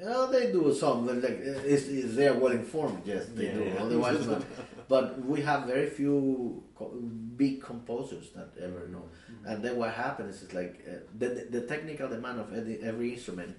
[0.00, 1.38] Yeah, they do some, but like,
[1.74, 3.02] it's, it's they're well informed.
[3.04, 3.64] Yes, they Yeah, do.
[3.64, 3.82] yeah.
[3.84, 4.42] Otherwise, not.
[4.88, 6.62] But we have very few
[7.36, 9.04] big composers that ever know.
[9.30, 9.46] Mm-hmm.
[9.46, 13.56] And then what happens is like uh, the, the technical demand of every, every instrument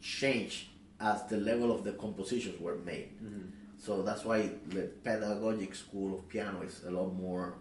[0.00, 0.68] changed
[1.00, 3.10] as the level of the compositions were made.
[3.20, 3.42] hmm
[3.78, 7.54] So that's why the pedagogic school of piano is a lot more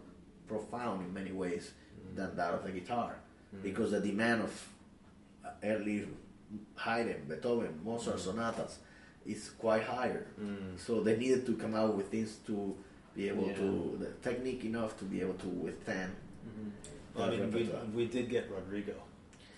[0.47, 1.71] profound in many ways
[2.15, 3.15] than that of the guitar,
[3.61, 4.53] because the demand of
[5.63, 6.07] early
[6.75, 8.79] Haydn, Beethoven, Mozart sonatas
[9.25, 10.27] is quite higher.
[10.39, 10.77] Mm.
[10.77, 12.75] So they needed to come out with things to
[13.15, 13.56] be able Yeah.
[13.56, 16.11] to the technique enough to be able to withstand.
[16.44, 16.69] hmm
[17.15, 18.95] Well, I mean, we, we did get Rodrigo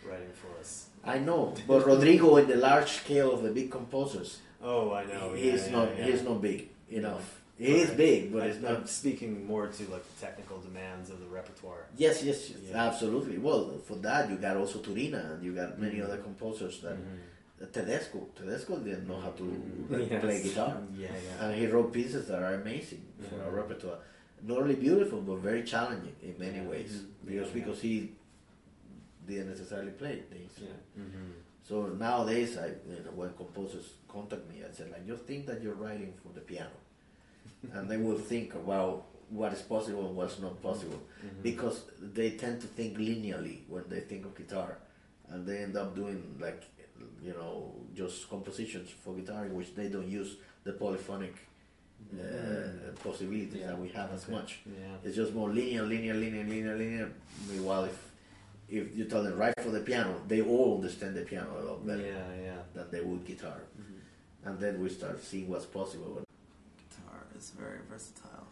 [0.06, 0.88] writing for us.
[1.04, 5.34] I know, but Rodrigo in the large scale of the big composers, Oh, I know.
[5.34, 6.06] he's yeah, not yeah.
[6.08, 7.42] he's not big enough.
[7.58, 8.90] He is big, but I, it's I'm not.
[8.90, 11.86] speaking more to like the technical demands of the repertoire.
[11.98, 12.86] Yes, yes, yes Yeah.
[12.88, 13.38] absolutely.
[13.38, 16.06] Well, for that you got also Turina, and you got many Mhm.
[16.06, 17.20] other composers that Mhm.
[17.72, 18.28] Tedesco.
[18.36, 19.44] Tedesco didn't know how to
[19.90, 20.22] like, Yes.
[20.22, 21.46] play guitar, Yeah, yeah.
[21.46, 24.00] and he wrote pieces that are amazing for our repertoire.
[24.44, 26.68] Not only beautiful, but very challenging in many Yeah.
[26.70, 27.26] ways, Mhm.
[27.26, 27.54] because Yeah.
[27.54, 28.12] because he
[29.28, 30.84] didn't necessarily play the instrument.
[30.98, 31.32] Mhm.
[31.64, 35.62] So nowadays, I you know when composers contact me, I say like, just think that
[35.64, 36.78] you're writing for the piano,
[37.74, 41.42] and they will think about what is possible and what's not possible, Mhm.
[41.42, 41.78] because
[42.14, 44.78] they tend to think linearly when they think of guitar,
[45.30, 46.62] and they end up doing like
[47.28, 47.54] you know
[48.02, 50.32] just compositions for guitar in which they don't use
[50.64, 51.34] the polyphonic
[52.14, 53.68] uh, possibilities Yeah.
[53.68, 54.60] that we have as much.
[54.66, 54.96] Yeah.
[55.04, 57.10] It's just more linear, linear, linear, linear, linear.
[57.50, 57.98] Meanwhile, if
[58.70, 61.86] if you tell them write for the piano, they all understand the piano a lot
[61.86, 62.62] better Yeah, yeah.
[62.76, 63.60] than they would guitar.
[63.78, 64.00] hmm
[64.48, 66.14] And then we start seeing what's possible.
[66.84, 68.48] Guitar is very versatile.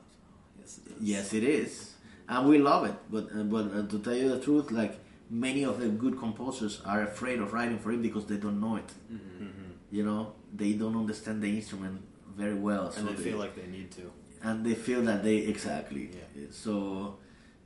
[0.59, 1.01] Yes, it does.
[1.13, 1.71] Yes, it is,
[2.29, 2.97] and we love it.
[3.15, 4.93] But uh, but uh, to tell you the truth, like
[5.33, 8.75] many of the good composers are afraid of writing for it because they don't know
[8.77, 8.91] it.
[9.11, 9.71] Mm-hmm.
[9.91, 12.01] You know, they don't understand the instrument
[12.35, 14.11] very well, And so they feel like they need to.
[14.43, 16.09] and they feel that they exactly.
[16.35, 16.45] Yeah.
[16.51, 17.17] So,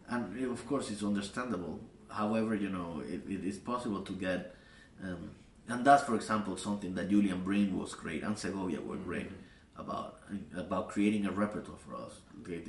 [0.10, 0.22] and
[0.52, 1.80] of course, it's understandable.
[2.10, 4.56] However, you know, it, it is possible to get,
[5.04, 5.32] um,
[5.68, 9.30] and that's for example something that Julian Bream was great and Segovia were great
[9.78, 10.20] about
[10.56, 12.14] about creating a repertoire for us.
[12.42, 12.60] Okay,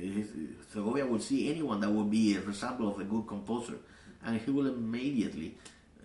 [0.73, 3.77] Segovia would see anyone that would be a example of a good composer,
[4.25, 5.55] and he will immediately,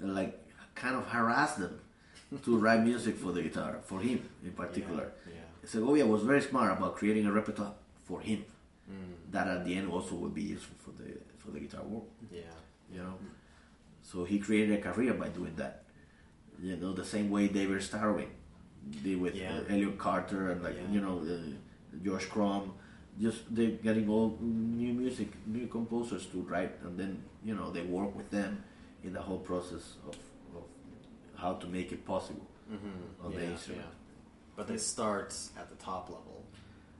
[0.00, 0.38] like,
[0.74, 1.80] kind of harass them
[2.42, 5.12] to write music for the guitar for him in particular.
[5.26, 5.40] Yeah.
[5.64, 7.74] Segovia was very smart about creating a repertoire
[8.04, 8.44] for him
[8.90, 9.14] Mm.
[9.32, 11.08] that at the end also would be useful for the
[11.38, 12.06] for the guitar world.
[12.30, 12.42] Yeah.
[12.92, 13.14] You know,
[14.02, 15.84] so he created a career by doing that.
[16.60, 18.28] You know, the same way David Starobin
[19.02, 19.56] did with Yeah.
[19.60, 20.90] uh, Elliott Carter and like Yeah.
[20.94, 21.38] you know uh,
[22.04, 22.74] George Crumb.
[23.18, 27.82] Just they're getting all new music, new composers to write, and then you know they
[27.82, 28.62] work with them
[29.02, 30.16] in the whole process of,
[30.56, 30.62] of
[31.36, 32.46] how to make it possible.
[32.72, 33.26] Mm-hmm.
[33.26, 33.82] On the instrument.
[33.84, 33.90] yeah.
[34.56, 36.44] But they start at the top level.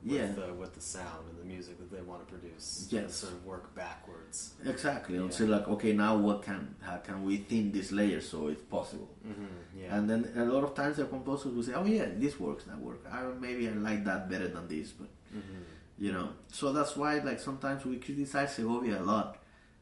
[0.05, 0.27] With Yeah.
[0.33, 2.87] The, with the sound and the music that they want to produce.
[2.91, 3.03] Yes.
[3.05, 4.53] And sort of work backwards.
[4.67, 5.17] Exactly.
[5.17, 5.37] And Yeah.
[5.39, 9.09] so like, okay, now what can how can we thin this layer so it's possible?
[9.27, 9.81] Mm-hmm.
[9.81, 9.97] Yeah.
[9.97, 12.79] And then a lot of times the composers will say, "Oh yeah, this works, that
[12.79, 13.07] works.
[13.11, 15.63] I maybe I like that better than this." But mm-hmm.
[16.05, 19.39] you know, so that's why like sometimes we criticize Segovia a lot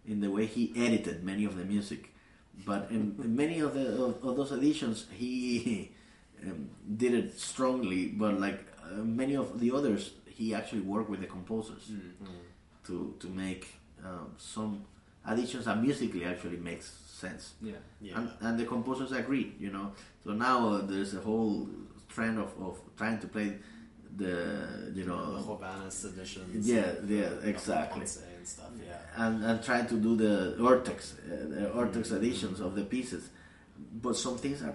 [0.06, 2.10] in the way he edited many of the music.
[2.66, 5.90] But in, in many of the of, of those editions, he
[6.46, 8.06] um, did it strongly.
[8.08, 12.40] But like uh, many of the others, he actually worked with the composers Mm-hmm.
[12.86, 13.64] to to make
[14.04, 14.84] um, some
[15.24, 17.74] additions that musically actually makes sense Yeah.
[18.00, 18.18] Yeah.
[18.18, 19.92] and, and the composers agree you know
[20.24, 21.68] so now uh, there's a whole
[22.08, 23.48] trend of, of trying to play
[24.16, 24.34] the
[24.94, 26.68] you know the Jobanis editions.
[26.68, 28.04] Yeah, yeah, exactly.
[28.42, 28.88] Ponce and stuff.
[29.16, 29.26] Yeah.
[29.26, 33.28] and, and trying to do the Ortex uh, the Ortex editions of the pieces
[34.02, 34.74] but some things are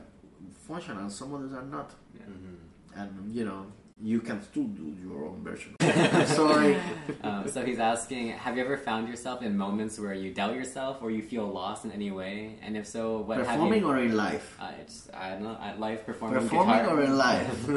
[0.67, 2.99] functional some others are not Mm-hmm.
[2.99, 3.65] and you know
[3.99, 5.75] you can still do your own version
[6.27, 6.77] sorry
[7.23, 10.99] Um, so he's asking, have you ever found yourself in moments where you doubt yourself
[11.01, 12.57] or you feel lost in any way?
[12.61, 13.87] And if so, what performing have you?
[13.89, 16.97] or in life uh, it's, I don't know, at life performing performing guitar.
[16.97, 17.67] or in life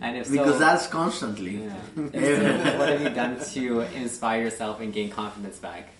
[0.00, 1.76] and if so, because that's constantly yeah.
[1.94, 5.90] So, what have you done to inspire yourself and gain confidence back?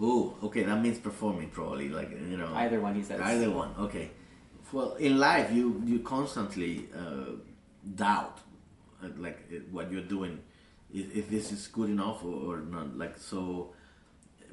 [0.00, 2.52] Oh, okay, that means performing probably, like you know.
[2.54, 3.20] Either one, he says.
[3.20, 4.10] Either one, okay.
[4.72, 7.36] Well, in life, you you constantly uh,
[7.94, 8.40] doubt,
[9.18, 10.40] like uh, what you're doing,
[10.92, 12.96] if, if this is good enough or, or not.
[12.96, 13.72] Like so,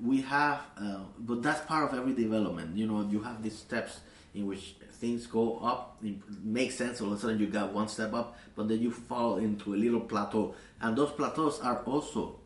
[0.01, 2.77] we have, uh, but that's part of every development.
[2.77, 3.99] You know, you have these steps
[4.33, 7.01] in which things go up, it makes sense.
[7.01, 9.77] All of a sudden, you got one step up, but then you fall into a
[9.77, 12.39] little plateau, and those plateaus are also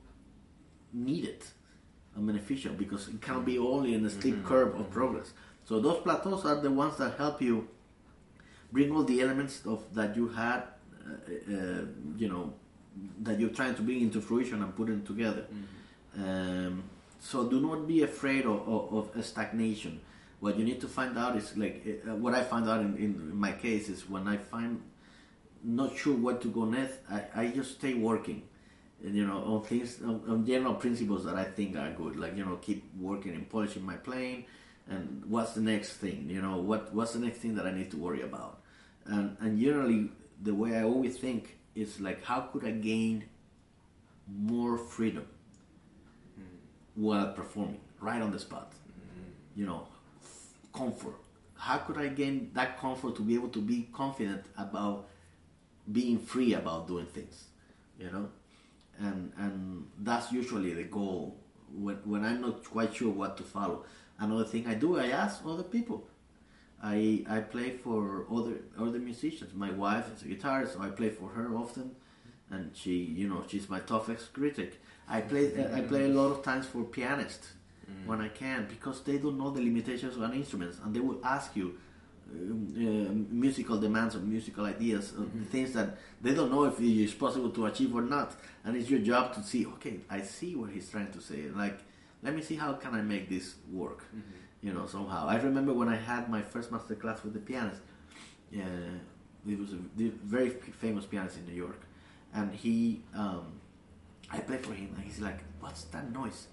[0.94, 1.44] needed
[2.15, 5.34] and beneficial because it can't be only in a steep curve of progress.
[5.65, 7.68] So those plateaus are the ones that help you
[8.72, 10.74] bring all the elements of that you had, uh, uh,
[12.18, 12.53] you know,
[13.22, 15.45] that you're trying to bring into fruition and put them together.
[16.18, 16.84] Um,
[17.19, 19.99] so do not be afraid of, of, of a stagnation.
[20.40, 23.36] What you need to find out is like uh, what I found out in, in
[23.36, 24.82] my case is when I find
[25.64, 28.44] not sure what to go next, I, I just stay working
[29.03, 32.15] and you know on things on, on general principles that I think are good.
[32.15, 34.45] Like you know, keep working and polishing my plane,
[34.90, 36.27] and what's the next thing?
[36.30, 38.61] You know, what what's the next thing that I need to worry about?
[39.06, 40.11] And and generally,
[40.41, 43.26] the way I always think is like, how could I gain
[44.28, 45.28] more freedom
[46.40, 46.44] mm.
[46.95, 48.72] while performing right on the spot?
[48.72, 49.32] Mm.
[49.56, 49.88] You know,
[50.74, 51.16] comfort.
[51.57, 55.07] How could I gain that comfort to be able to be confident about
[55.91, 57.45] being free about doing things?
[57.99, 58.30] You know
[58.99, 61.38] and and that's usually the goal
[61.74, 63.86] when when I'm not quite sure what to follow.
[64.18, 66.07] Another thing I do, I ask other people.
[66.94, 66.98] I
[67.38, 68.02] I play for
[68.38, 69.53] other other musicians.
[69.53, 71.88] My wife is a guitarist, so I play for her often,
[72.52, 74.72] and she you know she's my toughest critic.
[75.07, 75.45] I play
[75.78, 77.48] I play a lot of times for pianists
[78.06, 81.20] when I can because they don't know the limitations of an instrument and they will
[81.24, 81.76] ask you
[82.32, 87.14] um, uh, musical demands or musical ideas, uh, things that they don't know if it's
[87.14, 88.34] possible to achieve or not.
[88.64, 91.44] And it's your job to see, okay, I see what he's trying to say.
[91.53, 91.78] Like,
[92.24, 94.06] let me see how can I make this work,
[94.66, 95.22] you know, somehow.
[95.28, 97.82] I remember when I had my first master class with the pianist.
[98.54, 98.62] Uh,
[99.48, 99.80] he was a
[100.36, 101.82] very famous pianist in New York,
[102.34, 103.46] and he, um,
[104.32, 106.48] I played for him, and he's like, "What's that noise?"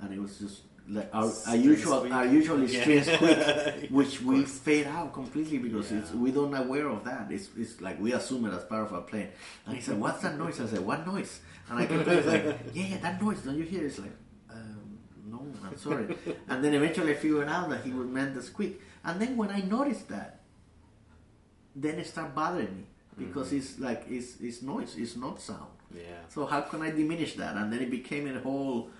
[0.00, 2.12] And it was just like our, our usual squeak.
[2.18, 2.80] our usual Yeah.
[2.80, 6.16] string squeak, which we fade out completely because it's, Yeah.
[6.24, 7.30] we don't aware of that.
[7.30, 9.28] It's, it's like we assume it as part of our playing.
[9.66, 12.86] And he said, "What's that noise?" I said, "What noise?" And I kept like, "Yeah,
[12.92, 13.40] yeah, that noise.
[13.44, 14.12] Don't you hear?" It's like,
[15.30, 16.06] "No, I'm sorry."
[16.48, 18.80] and then eventually I figured out that he would meant the squeak.
[19.04, 20.40] And then when I noticed that,
[21.76, 22.84] then it started bothering me
[23.26, 24.94] because it's like it's, it's noise.
[24.96, 25.70] It's not sound.
[25.94, 26.02] Yeah.
[26.28, 27.56] So how can I diminish that?
[27.56, 28.90] And then it became a whole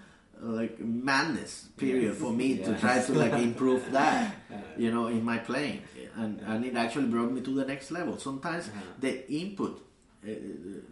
[0.43, 4.35] uh, like madness period for me to try to like improve that,
[4.77, 5.83] you know, in my playing,
[6.17, 8.17] and and it actually brought me to the next level.
[8.19, 8.81] Sometimes Uh-huh.
[9.01, 9.83] the input,
[10.27, 10.31] uh,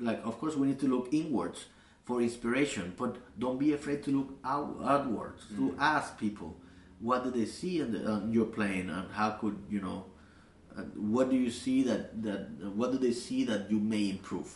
[0.00, 1.66] like of course we need to look inwards
[2.07, 6.57] for inspiration, but don't be afraid to look out, outwards to ask people
[7.01, 10.07] what do they see in, the, on your playing and how could you know.
[10.77, 14.55] Uh, what do you see that, that what do they see that you may improve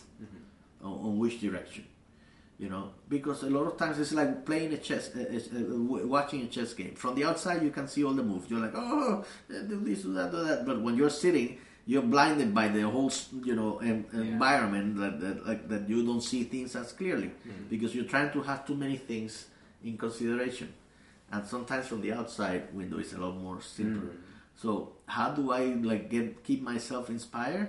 [0.83, 1.85] on, on which direction
[2.59, 2.91] you know?
[3.09, 6.47] Because a lot of times it's like playing a chess uh, uh, uh, watching a
[6.47, 6.95] chess game.
[6.95, 8.49] From the outside you can see all the moves.
[8.51, 10.65] You're like oh do this do that do that.
[10.65, 11.59] But when you're sitting
[11.91, 13.11] you're blinded by the whole
[13.43, 17.31] you know em- environment that, that like that you don't see things as clearly.
[17.31, 17.65] Mm-hmm.
[17.69, 19.47] Because you're trying to have too many things
[19.83, 20.73] in consideration.
[21.33, 24.57] And sometimes from the outside window is a lot more simpler mm-hmm.
[24.57, 27.69] so how do i like get keep myself inspired?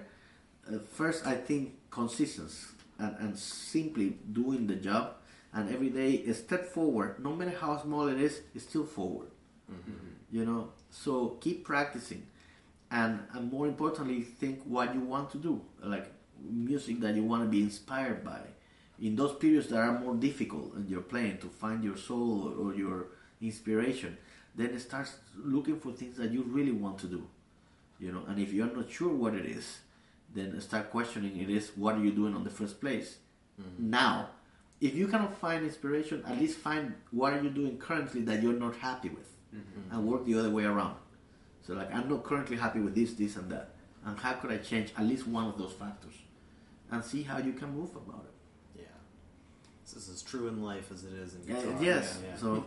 [0.68, 2.68] Uh, first i think consistency
[3.00, 5.16] and, and simply doing the job.
[5.54, 9.32] And every day a step forward no matter how small it is it's still forward.
[9.72, 10.38] Mm-hmm.
[10.38, 10.70] You know?
[10.90, 12.24] So keep practicing
[12.92, 16.12] and, and more importantly think what you want to do like
[16.44, 18.42] music that you want to be inspired by.
[19.00, 22.68] In those periods that are more difficult in your playing to find your soul or,
[22.68, 23.08] or your
[23.42, 24.18] inspiration
[24.54, 27.26] then start looking for things that you really want to do
[28.00, 28.24] you know?
[28.28, 29.80] And if you're not sure what it is
[30.36, 33.18] then start questioning it is what are you doing on the first place?
[33.60, 33.90] Mm-hmm.
[33.90, 34.30] Now
[34.82, 38.54] if you cannot find inspiration at least find what are you doing currently that you're
[38.54, 39.96] not happy with mm-hmm.
[39.96, 40.96] and work the other way around
[41.62, 43.70] so like i'm not currently happy with this this and that
[44.06, 46.16] and how could i change at least one of those factors
[46.92, 48.34] and see how you can move about it
[48.82, 48.86] Yeah.
[49.84, 51.78] This is as true in life as it is in Yeah, guitar.
[51.84, 52.38] yes Yeah, yeah.
[52.38, 52.50] so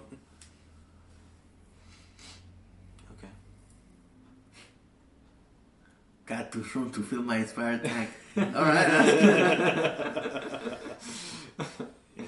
[3.12, 3.32] okay.
[6.26, 8.44] got too soon to fill my inspired tank all
[8.74, 10.78] right that's good.
[12.16, 12.24] Yeah.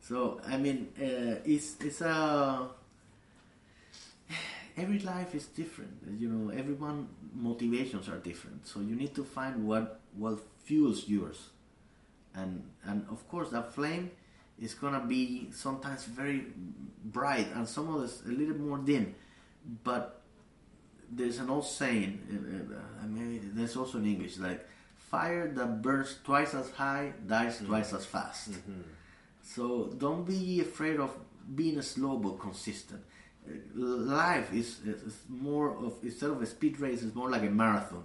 [0.00, 2.68] So I mean, uh, it's it's a
[4.76, 5.92] every life is different.
[6.18, 8.66] You know, everyone motivations are different.
[8.66, 11.50] So you need to find what what fuels yours,
[12.34, 14.10] and and of course that flame
[14.60, 16.46] is gonna be sometimes very
[17.04, 19.14] bright and some of us a little more dim,
[19.84, 20.22] but
[21.10, 22.20] there's an old saying.
[23.02, 24.66] I mean, there's also in English like
[24.96, 27.66] fire that burns twice as high dies mm-hmm.
[27.66, 28.52] twice as fast.
[28.52, 28.80] Mm-hmm.
[29.42, 31.10] So don't be afraid of
[31.54, 33.02] being slow but consistent.
[33.74, 38.04] Life is, is more of instead of a speed race, it's more like a marathon,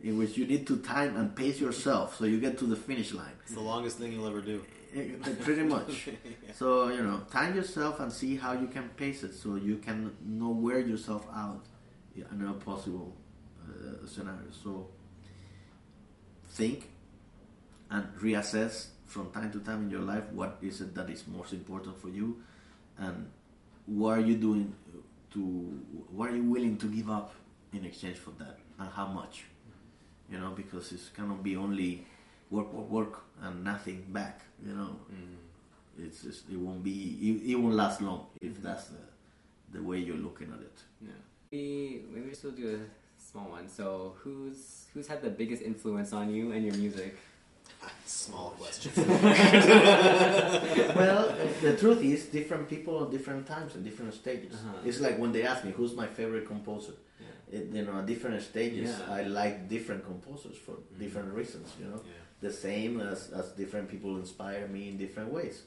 [0.00, 3.12] in which you need to time and pace yourself so you get to the finish
[3.12, 3.32] line.
[3.42, 4.64] It's the longest thing you'll ever do.
[4.94, 6.08] Eh, Pretty much.
[6.54, 10.16] So you know, time yourself and see how you can pace it, so you can
[10.24, 11.64] know wear yourself out
[12.16, 13.16] in a possible
[13.68, 14.50] uh, scenario.
[14.62, 14.88] So
[16.50, 16.88] think
[17.90, 21.52] and reassess from time to time in your life what is it that is most
[21.52, 22.42] important for you,
[22.98, 23.30] and
[23.90, 24.72] what are you doing
[25.32, 25.40] to
[26.12, 27.34] what are you willing to give up
[27.72, 29.44] in exchange for that, and how much.
[30.30, 32.06] You know, because it cannot be only
[32.50, 34.42] work, work, work, and nothing back.
[34.64, 36.06] You know, mm.
[36.06, 38.62] it's just, it won't be it, it won't last long if mm-hmm.
[38.62, 38.98] that's the
[39.72, 40.78] the way you're looking at it.
[41.00, 41.08] Yeah.
[41.50, 43.68] Maybe maybe we'll do a small one.
[43.68, 47.16] So who's who's had the biggest influence on you and your music?
[48.06, 48.92] Small question.
[50.96, 54.54] well, the truth is, different people at different times and different stages.
[54.54, 54.78] Uh-huh.
[54.84, 56.92] It's like when they ask me who's my favorite composer.
[57.20, 57.58] Yeah.
[57.58, 59.14] It, you know, at different stages, Yeah.
[59.14, 61.72] I like different composers for different reasons.
[61.78, 62.12] You know, Yeah.
[62.40, 65.62] the same as as different people inspire me in different ways.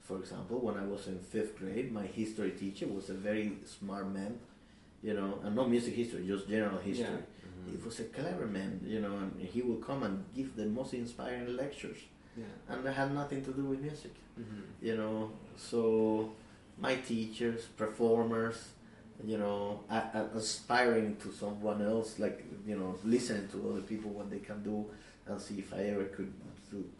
[0.00, 4.08] For example, when I was in fifth grade, my history teacher was a very smart
[4.08, 4.38] man.
[5.02, 7.18] You know, and not music history, just general history.
[7.70, 10.94] He was a clever man, you know, and he would come and give the most
[10.94, 11.98] inspiring lectures,
[12.36, 12.44] Yeah.
[12.68, 14.14] and they had nothing to do with music.
[14.38, 14.86] Mm-hmm.
[14.88, 15.80] you know so
[16.78, 18.58] my teachers performers
[19.30, 19.80] you know
[20.42, 24.86] aspiring to someone else like you know listening to other people what they can do
[25.26, 26.32] and see if i ever could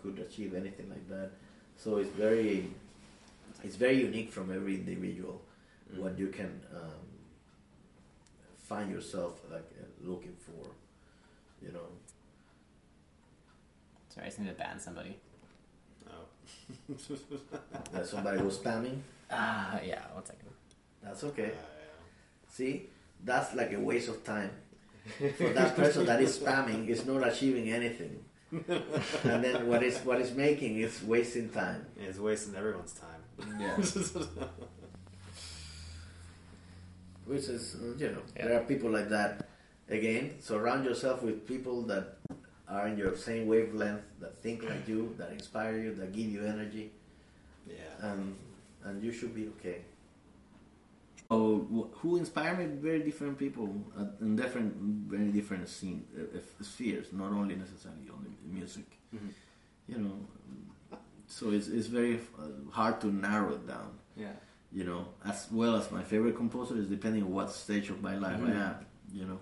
[0.03, 1.31] could achieve anything like that.
[1.77, 2.71] So it's very
[3.63, 5.37] it's very unique from every individual
[5.97, 6.99] what you can um,
[8.69, 10.71] find yourself like uh, looking for
[11.65, 11.89] you know
[14.09, 15.17] Sorry, I just need to ban somebody.
[16.09, 16.25] Oh.
[17.93, 19.01] That somebody was spamming.
[19.31, 20.03] Ah, yeah.
[20.13, 20.49] One second.
[21.03, 21.53] That's okay.
[21.53, 21.79] Uh,
[22.51, 22.89] See,
[23.25, 24.51] that's like a waste of time.
[25.37, 28.25] For that person that is spamming is not achieving anything.
[28.51, 31.87] and then what is what is making is wasting time.
[32.01, 33.23] yeah, it's wasting everyone's time.
[33.61, 33.77] Yeah.
[37.29, 38.47] Which is, you know, Yeah.
[38.49, 39.47] there are people like that.
[39.89, 42.17] Again, surround yourself with people that
[42.67, 46.43] are in your same wavelength, that think like you, that inspire you, that give you
[46.45, 46.91] energy,
[47.67, 48.11] Yeah.
[48.11, 48.37] and
[48.85, 49.79] and you should be okay.
[51.29, 51.37] So,
[52.01, 52.65] who inspire me?
[52.81, 53.69] Very different people
[53.99, 54.75] uh, in different,
[55.11, 57.13] very different scene, uh, uh, spheres.
[57.13, 59.33] Not only necessarily on the music, Mhm.
[59.89, 60.17] you know.
[61.27, 63.91] So it's it's very uh, hard to narrow it down.
[64.17, 64.37] Yeah.
[64.73, 68.17] You know, as well as my favorite composer is depending on what stage of my
[68.17, 68.75] life I am.
[69.13, 69.39] You know.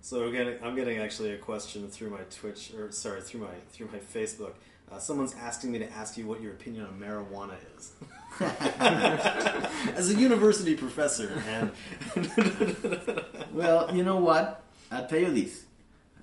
[0.00, 3.88] So we're I'm getting actually a question through my Twitch, or sorry, through my through
[3.92, 4.54] my Facebook.
[4.90, 7.92] Uh, someone's asking me to ask you what your opinion on marijuana is.
[9.96, 11.70] As a university professor, and
[13.52, 14.62] Well, you know what?
[14.90, 15.64] I'll tell you this.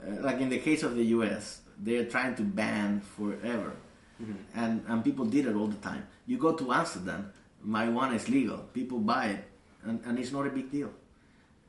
[0.06, 3.74] Uh, like in the case of the U.S., they're trying to ban forever,
[4.56, 6.04] and and people did it all the time.
[6.28, 7.32] You go to Amsterdam,
[7.66, 8.58] marijuana is legal.
[8.74, 9.44] People buy it,
[9.84, 10.92] and, and it's not a big deal.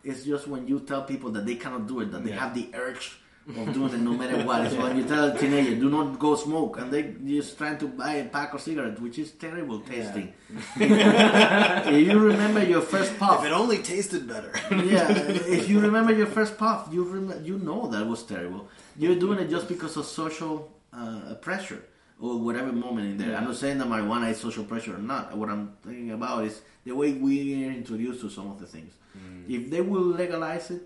[0.03, 2.41] It's just when you tell people that they cannot do it, that they Yeah.
[2.41, 3.19] have the urge
[3.49, 4.65] of doing it no matter what.
[4.67, 7.87] It's when you tell a teenager, do not go smoke, and they just trying to
[7.89, 10.33] buy a pack of cigarettes, which is terrible tasting.
[10.79, 14.53] you remember your first puff if it only tasted better.
[14.85, 15.09] yeah,
[15.57, 18.69] if you remember your first puff, you rem- you know that was terrible.
[18.97, 21.83] You're doing it just because of social uh, pressure
[22.21, 23.37] or whatever moment in there.
[23.37, 25.37] I'm not saying that marijuana is social pressure or not.
[25.37, 28.93] What I'm thinking about is the way we are introduced to some of the things.
[29.17, 29.49] Mm.
[29.49, 30.83] If they will legalize it,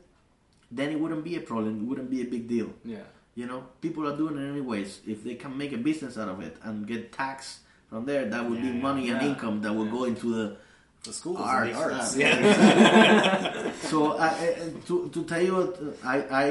[0.70, 1.80] then it wouldn't be a problem.
[1.82, 2.70] It wouldn't be a big deal.
[2.84, 2.98] Yeah.
[3.34, 5.00] You know, people are doing it anyways.
[5.06, 8.48] If they can make a business out of it and get tax from there, that
[8.48, 10.56] would be Yeah, money and income that will go into the
[11.02, 11.68] the schools arts.
[11.68, 12.14] and the arts.
[12.16, 13.72] uh, yeah.
[13.82, 14.54] so I, I,
[14.86, 16.46] to to tell you what, uh, I I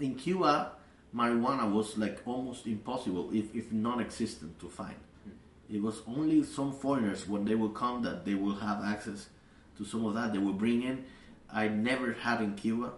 [0.00, 0.72] in Cuba
[1.14, 4.96] marijuana was like almost impossible if if non-existent to find.
[5.70, 9.28] It was only some foreigners when they will come that they will have access
[9.78, 11.04] to some of that they will bring in.
[11.50, 12.92] I never had in Cuba.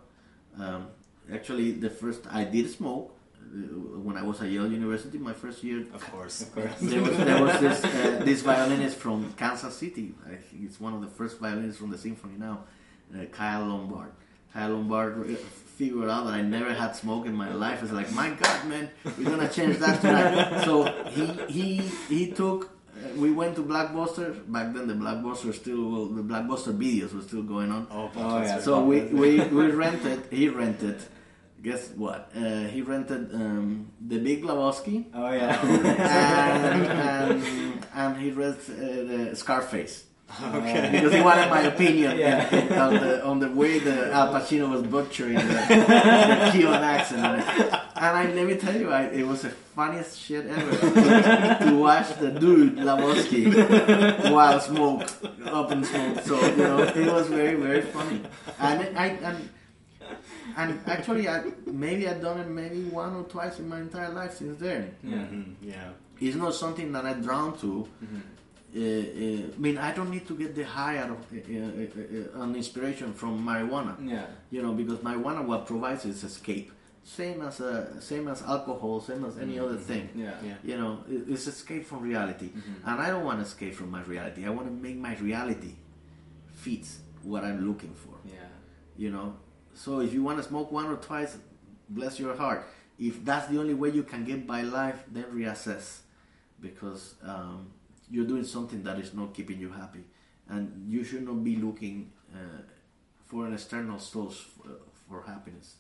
[0.59, 0.89] Um,
[1.33, 5.63] actually, the first I did smoke uh, when I was at Yale University, my first
[5.63, 6.43] year Of course.
[6.43, 6.81] Of course.
[6.81, 10.15] there was there was this uh, this violinist from Kansas City.
[10.27, 12.65] I think it's one of the first violinists from the symphony now,
[13.15, 14.13] uh, Kyle Lombard.
[14.53, 15.37] Kyle Lombard uh,
[15.77, 17.83] figured out that I never had smoke in my life.
[17.83, 20.65] It's like, my God, man, we're gonna change that tonight.
[20.65, 21.67] So he he
[22.09, 22.61] he took.
[22.97, 24.29] Uh, we went to Blockbuster.
[24.51, 27.87] Back then, the Blockbuster still well, the Blockbuster videos were still going on.
[27.91, 28.59] Oh, Oh, yeah.
[28.61, 30.97] So we, we, we rented, he rented,
[31.63, 32.31] guess what?
[32.35, 35.61] Uh, he rented um, The Big Lebowski Oh yeah.
[35.61, 40.06] and, and, and he rented uh, the Scarface.
[40.29, 40.89] Okay.
[40.93, 42.85] Because he wanted my opinion Yeah.
[42.85, 47.25] on, the, on the way the Al Pacino was butchering the, the Cuban accent.
[47.25, 47.41] on.
[47.41, 51.77] And I let me tell you, I, it was the funniest shit ever to, to
[51.77, 55.09] watch the dude Lebowski while smoke,
[55.47, 56.21] up in smoke.
[56.25, 58.21] So you know, it was very very funny.
[58.59, 59.49] And I and
[60.57, 64.35] and actually, I maybe I've done it maybe one or twice in my entire life
[64.37, 64.95] since then.
[65.03, 65.17] Yeah.
[65.17, 65.89] Mhm, yeah.
[66.21, 67.87] It's not something that I'm drawn to.
[68.03, 68.07] Uh,
[68.77, 72.43] uh, I mean, I don't need to get the high out of uh, uh, uh,
[72.43, 73.95] an inspiration from marijuana.
[74.15, 74.27] Yeah.
[74.51, 76.73] You know, because marijuana what provides is escape.
[77.05, 80.09] Same as uh, same as alcohol, same as any other thing.
[80.15, 80.35] Yeah.
[80.45, 80.55] Yeah.
[80.65, 82.51] You know, it's escape from reality,
[82.85, 84.45] and I don't want to escape from my reality.
[84.45, 85.75] I want to make my reality
[86.53, 86.87] fit
[87.23, 88.49] what I'm looking for Yeah.
[88.97, 89.35] you know
[89.75, 91.37] so if you want to smoke one or twice
[91.89, 92.65] bless your heart
[92.99, 95.99] if that's the only way you can get by life then reassess
[96.61, 97.67] because um,
[98.11, 100.05] you're doing something that is not keeping you happy.
[100.49, 102.63] And you should not be looking uh,
[103.27, 104.71] for an external source for,
[105.09, 105.77] for happiness.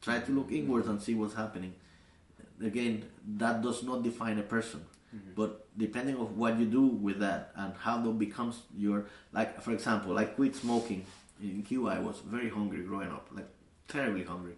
[0.00, 1.74] Try to look inwards and see what's happening.
[2.62, 3.04] Again
[3.38, 4.84] that does not define a person.
[5.34, 9.72] But depending of what you do with that and how that becomes your like for
[9.72, 11.06] example i quit smoking
[11.40, 13.48] in cuba i was very hungry growing up like
[13.88, 14.54] terribly hungry.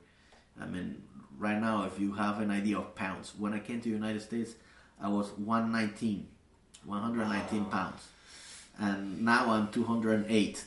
[0.61, 1.03] I mean
[1.39, 4.21] right now if you have an idea of pounds when i came to the united
[4.21, 4.55] states
[5.01, 6.27] i was 119
[6.89, 8.09] 119 pounds
[8.79, 10.65] and now i'm 208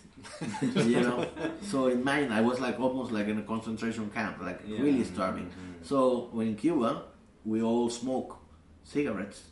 [0.75, 1.27] you know
[1.61, 4.81] so in mine i was like almost like in a concentration camp like Yeah.
[4.81, 5.83] really starving mm-hmm.
[5.83, 7.03] so when in cuba
[7.45, 8.37] we all smoke
[8.83, 9.43] cigarettes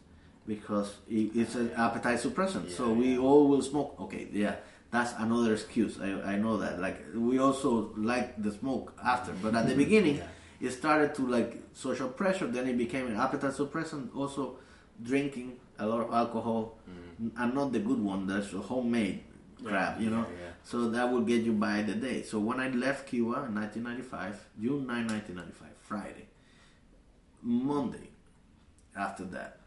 [0.45, 3.19] because it's an appetite suppressant so we yeah.
[3.19, 4.55] all will smoke okay yeah
[4.91, 9.55] that's another excuse I, I know that like we also like the smoke after but
[9.55, 9.77] at the mm-hmm.
[9.77, 10.67] beginning Yeah.
[10.67, 12.47] it started to like social pressure.
[12.47, 14.15] Then it became an appetite suppressant.
[14.15, 14.57] Also,
[15.01, 17.31] drinking a lot of alcohol, mm.
[17.37, 18.27] and not the good one.
[18.27, 19.23] That's the homemade
[19.63, 20.25] crap, you know.
[20.29, 20.49] Yeah, yeah.
[20.63, 22.23] So that would get you by the day.
[22.23, 26.27] So when I left Cuba in 1995, June 9, 1995, Friday,
[27.41, 28.09] Monday,
[28.95, 29.59] after that,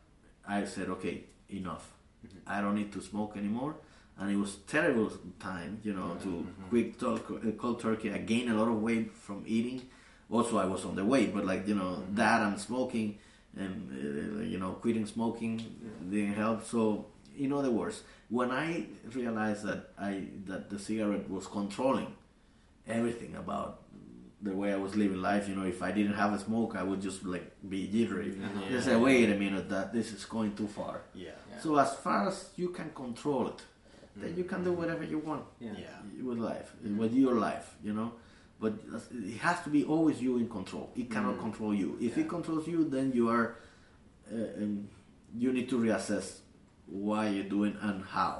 [0.46, 1.92] I said, okay, enough.
[2.26, 2.38] Mm-hmm.
[2.46, 3.76] I don't need to smoke anymore.
[4.18, 5.10] And it was terrible
[5.40, 6.68] time, you know, to mm-hmm, mm-hmm.
[6.68, 8.12] quick talk, uh, cold turkey.
[8.12, 9.82] I gained a lot of weight from eating.
[10.30, 13.18] Also, I was on the weight, but like you know, that and smoking,
[13.56, 15.62] and uh, you know, quitting smoking
[16.10, 16.64] didn't help.
[16.64, 17.06] So,
[17.38, 22.14] in other words, when I realized that I that the cigarette was controlling
[22.86, 23.82] everything about
[24.42, 25.48] the way I was living life.
[25.48, 28.34] You know, if I didn't have a smoke, I would just like be jittery.
[28.40, 28.68] Yeah.
[28.70, 31.02] Just say, wait a minute, that this is going too far.
[31.14, 31.30] Yeah.
[31.50, 31.60] Yeah.
[31.60, 33.62] So as far as you can control it,
[34.16, 35.72] then you can do whatever you want Yeah.
[35.78, 36.24] Yeah.
[36.24, 37.76] with life, with your life.
[37.84, 38.12] You know,
[38.62, 38.74] but
[39.10, 40.88] it has to be always you in control.
[40.94, 41.98] It cannot control you.
[42.00, 42.22] If Yeah.
[42.22, 43.56] it controls you, then you are,
[44.32, 44.88] uh, um,
[45.36, 46.26] you need to reassess
[46.86, 48.36] why you're doing and how.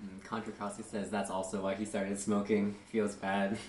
[0.00, 2.76] Mm, Contra Costa says that's also why he started smoking.
[2.92, 3.58] Feels bad.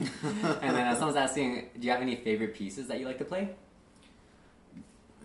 [0.62, 3.26] and then uh, someone's asking, do you have any favorite pieces that you like to
[3.26, 3.50] play?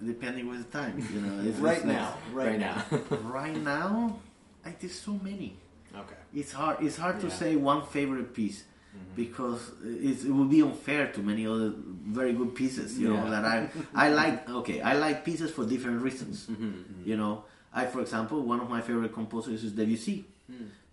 [0.03, 1.43] Depending with the time, you know.
[1.49, 2.17] It's Right now.
[2.33, 2.83] Right, now.
[3.39, 4.19] right now,
[4.65, 5.57] I did so many.
[5.95, 6.21] Okay.
[6.33, 6.77] It's hard.
[6.81, 8.65] It's hard to say one favorite piece
[9.15, 11.73] because it's, it would be unfair to many other
[12.05, 12.99] very good pieces.
[12.99, 14.49] You know that I I like.
[14.49, 16.47] Okay, I like pieces for different reasons.
[16.47, 17.09] Mm-hmm.
[17.09, 20.25] You know, I for example, one of my favorite composers is Debussy.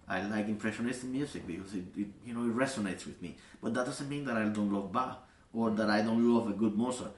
[0.07, 3.37] I like impressionist music because it, it you know it resonates with me.
[3.61, 6.53] But that doesn't mean that I don't love Bach or that I don't love a
[6.53, 7.11] good Mozart.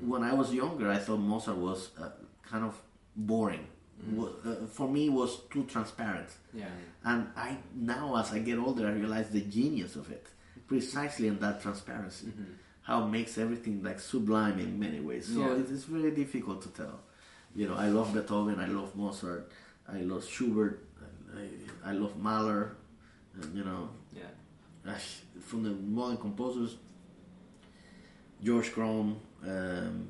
[0.00, 2.10] When I was younger, I thought Mozart was uh,
[2.42, 2.80] kind of
[3.16, 3.66] boring.
[4.10, 6.28] Wa- uh, for me, was too transparent.
[6.52, 6.66] Yeah.
[7.04, 10.26] And I now, as I get older, I realize the genius of it,
[10.66, 12.32] precisely in that transparency,
[12.82, 15.26] how it makes everything like sublime in many ways.
[15.32, 15.52] So Yeah.
[15.62, 17.00] it is very difficult to tell.
[17.54, 19.50] You know, I love Beethoven, I love Mozart,
[19.88, 20.84] I love Schubert,
[21.36, 22.76] I, I love Mahler,
[23.34, 24.98] and, you know, Yeah.
[25.40, 26.76] from the modern composers,
[28.42, 30.08] George Crumb, um,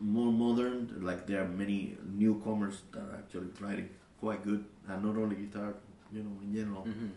[0.00, 5.16] more modern, like there are many newcomers that are actually writing quite good, and not
[5.16, 5.74] only guitar,
[6.12, 6.86] you know, in general.
[6.86, 7.08] Mm-hmm.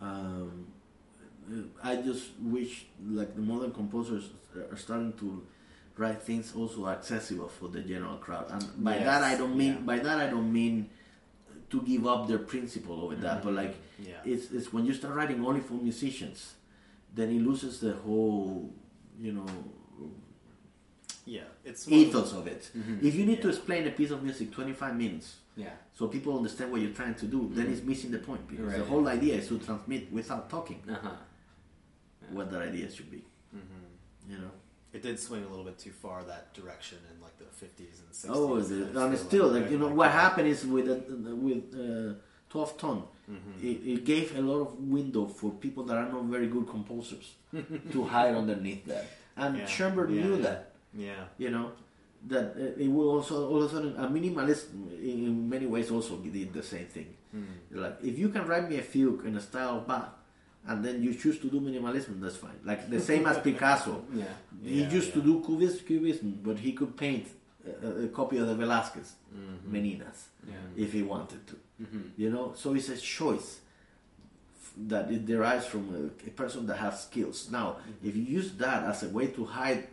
[0.00, 0.66] Um,
[1.82, 5.42] I just wish like the modern composers are starting to
[5.96, 9.80] write things also accessible for the general crowd, and by that I don't mean yeah.
[9.80, 10.90] by that I don't mean
[11.70, 14.20] to give up their principle over that, but like Yeah.
[14.24, 16.54] it's it's when you start writing only for musicians,
[17.14, 18.70] then it loses the whole
[19.18, 19.46] you know
[21.36, 21.42] Yeah.
[21.68, 22.62] It's one of ethos of it.
[23.08, 25.74] If you need to explain a piece of music 25 minutes Yeah.
[25.98, 28.84] so people understand what you're trying to do, then it's missing the point because the
[28.92, 31.16] whole idea is to transmit without talking Uh huh.
[32.36, 33.22] what that idea should be.
[33.54, 34.30] Mhm.
[34.32, 34.50] You know.
[34.96, 38.10] It did swing a little bit too far that direction in like the 50s and
[38.12, 38.30] 60s.
[38.34, 40.20] Oh, and the, I and feel still, like like, you know, like what that.
[40.24, 42.14] happened is with uh, with uh,
[42.48, 43.02] 12 tone,
[43.62, 47.26] it, it gave a lot of window for people that are not very good composers
[47.92, 49.04] to hide underneath that.
[49.36, 50.42] And Yeah, Schoenberg yeah, knew yeah.
[50.48, 51.24] that, Yeah.
[51.38, 51.72] you know,
[52.26, 56.16] that uh, it will also all of a sudden a minimalist in many ways also
[56.16, 57.14] did the same thing.
[57.30, 57.44] Hmm.
[57.70, 60.14] Like if you can write me a fugue in a style of Bach,
[60.66, 62.58] and then you choose to do minimalism, that's fine.
[62.64, 64.04] Like the same as Picasso.
[64.12, 64.24] Yeah.
[64.62, 67.28] He Yeah, used to do cubism, cubism, but he could paint
[67.82, 69.74] a, a copy of the Velázquez Mm-hmm.
[69.76, 70.54] Meninas Yeah.
[70.84, 71.56] if he wanted to.
[71.82, 72.00] Mm-hmm.
[72.16, 73.60] You know, so it's a choice
[74.88, 77.48] that it derives from a, a person that has skills.
[77.50, 78.08] Now, Mm-hmm.
[78.08, 79.86] if you use that as a way to hide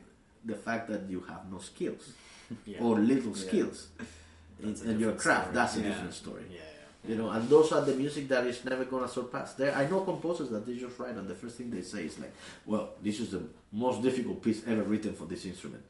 [0.45, 2.13] the fact that you have no skills
[2.65, 2.81] Yeah.
[2.83, 3.47] or little Yeah.
[3.47, 3.87] skills
[4.61, 5.55] in, That's a in your craft, story.
[5.55, 6.43] that's a different story.
[7.07, 9.53] You know, and those are the music that is never gonna surpass.
[9.53, 12.17] There, I know composers that they just write, and the first thing they say is
[12.17, 12.33] like,
[12.65, 15.83] "Well, this is the most difficult piece ever written for this instrument."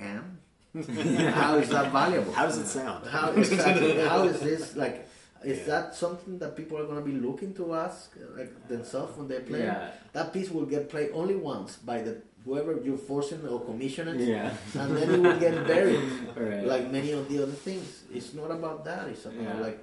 [0.00, 0.38] And
[1.34, 2.32] how is that valuable?
[2.32, 3.06] How does it sound?
[3.06, 4.00] How exactly?
[4.00, 5.06] how is this like?
[5.44, 5.66] Is Yeah.
[5.66, 9.62] that something that people are gonna be looking to ask like themselves when they play?
[9.62, 9.92] Yeah.
[10.12, 14.50] That piece will get played only once by the whoever you're forcing or commissioning, Yeah.
[14.80, 16.00] and then it will get buried
[16.34, 16.64] Right.
[16.72, 18.04] like many of the other things.
[18.12, 19.06] It's not about that.
[19.08, 19.60] It's about Yeah.
[19.68, 19.78] like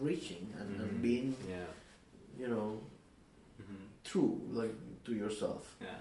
[0.00, 0.82] reaching and, Mhm.
[0.84, 1.68] and being, Yeah.
[2.40, 2.80] you know,
[3.60, 3.76] Mhm.
[4.10, 5.76] true like to yourself.
[5.80, 6.00] Yeah.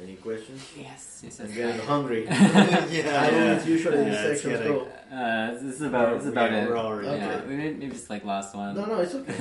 [0.00, 0.62] Any questions?
[0.76, 1.22] Yes.
[1.24, 1.40] Yes.
[1.40, 1.56] I'm yes.
[1.56, 2.22] getting hungry.
[2.30, 3.18] yeah.
[3.18, 4.86] How long is usually Yeah, the it's sections getting- go?
[5.10, 6.14] Uh, this is about.
[6.14, 6.68] This is about Yeah, it.
[6.70, 7.34] we're already- Yeah.
[7.34, 7.46] Okay.
[7.48, 8.76] We Maybe maybe just like last one.
[8.76, 9.34] No, no, it's okay.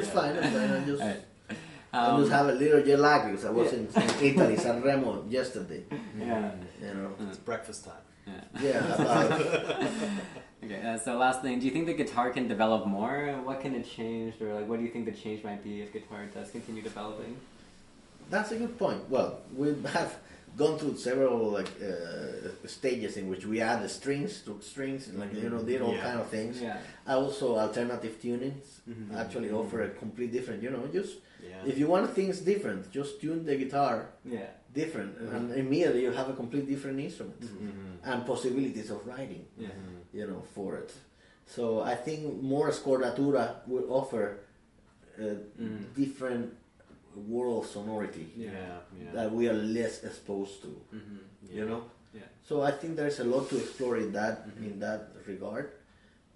[0.00, 0.34] It's fine.
[0.36, 0.70] It's fine.
[0.70, 1.02] I just,
[1.92, 2.10] Alright.
[2.10, 4.82] I Um, just have a little jet lag because I was in, in Italy, San
[4.82, 5.84] Remo, yesterday.
[6.18, 6.50] Yeah.
[6.80, 7.10] You know.
[7.28, 8.04] It's breakfast time.
[8.26, 8.62] Yeah.
[8.62, 8.94] Yeah.
[8.94, 9.40] About,
[10.64, 13.26] Okay, uh, so last thing, do you think the guitar can develop more?
[13.44, 15.92] What can it change, or like, what do you think the change might be if
[15.92, 17.36] guitar does continue developing?
[18.28, 19.08] That's a good point.
[19.08, 20.16] Well, we have
[20.56, 25.20] gone through several like uh, stages in which we add the strings to strings, and
[25.20, 26.02] like you know, did all Yeah.
[26.02, 26.60] kind of things.
[26.60, 26.78] Yeah.
[27.06, 29.16] I also alternative tunings Mhm.
[29.16, 30.60] actually offer a complete different.
[30.64, 31.64] You know, just Yeah.
[31.70, 34.50] if you want things different, just tune the guitar Yeah.
[34.74, 35.36] different, Uh-huh.
[35.36, 37.98] and immediately you have a complete different instrument Mhm.
[38.04, 39.44] and possibilities of writing.
[39.56, 39.68] Yeah.
[40.12, 40.90] you know, for it.
[41.46, 44.38] So I think more scordatura will offer
[45.18, 45.84] a Mm.
[45.94, 46.54] different
[47.14, 48.80] world sonority Yeah.
[48.98, 49.12] Yeah.
[49.12, 50.68] that we are less exposed to.
[50.94, 51.56] Mm-hmm.
[51.58, 51.82] You know.
[52.14, 52.28] Yeah.
[52.48, 54.66] So I think there's a lot to explore in that Mhm.
[54.68, 55.66] in that regard.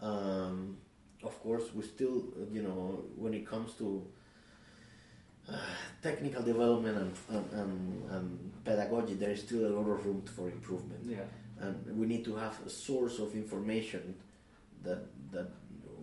[0.00, 0.76] Um,
[1.22, 2.16] of course, we still,
[2.52, 3.86] you know, when it comes to
[6.02, 10.48] technical development and, and, and, and pedagogy, there is still a lot of room for
[10.48, 11.24] improvement Yeah.
[11.60, 14.14] and we need to have a source of information
[14.84, 15.00] that
[15.32, 15.48] that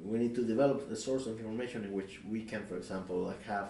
[0.04, 3.44] we need to develop a source of information in which we can, for example, like
[3.44, 3.70] have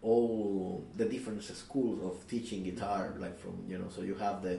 [0.00, 4.54] all the different schools of teaching guitar, like from you know, so you have the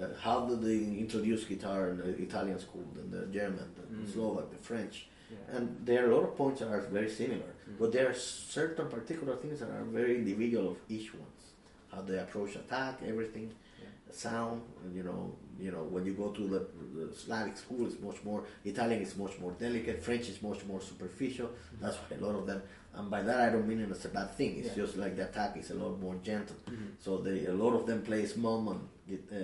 [0.00, 4.12] uh, how do they introduce guitar in the Italian school, then the German, the Mm.
[4.12, 5.56] Slovak, the French, Yeah.
[5.56, 7.50] and there are a lot of points that are very similar.
[7.78, 11.26] But there are certain particular things that are very individual of each one.
[11.92, 13.86] How they approach attack, everything, Yeah.
[14.12, 14.62] sound.
[14.94, 16.60] You know, you know when you go to the,
[16.98, 20.02] the Slavic school, it's much more Italian is much more delicate.
[20.02, 21.50] French is much more superficial.
[21.80, 22.62] That's why a lot of them.
[22.94, 24.58] And by that I don't mean it's a bad thing.
[24.58, 24.84] It's Yeah.
[24.84, 26.56] just like the attack is a lot more gentle.
[26.66, 26.88] Mhm.
[27.04, 28.78] So they a lot of them play small on
[29.10, 29.36] uh,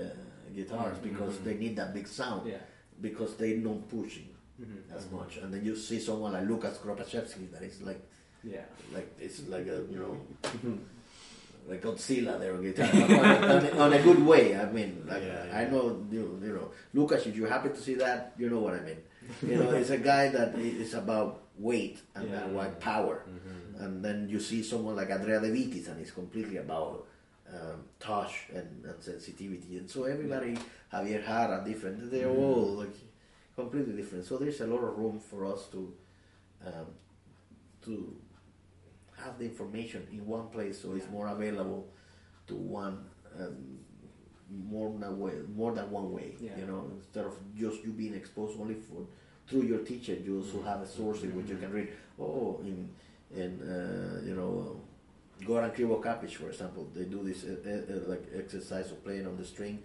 [0.55, 1.03] guitars Mhm.
[1.09, 2.59] because they need that big sound Yeah.
[3.01, 4.28] because they don't pushing
[4.61, 4.97] Mhm.
[4.97, 5.33] as much.
[5.39, 8.01] And then you see someone like Lukasz Kuropaczewski that is like
[8.47, 8.64] Yeah.
[8.92, 10.16] like it's like a you know
[11.68, 14.55] like Godzilla there on guitar on, a, on a good way.
[14.56, 17.26] I mean, like Yeah, I know you, you know Lucas.
[17.26, 18.98] If you're happy to see that, you know what I mean.
[19.48, 20.60] You know, it's a guy that i-
[20.94, 22.68] about weight and Yeah.
[22.81, 23.23] power.
[23.26, 23.82] Mhm.
[23.82, 27.06] And then you see someone like Andrea De Vitis, and it's completely about
[27.48, 29.78] um, touch and, and sensitivity.
[29.78, 30.56] And so everybody,
[30.92, 32.10] Javier Jara, different.
[32.10, 32.94] They're all like
[33.56, 34.26] completely different.
[34.26, 35.92] So there's a lot of room for us to
[36.66, 36.86] um,
[37.84, 38.16] to
[39.25, 41.86] have the information in one place, so it's more available
[42.49, 42.99] to one
[43.41, 43.78] um,
[44.70, 46.35] more than way, more than one way.
[46.41, 46.51] Yeah.
[46.59, 49.07] You know, instead of just you being exposed only for
[49.49, 51.89] through your teacher, you also have a source in which you can read.
[52.20, 52.89] Oh, in
[53.35, 54.81] in uh, you know.
[55.43, 59.36] Goran Krivokapic, for example, they do this uh, uh, uh, like exercise of playing on
[59.36, 59.83] the string,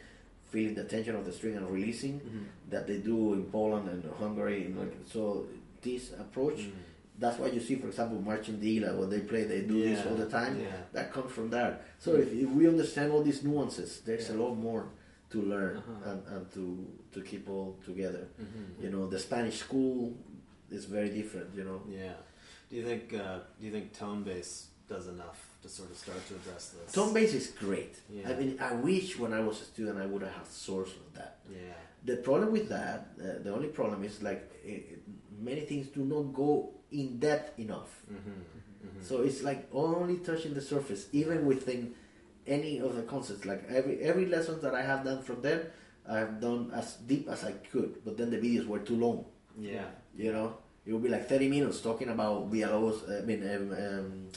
[0.51, 2.43] feeling the tension of the string and releasing Mhm.
[2.69, 4.65] that they do in Poland and Hungary.
[4.65, 5.47] And like, so
[5.81, 6.71] this approach, Mm.
[7.19, 10.15] That's why you see, for example, Marcin Dylla when they play, they do this all
[10.15, 10.53] the time.
[10.59, 10.67] yeah.
[10.93, 11.71] That comes from that.
[11.99, 14.83] So if, if we understand all these nuances, there's a lot more
[15.31, 16.09] to learn Uh-huh.
[16.11, 16.63] and, and to
[17.13, 18.23] to keep all together.
[18.41, 18.83] Mhm.
[18.83, 20.13] You know, the Spanish school
[20.77, 21.49] is very different.
[21.59, 22.17] You know, Yeah.
[22.69, 24.53] Do you think uh, Do you think tonebase
[24.87, 26.87] does enough to sort of start to address this?
[26.97, 27.93] tonebase is great.
[28.09, 28.29] Yeah.
[28.29, 31.05] I mean, I wish when I was a student I would have had source of
[31.17, 31.33] that.
[31.51, 31.77] Yeah.
[32.09, 34.41] The problem with that, uh, the only problem is like
[34.73, 34.81] it,
[35.49, 36.51] many things do not go
[36.91, 38.01] in depth enough.
[38.11, 38.29] Mm-hmm.
[38.87, 39.03] Mm-hmm.
[39.03, 41.93] So it's like only touching the surface, even within
[42.47, 43.45] any of the concepts.
[43.45, 45.61] Like every every lesson that I have done from them,
[46.09, 48.03] I have done as deep as I could.
[48.05, 49.25] But then the videos were too long.
[49.59, 49.85] yeah.
[50.15, 53.07] You know, it would be like thirty minutes talking about Villalobos.
[53.21, 54.27] I mean, um, um,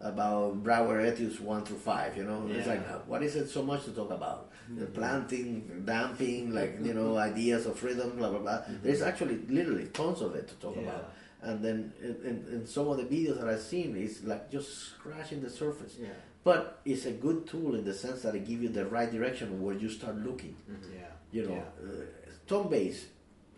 [0.00, 2.16] about Brouwer Etudes one through five.
[2.16, 4.50] You know, it's like what is it so much to talk about?
[4.76, 8.62] The planting, damping, like you know, ideas of rhythm, blah blah blah.
[8.82, 10.82] There's actually literally tons of it to talk Yeah.
[10.82, 11.12] about.
[11.44, 14.68] And then in, in, in some of the videos that I've seen, it's like just
[14.88, 15.96] scratching the surface.
[16.00, 16.08] Yeah.
[16.42, 19.60] But it's a good tool in the sense that it gives you the right direction
[19.62, 20.56] where you start looking.
[20.68, 21.00] Yeah.
[21.32, 21.88] You know, Yeah.
[21.88, 23.04] uh, tonebase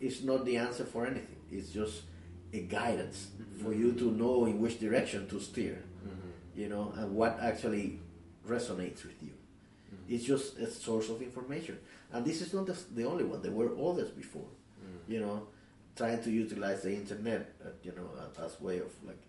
[0.00, 1.40] is not the answer for anything.
[1.50, 2.02] It's just
[2.52, 3.28] a guidance
[3.62, 5.78] for you to know in which direction to steer.
[6.06, 6.60] Mm-hmm.
[6.60, 8.00] You know, and what actually
[8.48, 9.34] resonates with you.
[9.34, 10.14] Mm-hmm.
[10.14, 11.78] It's just a source of information.
[12.12, 13.42] And this is not the, the only one.
[13.42, 14.48] There were others before.
[14.82, 15.12] Mm-hmm.
[15.12, 15.48] You know,
[15.96, 19.20] trying to utilize the internet, uh, you know, as, as way of like,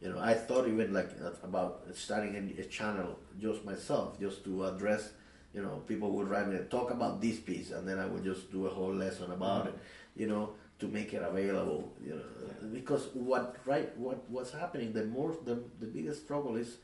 [0.00, 4.44] you know, I thought even like uh, about starting a, a channel just myself, just
[4.44, 5.10] to address,
[5.54, 8.50] you know, people would write me talk about this piece, and then I would just
[8.52, 9.74] do a whole lesson about it,
[10.14, 15.04] you know, to make it available, you know, because what right, what what's happening, the
[15.04, 16.76] more the the biggest struggle is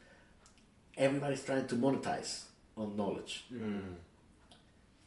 [0.97, 2.45] everybody's trying to monetize
[2.77, 3.45] on knowledge.
[3.53, 3.95] Mm-hmm.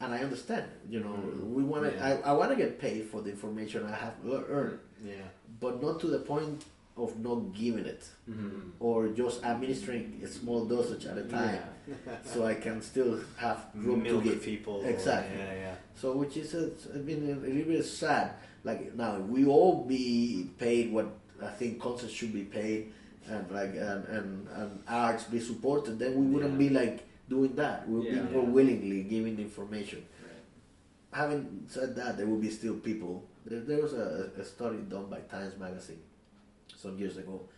[0.00, 0.66] And I understand.
[0.88, 1.96] You know, we want to.
[1.96, 2.18] Yeah.
[2.24, 4.14] I, I want to get paid for the information I have
[4.48, 5.14] earned, Yeah.
[5.60, 6.64] but not to the point
[6.96, 8.70] of not giving it Mm-hmm.
[8.80, 11.94] or just administering a small dosage at a time, Yeah.
[12.24, 14.42] so I can still have room Milk to give.
[14.42, 14.82] people.
[14.84, 15.36] Exactly.
[15.38, 15.74] Yeah, yeah.
[15.94, 18.32] So, which is a, I mean, a little bit sad.
[18.64, 21.06] Like now, we all be paid what
[21.42, 22.92] I think concerts should be paid
[23.28, 27.88] and like and, and, and arts be supported, then we wouldn't be like doing that.
[27.88, 28.22] We'll Yeah.
[28.22, 30.04] be more willingly giving information.
[31.12, 33.24] Having said that, there will be still people.
[33.44, 36.00] There, there was a, a study done by Times Magazine
[36.76, 37.48] some years ago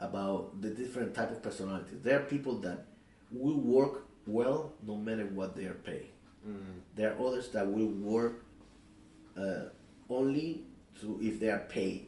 [0.00, 2.00] about the different type of personalities.
[2.02, 2.84] There are people that
[3.30, 6.08] will work well no matter what they are paid.
[6.46, 6.56] Mm.
[6.96, 8.42] There are others that will work
[9.36, 9.66] uh,
[10.08, 10.64] only
[11.00, 12.05] to if they are paid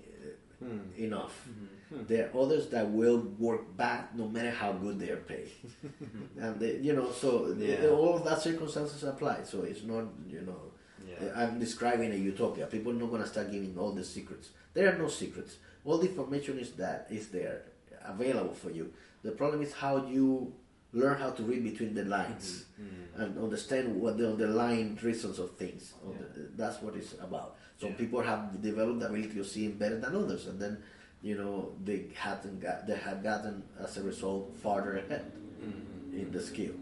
[0.63, 0.81] Hmm.
[0.97, 1.47] enough.
[1.49, 2.07] Mm-hmm.
[2.09, 5.51] There are others that will work bad no matter how good they are paid,
[6.41, 7.87] and they, you know so Yeah.
[7.89, 9.45] all of that circumstances apply.
[9.45, 10.61] So it's not you know
[11.09, 11.33] Yeah.
[11.37, 12.67] I'm describing a utopia.
[12.67, 14.51] People are not gonna start giving all the secrets.
[14.75, 15.57] There are no secrets.
[15.85, 17.63] All the information is that is there
[18.05, 18.93] available for you.
[19.23, 20.53] The problem is how you
[20.93, 23.21] learn how to read between the lines Mm.
[23.23, 25.93] and understand what the underlying reasons of things.
[26.35, 27.57] The- that's what it's about.
[27.79, 27.97] Some Yeah.
[27.97, 30.79] people have developed the ability of seeing better than others, and then
[31.23, 35.25] you know they hadn't got they had gotten as a result farther ahead
[35.63, 36.13] Mhm.
[36.21, 36.75] in the skill.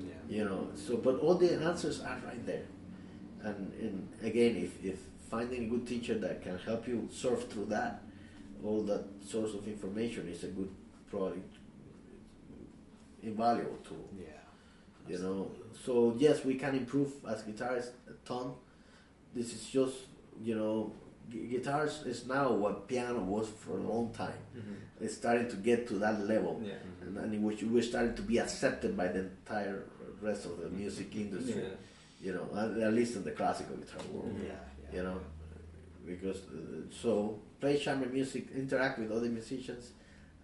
[0.00, 0.36] Yeah.
[0.36, 2.66] You know, so but all the answers are right there.
[3.42, 7.66] And, and again, if, if finding a good teacher that can help you surf through
[7.66, 8.02] that,
[8.64, 10.70] all that source of information is a good,
[11.10, 11.42] probably
[13.22, 14.08] invaluable tool.
[14.18, 14.40] Yeah.
[15.08, 15.50] You know,
[15.84, 18.52] so yes, we can improve as guitarists a ton.
[19.34, 19.96] This is just,
[20.42, 20.92] you know,
[21.30, 24.38] gu- guitars is now what piano was for a long time.
[25.00, 26.74] It's starting to get to that level Yeah.
[27.02, 29.84] and, and in which we're starting to be accepted by the entire
[30.22, 31.62] rest of the music industry.
[31.62, 31.68] Yeah.
[32.26, 34.34] You know, at, at least in the classical guitar world.
[34.42, 34.52] Yeah.
[34.52, 34.96] yeah.
[34.96, 35.20] You know,
[36.06, 39.90] because uh, so play chamber music, interact with other musicians,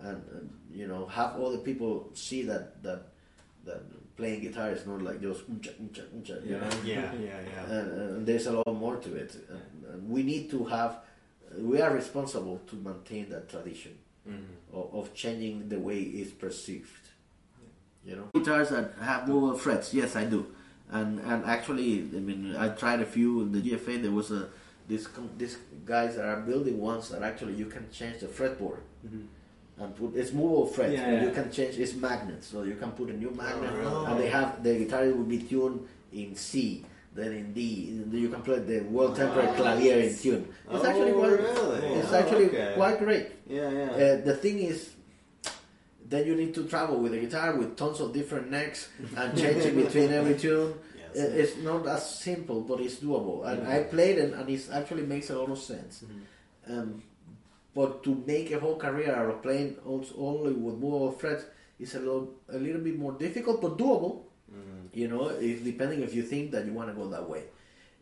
[0.01, 3.03] and, and you know have other people see that that
[3.65, 3.83] that
[4.17, 6.45] playing guitar is not like just uncha uncha uncha.
[6.47, 6.61] You Yeah.
[6.61, 7.13] know, Yeah.
[7.29, 7.41] Yeah.
[7.53, 7.73] Yeah.
[7.75, 9.35] and, and there's a lot more to it.
[9.49, 10.99] And, and we need to have,
[11.59, 13.95] we are responsible to maintain that tradition
[14.29, 14.45] Mhm.
[14.73, 17.05] of, of changing the way it's perceived.
[18.05, 19.93] You know, guitars that have movable frets.
[19.95, 20.47] Yes, I do.
[20.91, 24.03] And and actually, I mean, I tried a few in the GFA.
[24.03, 24.49] There was a
[24.89, 25.07] this
[25.39, 28.81] these guys that are building ones that actually you can change the fretboard.
[29.81, 30.93] And put it's movable frets.
[30.93, 31.25] Yeah, yeah.
[31.25, 34.07] You can change it's magnets, so you can put a new magnet, really?
[34.07, 36.85] and they have the guitar will be tuned in C,
[37.15, 37.61] then in D.
[38.13, 40.49] You can play the well tempered clavier in tune.
[40.71, 41.87] It's actually Oh, quite, really?
[41.99, 42.73] it's Oh, actually okay.
[42.77, 43.27] quite great.
[43.49, 43.71] Yeah.
[43.71, 43.91] Yeah.
[43.91, 44.91] Uh, the thing is,
[46.07, 49.65] then you need to travel with a guitar with tons of different necks and change
[49.65, 50.75] it between every tune.
[51.15, 51.25] Yes.
[51.25, 53.47] Uh, It's not as simple, but it's doable.
[53.47, 56.05] And I played it, and it actually makes a lot of sense.
[56.69, 57.03] Um,
[57.75, 61.45] but to make a whole career out of playing only with movable frets
[61.79, 64.25] is a little, a little bit more difficult, but doable.
[64.53, 64.89] Mhm.
[64.93, 67.45] You know, if, depending if you think that you want to go that way,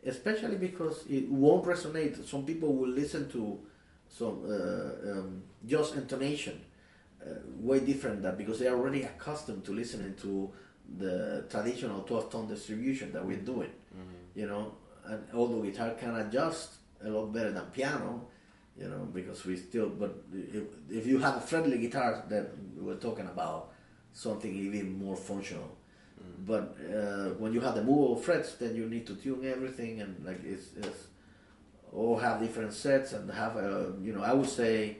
[0.05, 2.25] especially because it won't resonate.
[2.25, 3.59] Some people will listen to
[4.07, 6.59] some uh, um, just intonation
[7.23, 10.49] uh, way different that because they're already accustomed to listening to
[10.97, 13.69] the traditional 12 tone distribution that we're doing.
[14.35, 14.73] You know,
[15.05, 18.27] and although guitar can adjust a lot better than piano,
[18.79, 19.89] you know, because we still.
[19.89, 23.71] But if, if you have a friendly guitar, that we're talking about
[24.13, 25.75] something even more functional.
[26.45, 30.23] But uh, when you have the movable frets, then you need to tune everything, and
[30.25, 31.07] like it's, it's
[31.91, 34.97] all have different sets and have a you know I would say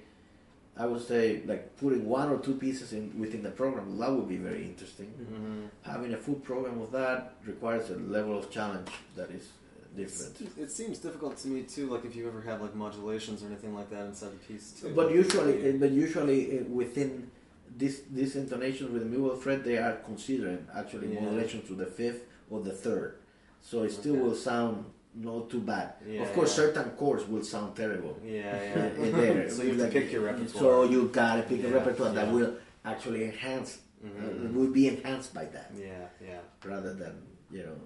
[0.78, 4.28] I would say like putting one or two pieces in within the program that would
[4.28, 5.10] be very interesting.
[5.22, 5.70] Mhm.
[5.92, 9.48] Having a full program of that requires a level of challenge that is
[9.96, 10.36] different.
[10.58, 11.88] It seems difficult to me too.
[11.90, 14.94] Like if you ever have like modulations or anything like that inside the piece too.
[14.96, 17.30] But usually, but usually uh, within
[17.76, 21.22] this this intonation with the movable fret, they are considering actually Yeah.
[21.22, 23.16] modulation to the fifth or the third,
[23.62, 24.24] so it still Okay.
[24.24, 24.86] will sound
[25.16, 25.94] not too bad.
[26.08, 26.64] Yeah, of course, yeah.
[26.66, 28.16] certain chords will sound terrible.
[28.24, 28.32] yeah,
[28.64, 28.90] yeah.
[29.12, 29.50] there.
[29.56, 30.50] so you have to Like, pick your repertoire.
[30.64, 32.54] So you gotta pick a Yeah, repertoire that will
[32.86, 34.54] actually enhance, uh, Mhm.
[34.54, 36.42] will be enhanced by that, Yeah, yeah.
[36.64, 37.14] rather than
[37.52, 37.78] you know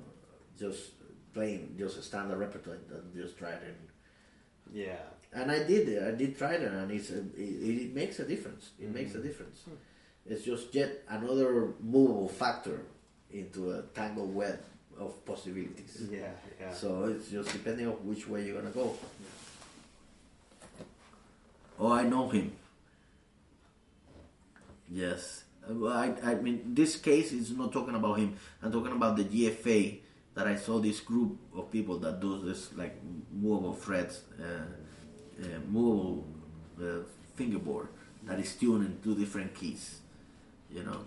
[0.64, 0.92] just
[1.34, 3.62] playing just a standard repertoire and just try it.
[3.64, 3.88] And,
[4.74, 4.98] Yeah.
[5.34, 6.04] and I did it.
[6.04, 8.72] I did try it, and it's a, it, it makes a difference.
[8.80, 9.24] It makes a Mhm.
[9.24, 9.60] difference.
[10.26, 12.80] It's just yet another movable factor
[13.32, 14.60] into a tangled web
[14.98, 16.08] of possibilities.
[16.10, 16.72] Yeah, yeah.
[16.74, 18.96] So it's just depending on which way you're gonna go.
[21.80, 22.52] Oh, I know him.
[24.90, 28.38] Yes, well, I, I mean this case is not talking about him.
[28.62, 30.00] I'm talking about the GFA
[30.36, 32.96] that I saw this group of people that does this like
[33.32, 34.66] movable frets, uh,
[35.42, 36.26] uh, movable
[36.82, 37.04] uh,
[37.36, 37.88] fingerboard
[38.24, 40.00] that is tuned in two different keys.
[40.72, 41.00] You know.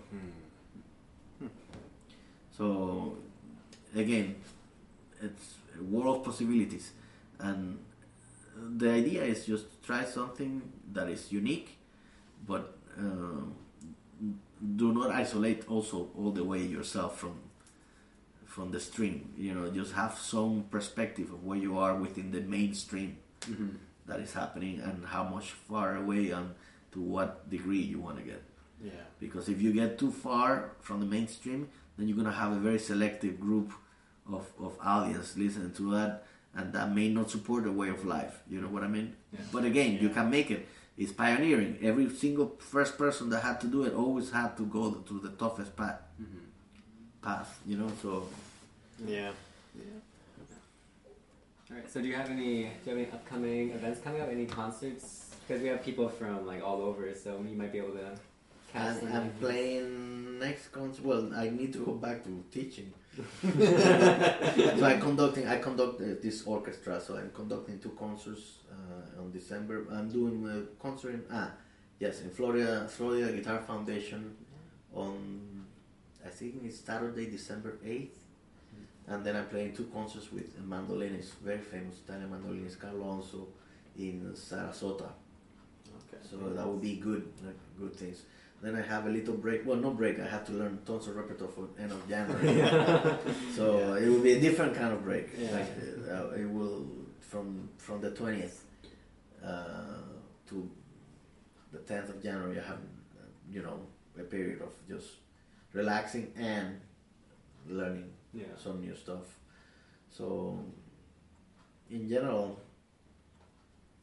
[1.39, 1.47] Hmm.
[2.57, 3.17] So
[3.95, 4.35] again,
[5.21, 6.91] it's a world of possibilities,
[7.39, 7.77] and
[8.77, 10.61] the idea is just to try something
[10.93, 11.77] that is unique,
[12.47, 13.45] but uh,
[14.75, 17.39] do not isolate also all the way yourself from
[18.57, 19.17] from the stream.
[19.37, 23.75] You know, just have some perspective of where you are within the mainstream Mm-hmm.
[24.07, 26.47] that is happening and how much far away and
[26.91, 28.41] to what degree you want to get.
[28.83, 29.03] Yeah.
[29.19, 32.79] Because if you get too far from the mainstream, then you're gonna have a very
[32.79, 33.71] selective group
[34.37, 38.35] of, of audience listening to that, and that may not support the way of life.
[38.49, 39.15] You know what I mean?
[39.31, 39.39] Yeah.
[39.53, 40.67] But again, you can make it.
[40.97, 41.77] It's pioneering.
[41.81, 45.33] Every single first person that had to do it always had to go through the
[45.43, 46.01] toughest path.
[46.21, 46.45] Mm-hmm.
[47.21, 47.91] Path, you know.
[48.01, 48.27] So
[49.05, 49.31] Yeah.
[51.69, 51.91] All right.
[51.91, 52.63] So do you have any?
[52.63, 54.29] Do you have any upcoming events coming up?
[54.29, 55.35] Any concerts?
[55.47, 58.17] Because we have people from like all over, so you might be able to
[58.73, 59.03] cast.
[59.03, 59.15] I'm, them.
[59.15, 61.03] I'm playing next concert.
[61.05, 62.93] Well, I need to go back to teaching.
[63.41, 65.47] so I'm conducting.
[65.47, 67.01] I conduct uh, this orchestra.
[67.01, 69.85] So I'm conducting two concerts uh, on December.
[69.91, 71.51] I'm doing a concert in ah
[71.99, 74.35] yes in Florida Florida Guitar Foundation
[74.93, 75.65] on
[76.25, 78.26] I think it's Saturday December eighth.
[79.07, 83.45] And then I'm playing two concerts with a mandolinist, very famous Italian mandolinist Carlo Aonzo
[83.97, 85.09] in Sarasota.
[85.97, 86.21] Okay.
[86.29, 88.23] So that would be good, like, good things.
[88.61, 89.65] Then I have a little break.
[89.65, 90.19] Well, no break.
[90.19, 92.67] I have to learn tons of repertoire for end of January.
[93.55, 95.29] so it will be a different kind of break.
[95.37, 95.51] Yeah.
[95.51, 95.69] Like,
[96.09, 96.87] uh, it will
[97.19, 98.63] from from the twentieth
[99.45, 100.01] uh,
[100.49, 100.69] to
[101.71, 102.59] the tenth of January.
[102.59, 102.79] I have
[103.51, 103.79] you know
[104.19, 105.07] a period of just
[105.73, 106.79] relaxing and
[107.69, 108.45] learning Yeah.
[108.63, 109.25] some new stuff.
[110.17, 110.59] So
[111.89, 112.59] in general,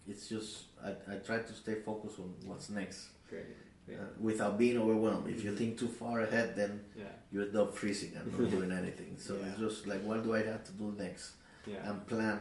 [0.08, 3.44] it's just I, I try to stay focused on what's next Great.
[3.86, 3.98] Great.
[3.98, 5.28] uh, without being overwhelmed.
[5.28, 7.04] If you think too far ahead, then Yeah.
[7.32, 9.16] you end up freezing and not doing anything.
[9.18, 9.46] So Yeah.
[9.50, 11.32] it's just like, what do I have to do next?
[11.66, 11.88] Yeah.
[11.90, 12.38] And plan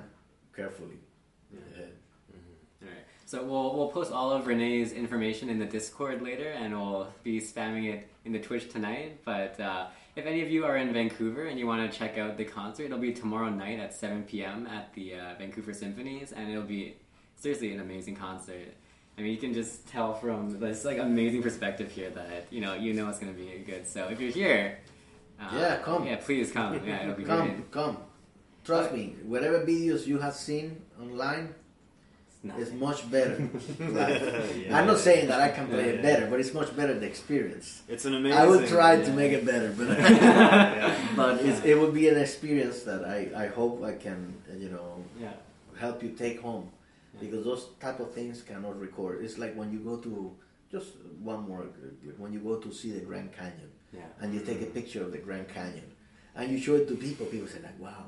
[0.56, 1.00] carefully
[1.54, 1.60] Yeah.
[1.74, 1.94] ahead.
[2.32, 2.86] Mm-hmm.
[2.86, 3.06] All right.
[3.26, 7.40] So we'll we'll post all of René's information in the Discord later, and we'll be
[7.40, 9.22] spamming it in the Twitch tonight.
[9.24, 12.38] But uh, if any of you are in Vancouver and you want to check out
[12.38, 14.68] the concert, it'll be tomorrow night at 7 p.m.
[14.68, 16.96] at the uh, Vancouver Symphonies, and it'll be
[17.36, 18.74] seriously an amazing concert.
[19.18, 22.74] I mean, you can just tell from this like amazing perspective here that you know
[22.74, 23.88] you know it's gonna be good.
[23.88, 24.80] So if you're here,
[25.40, 26.06] uh, Yeah, come.
[26.06, 26.74] Yeah, please come.
[26.86, 27.72] Yeah, it'll be Come, great.
[27.72, 27.98] come.
[28.64, 31.54] Trust me, whatever videos you have seen online
[32.46, 33.38] It's is much better.
[33.80, 34.56] live.
[34.64, 34.78] Yeah.
[34.78, 36.02] I'm not saying that I can play Yeah, it yeah.
[36.02, 37.84] better, but it's much better the experience.
[37.88, 38.38] It's an amazing.
[38.38, 40.96] I will try to make it better, but yeah.
[41.16, 45.04] but it's, it will be an experience that I, I hope I can you know
[45.20, 45.32] Yeah.
[45.80, 46.70] help you take home
[47.14, 47.22] Yeah.
[47.24, 49.24] because those type of things cannot record.
[49.24, 50.36] It's like when you go to
[50.70, 50.90] just
[51.22, 51.64] one more
[52.18, 54.02] when you go to see the Grand Canyon Yeah.
[54.20, 55.88] and you take a picture of the Grand Canyon
[56.36, 57.26] and you show it to people.
[57.28, 58.06] People say like, "Wow,"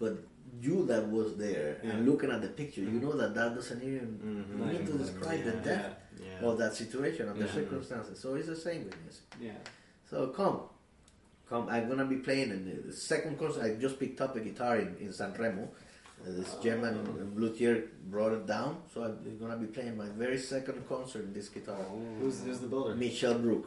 [0.00, 0.12] but
[0.60, 1.90] you that was there Yeah.
[1.90, 4.08] and looking at the picture, you know that that doesn't even
[4.58, 4.72] Mhm.
[4.72, 5.62] need to describe the Yeah.
[5.62, 6.48] depth Yeah.
[6.48, 8.18] of that situation and the circumstances.
[8.18, 9.20] So it's the same with this.
[9.40, 9.52] Yeah.
[10.10, 10.62] So come,
[11.48, 11.68] come.
[11.68, 13.62] I'm gonna be playing in the- the second concert.
[13.62, 15.68] I just picked up a guitar in, in San Remo.
[16.20, 16.94] Uh, this German
[17.36, 21.48] luthier brought it down, so I'm gonna be playing my very second concert in this
[21.48, 21.80] guitar.
[22.20, 22.96] Who's who's the builder?
[22.96, 23.66] Michel Brook,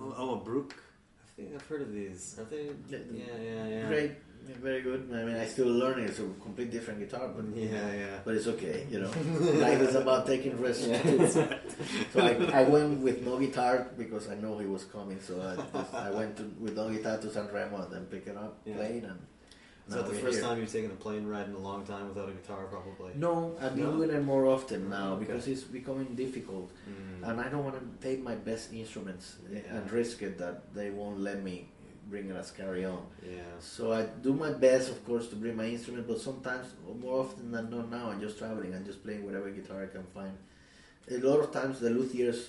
[0.00, 0.74] Oh, oh, Brook.
[1.22, 2.36] I think I've heard of these.
[2.40, 2.66] Are they?
[2.88, 3.88] Yeah, Yeah, yeah, yeah.
[3.88, 4.12] great,
[4.48, 5.08] yeah, very good.
[5.12, 6.06] I mean, I still learning.
[6.06, 8.18] It's a complete different guitar, but Yeah, yeah.
[8.24, 8.86] but it's okay.
[8.90, 9.10] You know,
[9.66, 10.86] life is about taking risks.
[10.86, 11.02] Yeah.
[11.02, 11.26] too.
[12.12, 15.18] So I, I went with no guitar because I know he was coming.
[15.20, 18.26] So I, just, I went to, with no guitar to San Remo and then pick
[18.26, 18.76] it up, Yeah.
[18.76, 19.18] played, and
[19.88, 20.44] Is now that the first here.
[20.46, 22.64] time you've taken a plane ride in a long time without a guitar?
[22.70, 23.12] Probably.
[23.16, 23.96] No, I've been No?
[23.96, 25.24] doing it more often now Okay.
[25.24, 27.28] because it's becoming difficult, Mm.
[27.28, 29.60] and I don't want to take my best instruments Yeah.
[29.74, 31.68] and risk it that they won't let me
[32.08, 33.02] bring it as carry on.
[33.26, 33.38] Yeah.
[33.60, 36.68] So I do my best, of course, to bring my instrument, but sometimes,
[37.00, 40.04] more often than not now, I'm just traveling and just playing whatever guitar I can
[40.04, 40.36] find.
[41.10, 42.48] A lot of times, the luthiers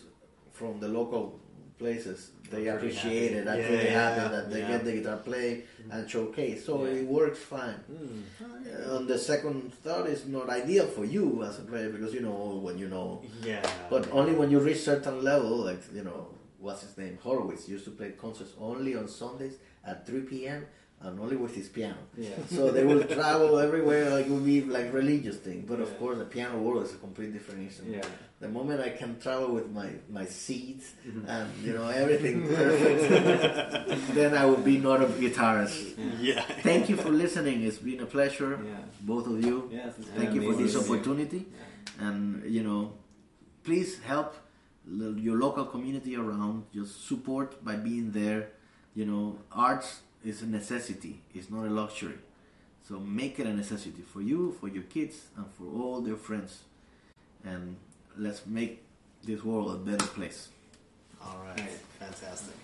[0.51, 1.39] from the local
[1.77, 3.47] places they pretty appreciate it.
[3.47, 4.67] I'm Yeah, pretty happy yeah, that they yeah.
[4.69, 6.65] get the guitar play and showcase.
[6.65, 7.79] So it works fine.
[7.91, 8.21] Mm.
[8.41, 12.21] Uh, on the second thought, it's not ideal for you as a player because you
[12.21, 13.65] know when you know, Yeah.
[13.89, 16.27] but only when you reach certain level, like you know,
[16.65, 20.65] what's his name, Horowitz used to play concerts only on Sundays at 3 p.m.
[21.01, 21.97] and only with his piano.
[22.17, 22.29] Yeah.
[22.57, 25.59] So they will travel everywhere, like it would be like religious thing.
[25.71, 25.99] But of Yeah.
[26.01, 27.97] course, the piano world is a completely different instrument.
[28.03, 28.09] Yeah.
[28.43, 31.23] The moment I can travel with my my seats Mhm.
[31.35, 35.77] and you know everything perfect, then I will be not a guitarist.
[36.29, 36.41] Yeah.
[36.69, 37.57] Thank you for listening.
[37.67, 38.81] It's been a pleasure, Yeah.
[39.11, 39.57] both of you.
[39.79, 40.93] Yes, it's Thank you for amazing this to see you.
[40.95, 41.41] opportunity,
[42.07, 42.17] and
[42.57, 42.81] you know,
[43.67, 44.41] please help l-
[44.89, 46.65] your local community around.
[46.73, 48.49] Just support by being there.
[48.95, 51.21] You know, arts is a necessity.
[51.33, 52.17] It's not a luxury.
[52.87, 56.59] So make it a necessity for you, for your kids, and for all their friends.
[57.43, 57.77] And
[58.17, 58.83] let's make
[59.23, 60.49] this world a better place.
[61.21, 61.69] All right, Right.
[61.99, 62.55] fantastic.